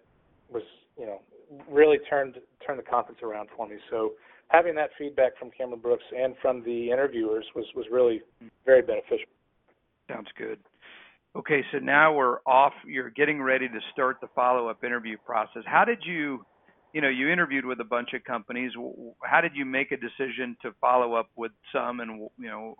was, 0.52 0.63
you 0.98 1.06
know, 1.06 1.22
really 1.69 1.98
turned 2.10 2.36
turned 2.65 2.80
the 2.80 2.84
conference 2.84 3.19
around 3.24 3.50
for 3.56 3.67
me. 3.67 3.76
So 3.89 4.13
having 4.49 4.75
that 4.75 4.89
feedback 4.97 5.38
from 5.38 5.51
Cameron 5.51 5.79
Brooks 5.79 6.03
and 6.15 6.36
from 6.41 6.63
the 6.63 6.91
interviewers 6.91 7.45
was 7.56 7.65
was 7.75 7.86
really 7.91 8.21
very 8.65 8.82
beneficial. 8.82 9.27
Sounds 10.10 10.27
good. 10.38 10.60
Okay, 11.36 11.63
so 11.71 11.79
now 11.79 12.13
we're 12.13 12.39
off. 12.45 12.73
You're 12.86 13.10
getting 13.10 13.41
ready 13.41 13.67
to 13.67 13.79
start 13.91 14.17
the 14.21 14.27
follow-up 14.36 14.84
interview 14.84 15.17
process. 15.25 15.63
How 15.65 15.84
did 15.84 16.03
you, 16.06 16.45
you 16.93 17.01
know, 17.01 17.10
you 17.10 17.27
interviewed 17.32 17.65
with 17.65 17.79
a 17.79 17.84
bunch 17.84 18.13
of 18.13 18.23
companies. 18.23 18.71
How 19.23 19.41
did 19.41 19.53
you 19.56 19.65
make 19.65 19.91
a 19.91 19.97
decision 19.97 20.56
to 20.62 20.73
follow 20.79 21.15
up 21.15 21.29
with 21.36 21.51
some, 21.73 22.01
and 22.01 22.29
you 22.38 22.49
know, 22.49 22.75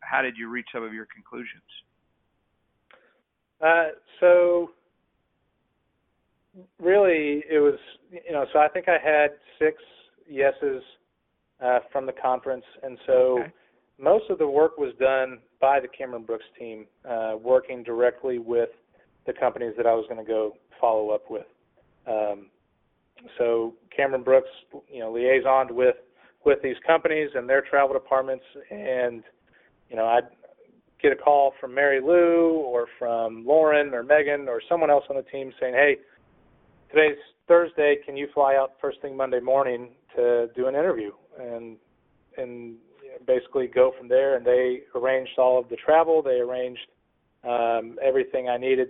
how 0.00 0.22
did 0.22 0.38
you 0.38 0.48
reach 0.48 0.68
some 0.72 0.82
of 0.82 0.94
your 0.94 1.06
conclusions? 1.14 1.62
Uh, 3.60 3.88
so 4.20 4.70
really, 6.78 7.44
it 7.50 7.58
was, 7.58 7.78
you 8.10 8.32
know, 8.32 8.46
so 8.54 8.58
I 8.58 8.68
think 8.68 8.88
I 8.88 8.96
had 8.96 9.32
six 9.58 9.76
yeses 10.30 10.82
uh, 11.62 11.80
from 11.92 12.06
the 12.06 12.12
conference, 12.12 12.64
and 12.82 12.96
so 13.06 13.38
okay. 13.40 13.52
most 13.98 14.30
of 14.30 14.38
the 14.38 14.46
work 14.46 14.78
was 14.78 14.94
done 14.98 15.38
by 15.60 15.80
the 15.80 15.88
Cameron 15.88 16.22
Brooks 16.22 16.44
team, 16.58 16.86
uh, 17.08 17.34
working 17.40 17.82
directly 17.82 18.38
with 18.38 18.70
the 19.26 19.32
companies 19.32 19.74
that 19.76 19.86
I 19.86 19.94
was 19.94 20.06
going 20.08 20.24
to 20.24 20.28
go 20.28 20.56
follow 20.80 21.10
up 21.10 21.30
with. 21.30 21.46
Um, 22.06 22.46
so 23.36 23.74
Cameron 23.94 24.22
Brooks, 24.22 24.48
you 24.90 25.00
know, 25.00 25.12
liaisoned 25.12 25.70
with 25.70 25.96
with 26.46 26.58
these 26.62 26.76
companies 26.86 27.28
and 27.34 27.46
their 27.46 27.60
travel 27.60 27.92
departments, 27.92 28.44
and 28.70 29.22
you 29.90 29.96
know, 29.96 30.06
I'd 30.06 30.28
get 31.02 31.12
a 31.12 31.16
call 31.16 31.52
from 31.60 31.74
Mary 31.74 32.00
Lou 32.00 32.60
or 32.60 32.86
from 32.98 33.44
Lauren 33.46 33.92
or 33.92 34.02
Megan 34.02 34.48
or 34.48 34.62
someone 34.68 34.90
else 34.90 35.04
on 35.10 35.16
the 35.16 35.22
team 35.22 35.52
saying, 35.60 35.74
"Hey, 35.74 35.98
today's 36.90 37.18
Thursday. 37.46 37.96
Can 38.06 38.16
you 38.16 38.28
fly 38.32 38.56
out 38.56 38.72
first 38.80 39.02
thing 39.02 39.16
Monday 39.16 39.40
morning 39.40 39.90
to 40.16 40.48
do 40.54 40.66
an 40.66 40.74
interview 40.74 41.12
and 41.38 41.76
and 42.36 42.76
basically 43.26 43.66
go 43.66 43.92
from 43.98 44.08
there. 44.08 44.36
And 44.36 44.46
they 44.46 44.80
arranged 44.94 45.32
all 45.38 45.58
of 45.58 45.68
the 45.68 45.76
travel. 45.76 46.22
They 46.22 46.40
arranged 46.40 46.86
um, 47.44 47.98
everything 48.02 48.48
I 48.48 48.56
needed, 48.56 48.88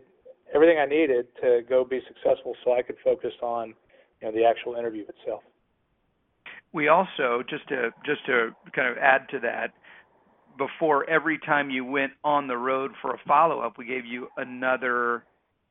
everything 0.54 0.78
I 0.78 0.86
needed 0.86 1.28
to 1.42 1.60
go 1.68 1.84
be 1.84 2.00
successful, 2.06 2.54
so 2.64 2.72
I 2.72 2.82
could 2.82 2.96
focus 3.04 3.32
on 3.42 3.74
you 4.20 4.28
know 4.28 4.32
the 4.32 4.44
actual 4.44 4.74
interview 4.74 5.02
itself. 5.02 5.42
We 6.72 6.88
also 6.88 7.42
just 7.48 7.68
to 7.68 7.90
just 8.04 8.24
to 8.26 8.50
kind 8.74 8.88
of 8.88 8.98
add 8.98 9.28
to 9.30 9.40
that. 9.40 9.72
Before 10.58 11.08
every 11.08 11.38
time 11.38 11.70
you 11.70 11.86
went 11.86 12.12
on 12.22 12.46
the 12.46 12.56
road 12.56 12.90
for 13.00 13.14
a 13.14 13.18
follow 13.26 13.60
up, 13.60 13.78
we 13.78 13.86
gave 13.86 14.04
you 14.04 14.28
another 14.36 15.24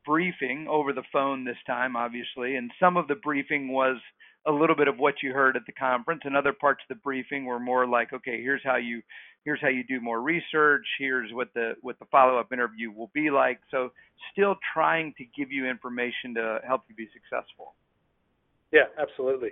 briefing 0.04 0.66
over 0.68 0.92
the 0.92 1.02
phone 1.12 1.44
this 1.44 1.56
time, 1.66 1.96
obviously, 1.96 2.56
and 2.56 2.70
some 2.80 2.96
of 2.96 3.08
the 3.08 3.14
briefing 3.14 3.68
was 3.68 3.96
a 4.46 4.52
little 4.52 4.76
bit 4.76 4.88
of 4.88 4.98
what 4.98 5.14
you 5.22 5.32
heard 5.32 5.56
at 5.56 5.66
the 5.66 5.72
conference, 5.72 6.22
and 6.24 6.36
other 6.36 6.52
parts 6.52 6.82
of 6.88 6.96
the 6.96 7.00
briefing 7.02 7.44
were 7.44 7.60
more 7.60 7.86
like, 7.86 8.12
okay, 8.12 8.40
here's 8.42 8.62
how 8.64 8.76
you 8.76 9.02
here's 9.44 9.60
how 9.60 9.68
you 9.68 9.82
do 9.84 10.00
more 10.00 10.20
research, 10.20 10.84
here's 10.98 11.32
what 11.32 11.52
the 11.54 11.74
what 11.82 11.98
the 11.98 12.06
follow-up 12.06 12.52
interview 12.52 12.90
will 12.90 13.10
be 13.14 13.30
like. 13.30 13.60
So 13.70 13.92
still 14.32 14.56
trying 14.74 15.14
to 15.18 15.24
give 15.36 15.50
you 15.52 15.66
information 15.66 16.34
to 16.34 16.60
help 16.66 16.82
you 16.88 16.94
be 16.94 17.08
successful. 17.12 17.74
Yeah, 18.72 18.84
absolutely. 18.98 19.50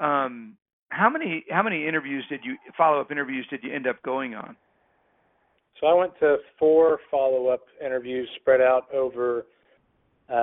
Um, 0.00 0.56
how 0.90 1.08
many 1.10 1.44
how 1.50 1.62
many 1.62 1.86
interviews 1.86 2.24
did 2.28 2.40
you 2.44 2.56
follow-up 2.76 3.10
interviews 3.10 3.46
did 3.50 3.64
you 3.64 3.72
end 3.72 3.86
up 3.86 4.02
going 4.02 4.34
on? 4.34 4.56
So 5.80 5.86
I 5.86 5.94
went 5.94 6.12
to 6.20 6.36
four 6.58 7.00
follow-up 7.10 7.64
interviews 7.84 8.28
spread 8.40 8.60
out 8.60 8.92
over, 8.94 9.46
uh, 10.30 10.34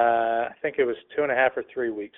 I 0.49 0.51
think 0.61 0.75
it 0.79 0.85
was 0.85 0.95
two 1.15 1.23
and 1.23 1.31
a 1.31 1.35
half 1.35 1.51
or 1.55 1.63
three 1.73 1.89
weeks. 1.89 2.17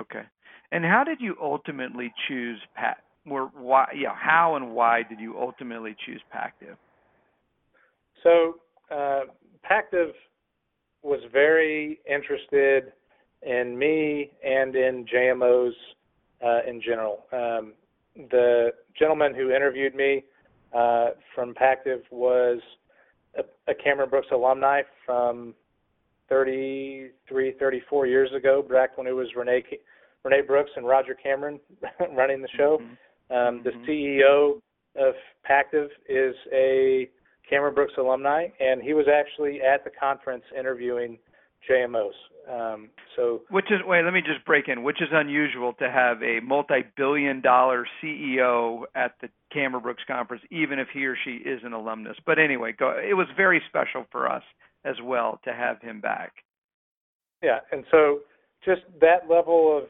Okay. 0.00 0.22
And 0.70 0.84
how 0.84 1.04
did 1.04 1.20
you 1.20 1.36
ultimately 1.40 2.12
choose 2.28 2.58
Pat? 2.74 2.98
Or 3.28 3.50
why? 3.54 3.86
Yeah, 3.96 4.14
how 4.14 4.56
and 4.56 4.72
why 4.74 5.02
did 5.08 5.20
you 5.20 5.38
ultimately 5.38 5.94
choose 6.04 6.20
Pactiv? 6.34 6.76
So 8.22 8.56
uh, 8.90 9.22
Pactiv 9.68 10.10
was 11.02 11.20
very 11.32 12.00
interested 12.08 12.92
in 13.42 13.78
me 13.78 14.30
and 14.44 14.74
in 14.74 15.04
JMOs 15.06 15.72
uh, 16.44 16.68
in 16.68 16.80
general. 16.80 17.24
Um, 17.32 17.74
the 18.30 18.70
gentleman 18.98 19.34
who 19.34 19.50
interviewed 19.52 19.94
me 19.94 20.24
uh, 20.74 21.10
from 21.34 21.54
Pactiv 21.54 22.00
was 22.10 22.60
a, 23.36 23.42
a 23.70 23.74
Cameron 23.74 24.10
Brooks 24.10 24.28
alumni 24.32 24.82
from 25.06 25.54
33, 26.28 27.52
34 27.58 28.06
years 28.06 28.30
ago, 28.36 28.62
back 28.62 28.96
when 28.96 29.06
it 29.06 29.12
was 29.12 29.28
Renee 29.36 29.62
Renee 30.24 30.42
Brooks 30.46 30.70
and 30.76 30.86
Roger 30.86 31.14
Cameron 31.14 31.58
running 32.16 32.40
the 32.42 32.48
show. 32.56 32.78
Mm-hmm. 32.80 33.34
Um, 33.34 33.62
the 33.64 33.70
Mhm. 33.70 33.86
CEO 33.86 34.60
of 34.96 35.14
Pactiv 35.48 35.88
is 36.08 36.34
a 36.52 37.08
Cameron 37.48 37.74
Brooks 37.74 37.94
alumni, 37.98 38.48
and 38.60 38.80
he 38.82 38.94
was 38.94 39.06
actually 39.08 39.60
at 39.62 39.84
the 39.84 39.90
conference 39.90 40.44
interviewing 40.56 41.18
JMOs. 41.68 42.12
Um, 42.50 42.90
so 43.14 43.42
Which 43.50 43.66
is 43.66 43.78
wait, 43.86 44.04
let 44.04 44.12
me 44.12 44.20
just 44.20 44.44
break 44.44 44.68
in. 44.68 44.82
Which 44.82 45.00
is 45.00 45.08
unusual 45.12 45.74
to 45.74 45.90
have 45.90 46.22
a 46.22 46.40
multi-billion-dollar 46.40 47.86
CEO 48.02 48.82
at 48.94 49.14
the 49.20 49.28
Cameron 49.52 49.82
Brooks 49.82 50.02
conference, 50.06 50.42
even 50.50 50.78
if 50.78 50.88
he 50.92 51.06
or 51.06 51.16
she 51.24 51.36
is 51.36 51.60
an 51.64 51.72
alumnus. 51.72 52.16
But 52.26 52.38
anyway, 52.38 52.74
go. 52.76 52.90
It 52.98 53.14
was 53.14 53.28
very 53.36 53.62
special 53.68 54.06
for 54.10 54.30
us 54.30 54.42
as 54.84 54.96
well 55.02 55.40
to 55.44 55.52
have 55.52 55.80
him 55.80 56.00
back. 56.00 56.32
Yeah, 57.42 57.58
and 57.70 57.84
so 57.90 58.20
just 58.64 58.82
that 59.00 59.28
level 59.30 59.76
of 59.76 59.84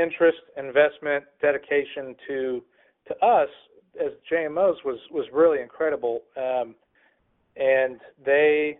interest, 0.00 0.38
investment, 0.56 1.24
dedication 1.40 2.14
to 2.28 2.62
to 3.08 3.26
us 3.26 3.48
as 4.04 4.12
JMOs 4.30 4.76
was 4.84 4.98
was 5.10 5.26
really 5.32 5.60
incredible. 5.60 6.22
Um, 6.36 6.74
and 7.56 8.00
they, 8.24 8.76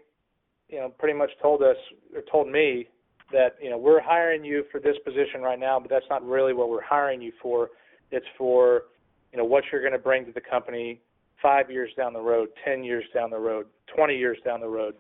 you 0.69 0.79
know, 0.79 0.93
pretty 0.99 1.17
much 1.17 1.31
told 1.41 1.63
us 1.63 1.77
or 2.15 2.23
told 2.31 2.49
me 2.49 2.89
that 3.33 3.57
you 3.61 3.71
know 3.71 3.79
we're 3.79 4.01
hiring 4.01 4.45
you 4.45 4.65
for 4.71 4.81
this 4.81 4.97
position 5.05 5.41
right 5.43 5.59
now, 5.59 5.81
but 5.81 5.91
that's 5.91 6.07
not 6.09 6.27
really 6.27 6.53
what 6.53 6.69
we're 6.69 6.83
hiring 6.83 7.21
you 7.21 7.33
for. 7.43 7.71
It's 8.11 8.27
for 8.39 8.85
you 9.33 9.39
know 9.39 9.45
what 9.45 9.65
you're 9.71 9.81
going 9.81 9.93
to 9.93 9.99
bring 9.99 10.25
to 10.27 10.33
the 10.33 10.41
company 10.41 11.01
five 11.43 11.71
years 11.71 11.91
down 11.97 12.13
the 12.13 12.21
road, 12.21 12.49
ten 12.65 12.85
years 12.85 13.05
down 13.15 13.31
the 13.31 13.39
road, 13.39 13.67
twenty 13.95 14.17
years 14.17 14.39
down 14.45 14.61
the 14.61 14.69
road. 14.69 14.95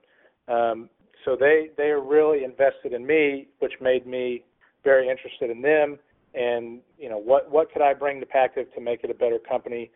Um, 0.48 0.88
so 1.24 1.36
they 1.38 1.70
they 1.76 1.90
are 1.90 2.00
really 2.00 2.44
invested 2.44 2.92
in 2.92 3.06
me, 3.06 3.48
which 3.58 3.72
made 3.80 4.06
me 4.06 4.44
very 4.84 5.08
interested 5.08 5.50
in 5.50 5.62
them. 5.62 5.98
And 6.34 6.80
you 6.98 7.08
know 7.08 7.18
what 7.18 7.50
what 7.50 7.72
could 7.72 7.82
I 7.82 7.94
bring 7.94 8.20
to 8.20 8.26
Pactiv 8.26 8.72
to 8.74 8.80
make 8.80 9.04
it 9.04 9.10
a 9.10 9.14
better 9.14 9.38
company? 9.38 9.90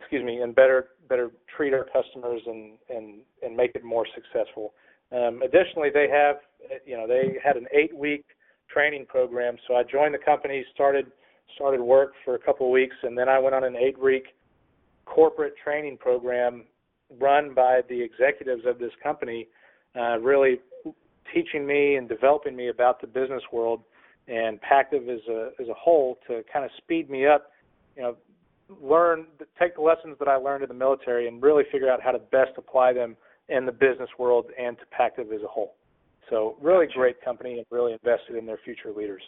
Excuse 0.00 0.24
me, 0.24 0.40
and 0.40 0.54
better 0.54 0.88
better 1.08 1.30
treat 1.56 1.74
our 1.74 1.84
customers 1.84 2.40
and 2.46 2.72
and 2.88 3.20
and 3.42 3.56
make 3.56 3.72
it 3.74 3.84
more 3.84 4.06
successful. 4.14 4.74
Um, 5.12 5.42
additionally, 5.42 5.90
they 5.92 6.08
have 6.08 6.36
you 6.86 6.96
know 6.96 7.06
they 7.06 7.38
had 7.42 7.56
an 7.56 7.66
eight 7.72 7.96
week 7.96 8.24
training 8.72 9.06
program. 9.06 9.56
So 9.68 9.74
I 9.74 9.82
joined 9.82 10.14
the 10.14 10.18
company, 10.18 10.64
started 10.74 11.06
started 11.54 11.80
work 11.80 12.12
for 12.24 12.34
a 12.34 12.38
couple 12.38 12.66
of 12.66 12.72
weeks, 12.72 12.96
and 13.02 13.16
then 13.16 13.28
I 13.28 13.38
went 13.38 13.54
on 13.54 13.64
an 13.64 13.76
eight 13.76 13.98
week 13.98 14.24
corporate 15.04 15.54
training 15.62 15.98
program 15.98 16.64
run 17.20 17.52
by 17.54 17.80
the 17.88 18.00
executives 18.00 18.62
of 18.66 18.78
this 18.78 18.92
company, 19.02 19.48
uh, 19.98 20.18
really 20.18 20.60
teaching 21.34 21.66
me 21.66 21.96
and 21.96 22.08
developing 22.08 22.56
me 22.56 22.68
about 22.68 23.00
the 23.00 23.06
business 23.06 23.42
world 23.52 23.82
and 24.28 24.58
Pactiv 24.60 25.08
as 25.08 25.20
a 25.28 25.50
as 25.60 25.68
a 25.68 25.74
whole 25.74 26.18
to 26.28 26.42
kind 26.52 26.64
of 26.64 26.70
speed 26.78 27.10
me 27.10 27.26
up, 27.26 27.50
you 27.96 28.02
know, 28.02 28.16
learn 28.80 29.26
take 29.58 29.74
the 29.74 29.82
lessons 29.82 30.16
that 30.18 30.28
I 30.28 30.36
learned 30.36 30.62
in 30.62 30.68
the 30.68 30.74
military 30.74 31.28
and 31.28 31.42
really 31.42 31.64
figure 31.70 31.90
out 31.90 32.00
how 32.02 32.12
to 32.12 32.18
best 32.18 32.52
apply 32.56 32.92
them 32.92 33.16
in 33.48 33.66
the 33.66 33.72
business 33.72 34.08
world 34.18 34.46
and 34.58 34.76
to 34.78 34.84
Pactiv 34.86 35.32
as 35.34 35.42
a 35.42 35.48
whole. 35.48 35.74
So 36.32 36.56
really 36.62 36.86
Gotcha. 36.86 36.98
great 36.98 37.20
company 37.22 37.58
and 37.58 37.66
really 37.70 37.92
invested 37.92 38.36
in 38.36 38.46
their 38.46 38.58
future 38.64 38.90
leaders. 38.90 39.22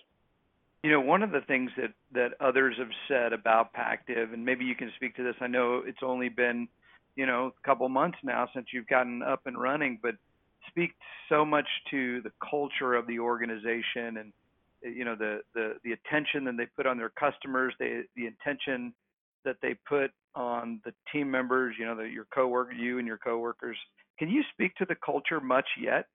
You 0.83 0.91
know, 0.91 1.01
one 1.01 1.23
of 1.23 1.31
the 1.31 1.43
things 1.43 1.71
that 1.77 1.93
that 2.13 2.31
others 2.41 2.77
have 2.79 2.89
said 3.09 3.33
about 3.33 3.73
Pactiv, 3.75 4.33
and 4.33 4.45
maybe 4.45 4.65
you 4.65 4.75
can 4.75 4.91
speak 4.97 5.15
to 5.17 5.23
this. 5.23 5.35
I 5.41 5.47
know 5.47 5.83
it's 5.87 6.03
only 6.03 6.31
been, 6.31 6.67
you 7.15 7.27
know, 7.27 7.53
a 7.63 7.67
couple 7.67 7.89
months 7.89 8.19
now 8.25 8.49
since 8.55 8.67
you've 8.73 8.87
gotten 8.87 9.23
up 9.23 9.43
and 9.47 9.59
running, 9.61 9.99
but 10.03 10.15
speak 10.69 10.93
so 11.29 11.45
much 11.45 11.67
to 11.91 12.23
the 12.23 12.33
culture 12.51 12.95
of 12.95 13.07
the 13.07 13.19
organization 13.19 14.17
and 14.17 14.33
you 14.83 15.05
know 15.05 15.15
the 15.15 15.41
the 15.55 15.75
the 15.85 15.93
attention 15.93 16.45
that 16.45 16.57
they 16.57 16.67
put 16.77 16.87
on 16.87 16.97
their 16.97 17.11
customers, 17.11 17.75
they 17.79 18.03
the 18.17 18.27
attention 18.27 18.95
that 19.45 19.57
they 19.61 19.75
put 19.87 20.11
on 20.35 20.81
the 20.85 20.93
team 21.13 21.31
members, 21.31 21.77
you 21.79 21.85
know, 21.85 21.95
the, 21.95 22.05
your 22.05 22.27
coworker, 22.35 22.73
you 22.73 22.99
and 22.99 23.07
your 23.07 23.19
coworkers. 23.19 23.77
Can 24.19 24.31
you 24.31 24.43
speak 24.53 24.75
to 24.77 24.87
the 24.87 24.97
culture 25.05 25.41
much 25.41 25.67
yet? 25.79 26.07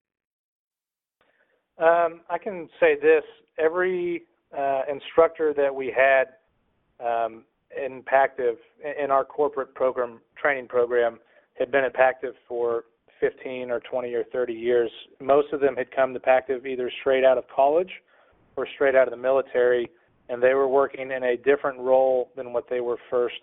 Um, 1.80 2.22
I 2.30 2.38
can 2.38 2.70
say 2.80 2.96
this: 3.02 3.24
every 3.58 4.24
uh, 4.58 4.82
instructor 4.92 5.54
that 5.56 5.74
we 5.74 5.94
had 5.96 6.26
um, 7.06 7.44
in 7.76 8.04
Pactiv 8.04 8.56
in 9.02 9.12
our 9.12 9.24
corporate 9.24 9.74
program 9.74 10.20
training 10.42 10.68
program 10.68 11.20
had 11.58 11.72
been 11.72 11.84
at 11.84 11.96
Pactiv 11.96 12.34
for 12.48 12.86
15 13.20 13.70
or 13.70 13.82
20 13.82 14.14
or 14.14 14.24
30 14.26 14.54
years. 14.54 14.90
Most 15.20 15.52
of 15.54 15.60
them 15.60 15.76
had 15.76 15.92
come 15.92 16.14
to 16.14 16.20
Pactiv 16.20 16.66
either 16.66 16.92
straight 17.02 17.24
out 17.24 17.38
of 17.38 17.44
college 17.54 17.92
or 18.56 18.68
straight 18.76 18.96
out 18.96 19.08
of 19.08 19.12
the 19.12 19.18
military, 19.18 19.90
and 20.30 20.42
they 20.42 20.54
were 20.54 20.68
working 20.68 21.12
in 21.12 21.24
a 21.24 21.38
different 21.38 21.80
role 21.80 22.32
than 22.36 22.54
what 22.54 22.70
they 22.70 22.80
were 22.80 22.98
first 23.10 23.36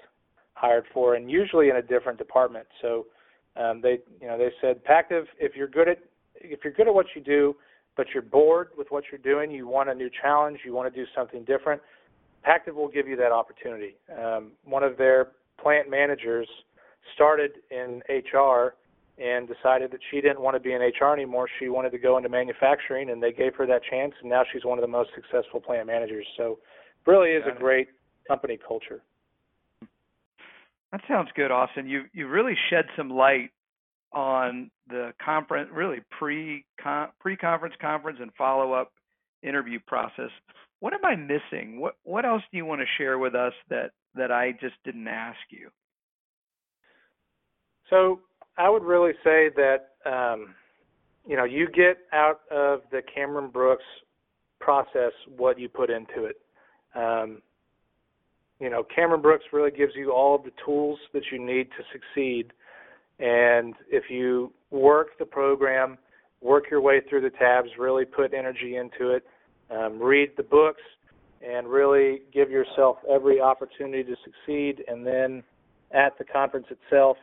hired 0.54 0.84
for, 0.92 1.14
and 1.14 1.30
usually 1.30 1.68
in 1.68 1.76
a 1.76 1.82
different 1.82 2.18
department. 2.18 2.66
So 2.80 3.06
um, 3.56 3.80
they, 3.82 3.98
you 4.20 4.26
know, 4.26 4.38
they 4.38 4.50
said, 4.60 4.82
Pactiv, 4.84 5.24
if 5.38 5.54
you're 5.54 5.68
good 5.68 5.88
at 5.88 5.98
if 6.38 6.60
you're 6.64 6.72
good 6.72 6.86
at 6.86 6.94
what 6.94 7.06
you 7.14 7.22
do, 7.22 7.56
but 7.96 8.06
you're 8.12 8.22
bored 8.22 8.68
with 8.76 8.88
what 8.90 9.04
you're 9.10 9.18
doing, 9.20 9.50
you 9.50 9.66
want 9.66 9.88
a 9.88 9.94
new 9.94 10.10
challenge, 10.22 10.60
you 10.64 10.72
want 10.74 10.92
to 10.92 11.00
do 11.00 11.06
something 11.14 11.44
different, 11.44 11.80
Pactiv 12.46 12.74
will 12.74 12.88
give 12.88 13.08
you 13.08 13.16
that 13.16 13.32
opportunity. 13.32 13.96
Um, 14.16 14.52
one 14.64 14.82
of 14.82 14.96
their 14.96 15.32
plant 15.60 15.90
managers 15.90 16.48
started 17.14 17.52
in 17.70 18.02
HR 18.08 18.74
and 19.18 19.48
decided 19.48 19.90
that 19.90 20.00
she 20.10 20.20
didn't 20.20 20.40
want 20.40 20.54
to 20.54 20.60
be 20.60 20.72
in 20.72 20.80
HR 20.80 21.12
anymore. 21.12 21.48
She 21.58 21.68
wanted 21.68 21.90
to 21.90 21.98
go 21.98 22.18
into 22.18 22.28
manufacturing, 22.28 23.10
and 23.10 23.22
they 23.22 23.32
gave 23.32 23.54
her 23.56 23.66
that 23.66 23.82
chance, 23.90 24.12
and 24.20 24.30
now 24.30 24.42
she's 24.52 24.64
one 24.64 24.78
of 24.78 24.82
the 24.82 24.88
most 24.88 25.10
successful 25.14 25.60
plant 25.60 25.86
managers. 25.86 26.26
So, 26.36 26.58
really 27.06 27.30
is 27.30 27.42
Got 27.44 27.52
a 27.52 27.56
it. 27.56 27.58
great 27.58 27.88
company 28.28 28.58
culture. 28.58 29.02
That 30.92 31.00
sounds 31.08 31.30
good, 31.34 31.50
Austin. 31.50 31.88
You 31.88 32.04
you 32.12 32.28
really 32.28 32.54
shed 32.70 32.84
some 32.96 33.10
light 33.10 33.50
on 34.16 34.70
the 34.88 35.12
conference, 35.22 35.68
really 35.72 35.98
pre 36.18 36.64
pre 37.20 37.36
conference, 37.36 37.74
conference, 37.80 38.18
and 38.20 38.32
follow 38.36 38.72
up 38.72 38.90
interview 39.42 39.78
process. 39.86 40.30
What 40.80 40.94
am 40.94 41.04
I 41.04 41.14
missing? 41.16 41.78
What 41.78 41.96
what 42.02 42.24
else 42.24 42.42
do 42.50 42.56
you 42.56 42.64
want 42.64 42.80
to 42.80 42.86
share 42.96 43.18
with 43.18 43.34
us 43.34 43.52
that 43.68 43.90
that 44.14 44.32
I 44.32 44.52
just 44.52 44.74
didn't 44.84 45.06
ask 45.06 45.38
you? 45.50 45.68
So, 47.90 48.20
I 48.56 48.70
would 48.70 48.82
really 48.82 49.12
say 49.22 49.50
that 49.54 49.90
um, 50.06 50.54
you 51.26 51.36
know 51.36 51.44
you 51.44 51.68
get 51.68 51.98
out 52.14 52.40
of 52.50 52.80
the 52.90 53.02
Cameron 53.14 53.50
Brooks 53.50 53.84
process 54.60 55.12
what 55.36 55.58
you 55.58 55.68
put 55.68 55.90
into 55.90 56.24
it. 56.24 56.40
Um, 56.94 57.42
you 58.58 58.70
know, 58.70 58.82
Cameron 58.82 59.20
Brooks 59.20 59.44
really 59.52 59.70
gives 59.70 59.92
you 59.94 60.12
all 60.12 60.36
of 60.36 60.44
the 60.44 60.52
tools 60.64 60.98
that 61.12 61.24
you 61.30 61.38
need 61.38 61.68
to 61.76 61.84
succeed. 61.92 62.54
And 63.18 63.74
if 63.90 64.04
you 64.10 64.52
work 64.70 65.18
the 65.18 65.24
program, 65.24 65.98
work 66.40 66.64
your 66.70 66.80
way 66.80 67.00
through 67.08 67.22
the 67.22 67.30
tabs, 67.30 67.68
really 67.78 68.04
put 68.04 68.34
energy 68.34 68.76
into 68.76 69.10
it, 69.10 69.26
um, 69.70 69.98
read 69.98 70.30
the 70.36 70.42
books, 70.42 70.82
and 71.46 71.66
really 71.68 72.22
give 72.32 72.50
yourself 72.50 72.98
every 73.10 73.40
opportunity 73.40 74.04
to 74.04 74.16
succeed. 74.24 74.84
And 74.88 75.06
then 75.06 75.42
at 75.92 76.16
the 76.18 76.24
conference 76.24 76.66
itself, 76.70 77.16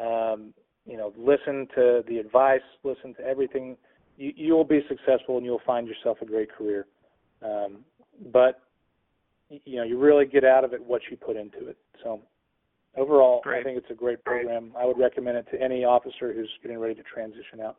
um, 0.00 0.54
you 0.86 0.96
know, 0.96 1.12
listen 1.18 1.68
to 1.74 2.02
the 2.08 2.18
advice, 2.18 2.60
listen 2.84 3.14
to 3.14 3.22
everything. 3.22 3.76
You, 4.16 4.32
you 4.34 4.52
will 4.54 4.64
be 4.64 4.80
successful 4.88 5.36
and 5.36 5.44
you'll 5.44 5.60
find 5.66 5.86
yourself 5.86 6.18
a 6.22 6.24
great 6.24 6.50
career. 6.50 6.86
Um, 7.42 7.84
but 8.32 8.60
you 9.50 9.76
know, 9.76 9.82
you 9.82 9.98
really 9.98 10.26
get 10.26 10.44
out 10.44 10.64
of 10.64 10.72
it 10.72 10.84
what 10.84 11.02
you 11.10 11.16
put 11.16 11.36
into 11.36 11.68
it. 11.68 11.76
So 12.02 12.20
overall, 12.98 13.40
Great. 13.42 13.60
I 13.60 13.62
think 13.64 13.78
it's 13.78 13.90
a 13.90 13.94
great 13.94 14.22
program. 14.24 14.72
I 14.78 14.84
would 14.84 14.98
recommend 14.98 15.36
it 15.38 15.46
to 15.52 15.62
any 15.62 15.84
officer 15.84 16.32
who's 16.32 16.50
getting 16.62 16.78
ready 16.78 16.94
to 16.94 17.02
transition 17.02 17.60
out. 17.62 17.76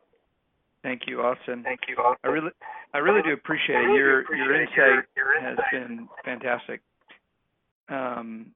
Thank 0.82 1.02
you, 1.06 1.20
Austin. 1.20 1.62
Thank 1.62 1.80
you. 1.88 1.96
Austin. 1.96 2.20
I 2.24 2.28
really 2.28 2.50
I 2.94 2.98
really 2.98 3.22
do 3.22 3.32
appreciate 3.32 3.76
it. 3.76 3.94
Your 3.94 4.24
your 4.34 4.60
insight 4.60 5.04
has 5.42 5.58
been 5.70 6.08
fantastic. 6.24 6.80
Um, 7.88 8.52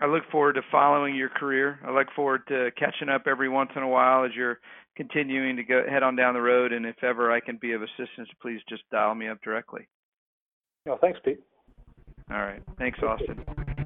I 0.00 0.06
look 0.06 0.24
forward 0.30 0.54
to 0.54 0.62
following 0.70 1.14
your 1.16 1.28
career. 1.28 1.80
I 1.84 1.90
look 1.90 2.08
forward 2.14 2.42
to 2.48 2.70
catching 2.78 3.08
up 3.08 3.22
every 3.26 3.48
once 3.48 3.70
in 3.74 3.82
a 3.82 3.88
while 3.88 4.24
as 4.24 4.30
you're 4.36 4.60
continuing 4.96 5.56
to 5.56 5.64
go 5.64 5.82
head 5.88 6.02
on 6.02 6.16
down 6.16 6.34
the 6.34 6.40
road. 6.40 6.72
And 6.72 6.84
if 6.86 7.02
ever 7.02 7.32
I 7.32 7.40
can 7.40 7.56
be 7.56 7.72
of 7.72 7.82
assistance, 7.82 8.28
please 8.40 8.60
just 8.68 8.82
dial 8.90 9.14
me 9.14 9.28
up 9.28 9.42
directly. 9.42 9.88
No, 10.86 10.98
thanks, 11.00 11.18
Pete. 11.24 11.40
All 12.30 12.38
right. 12.38 12.62
Thanks, 12.78 12.98
Austin. 13.02 13.76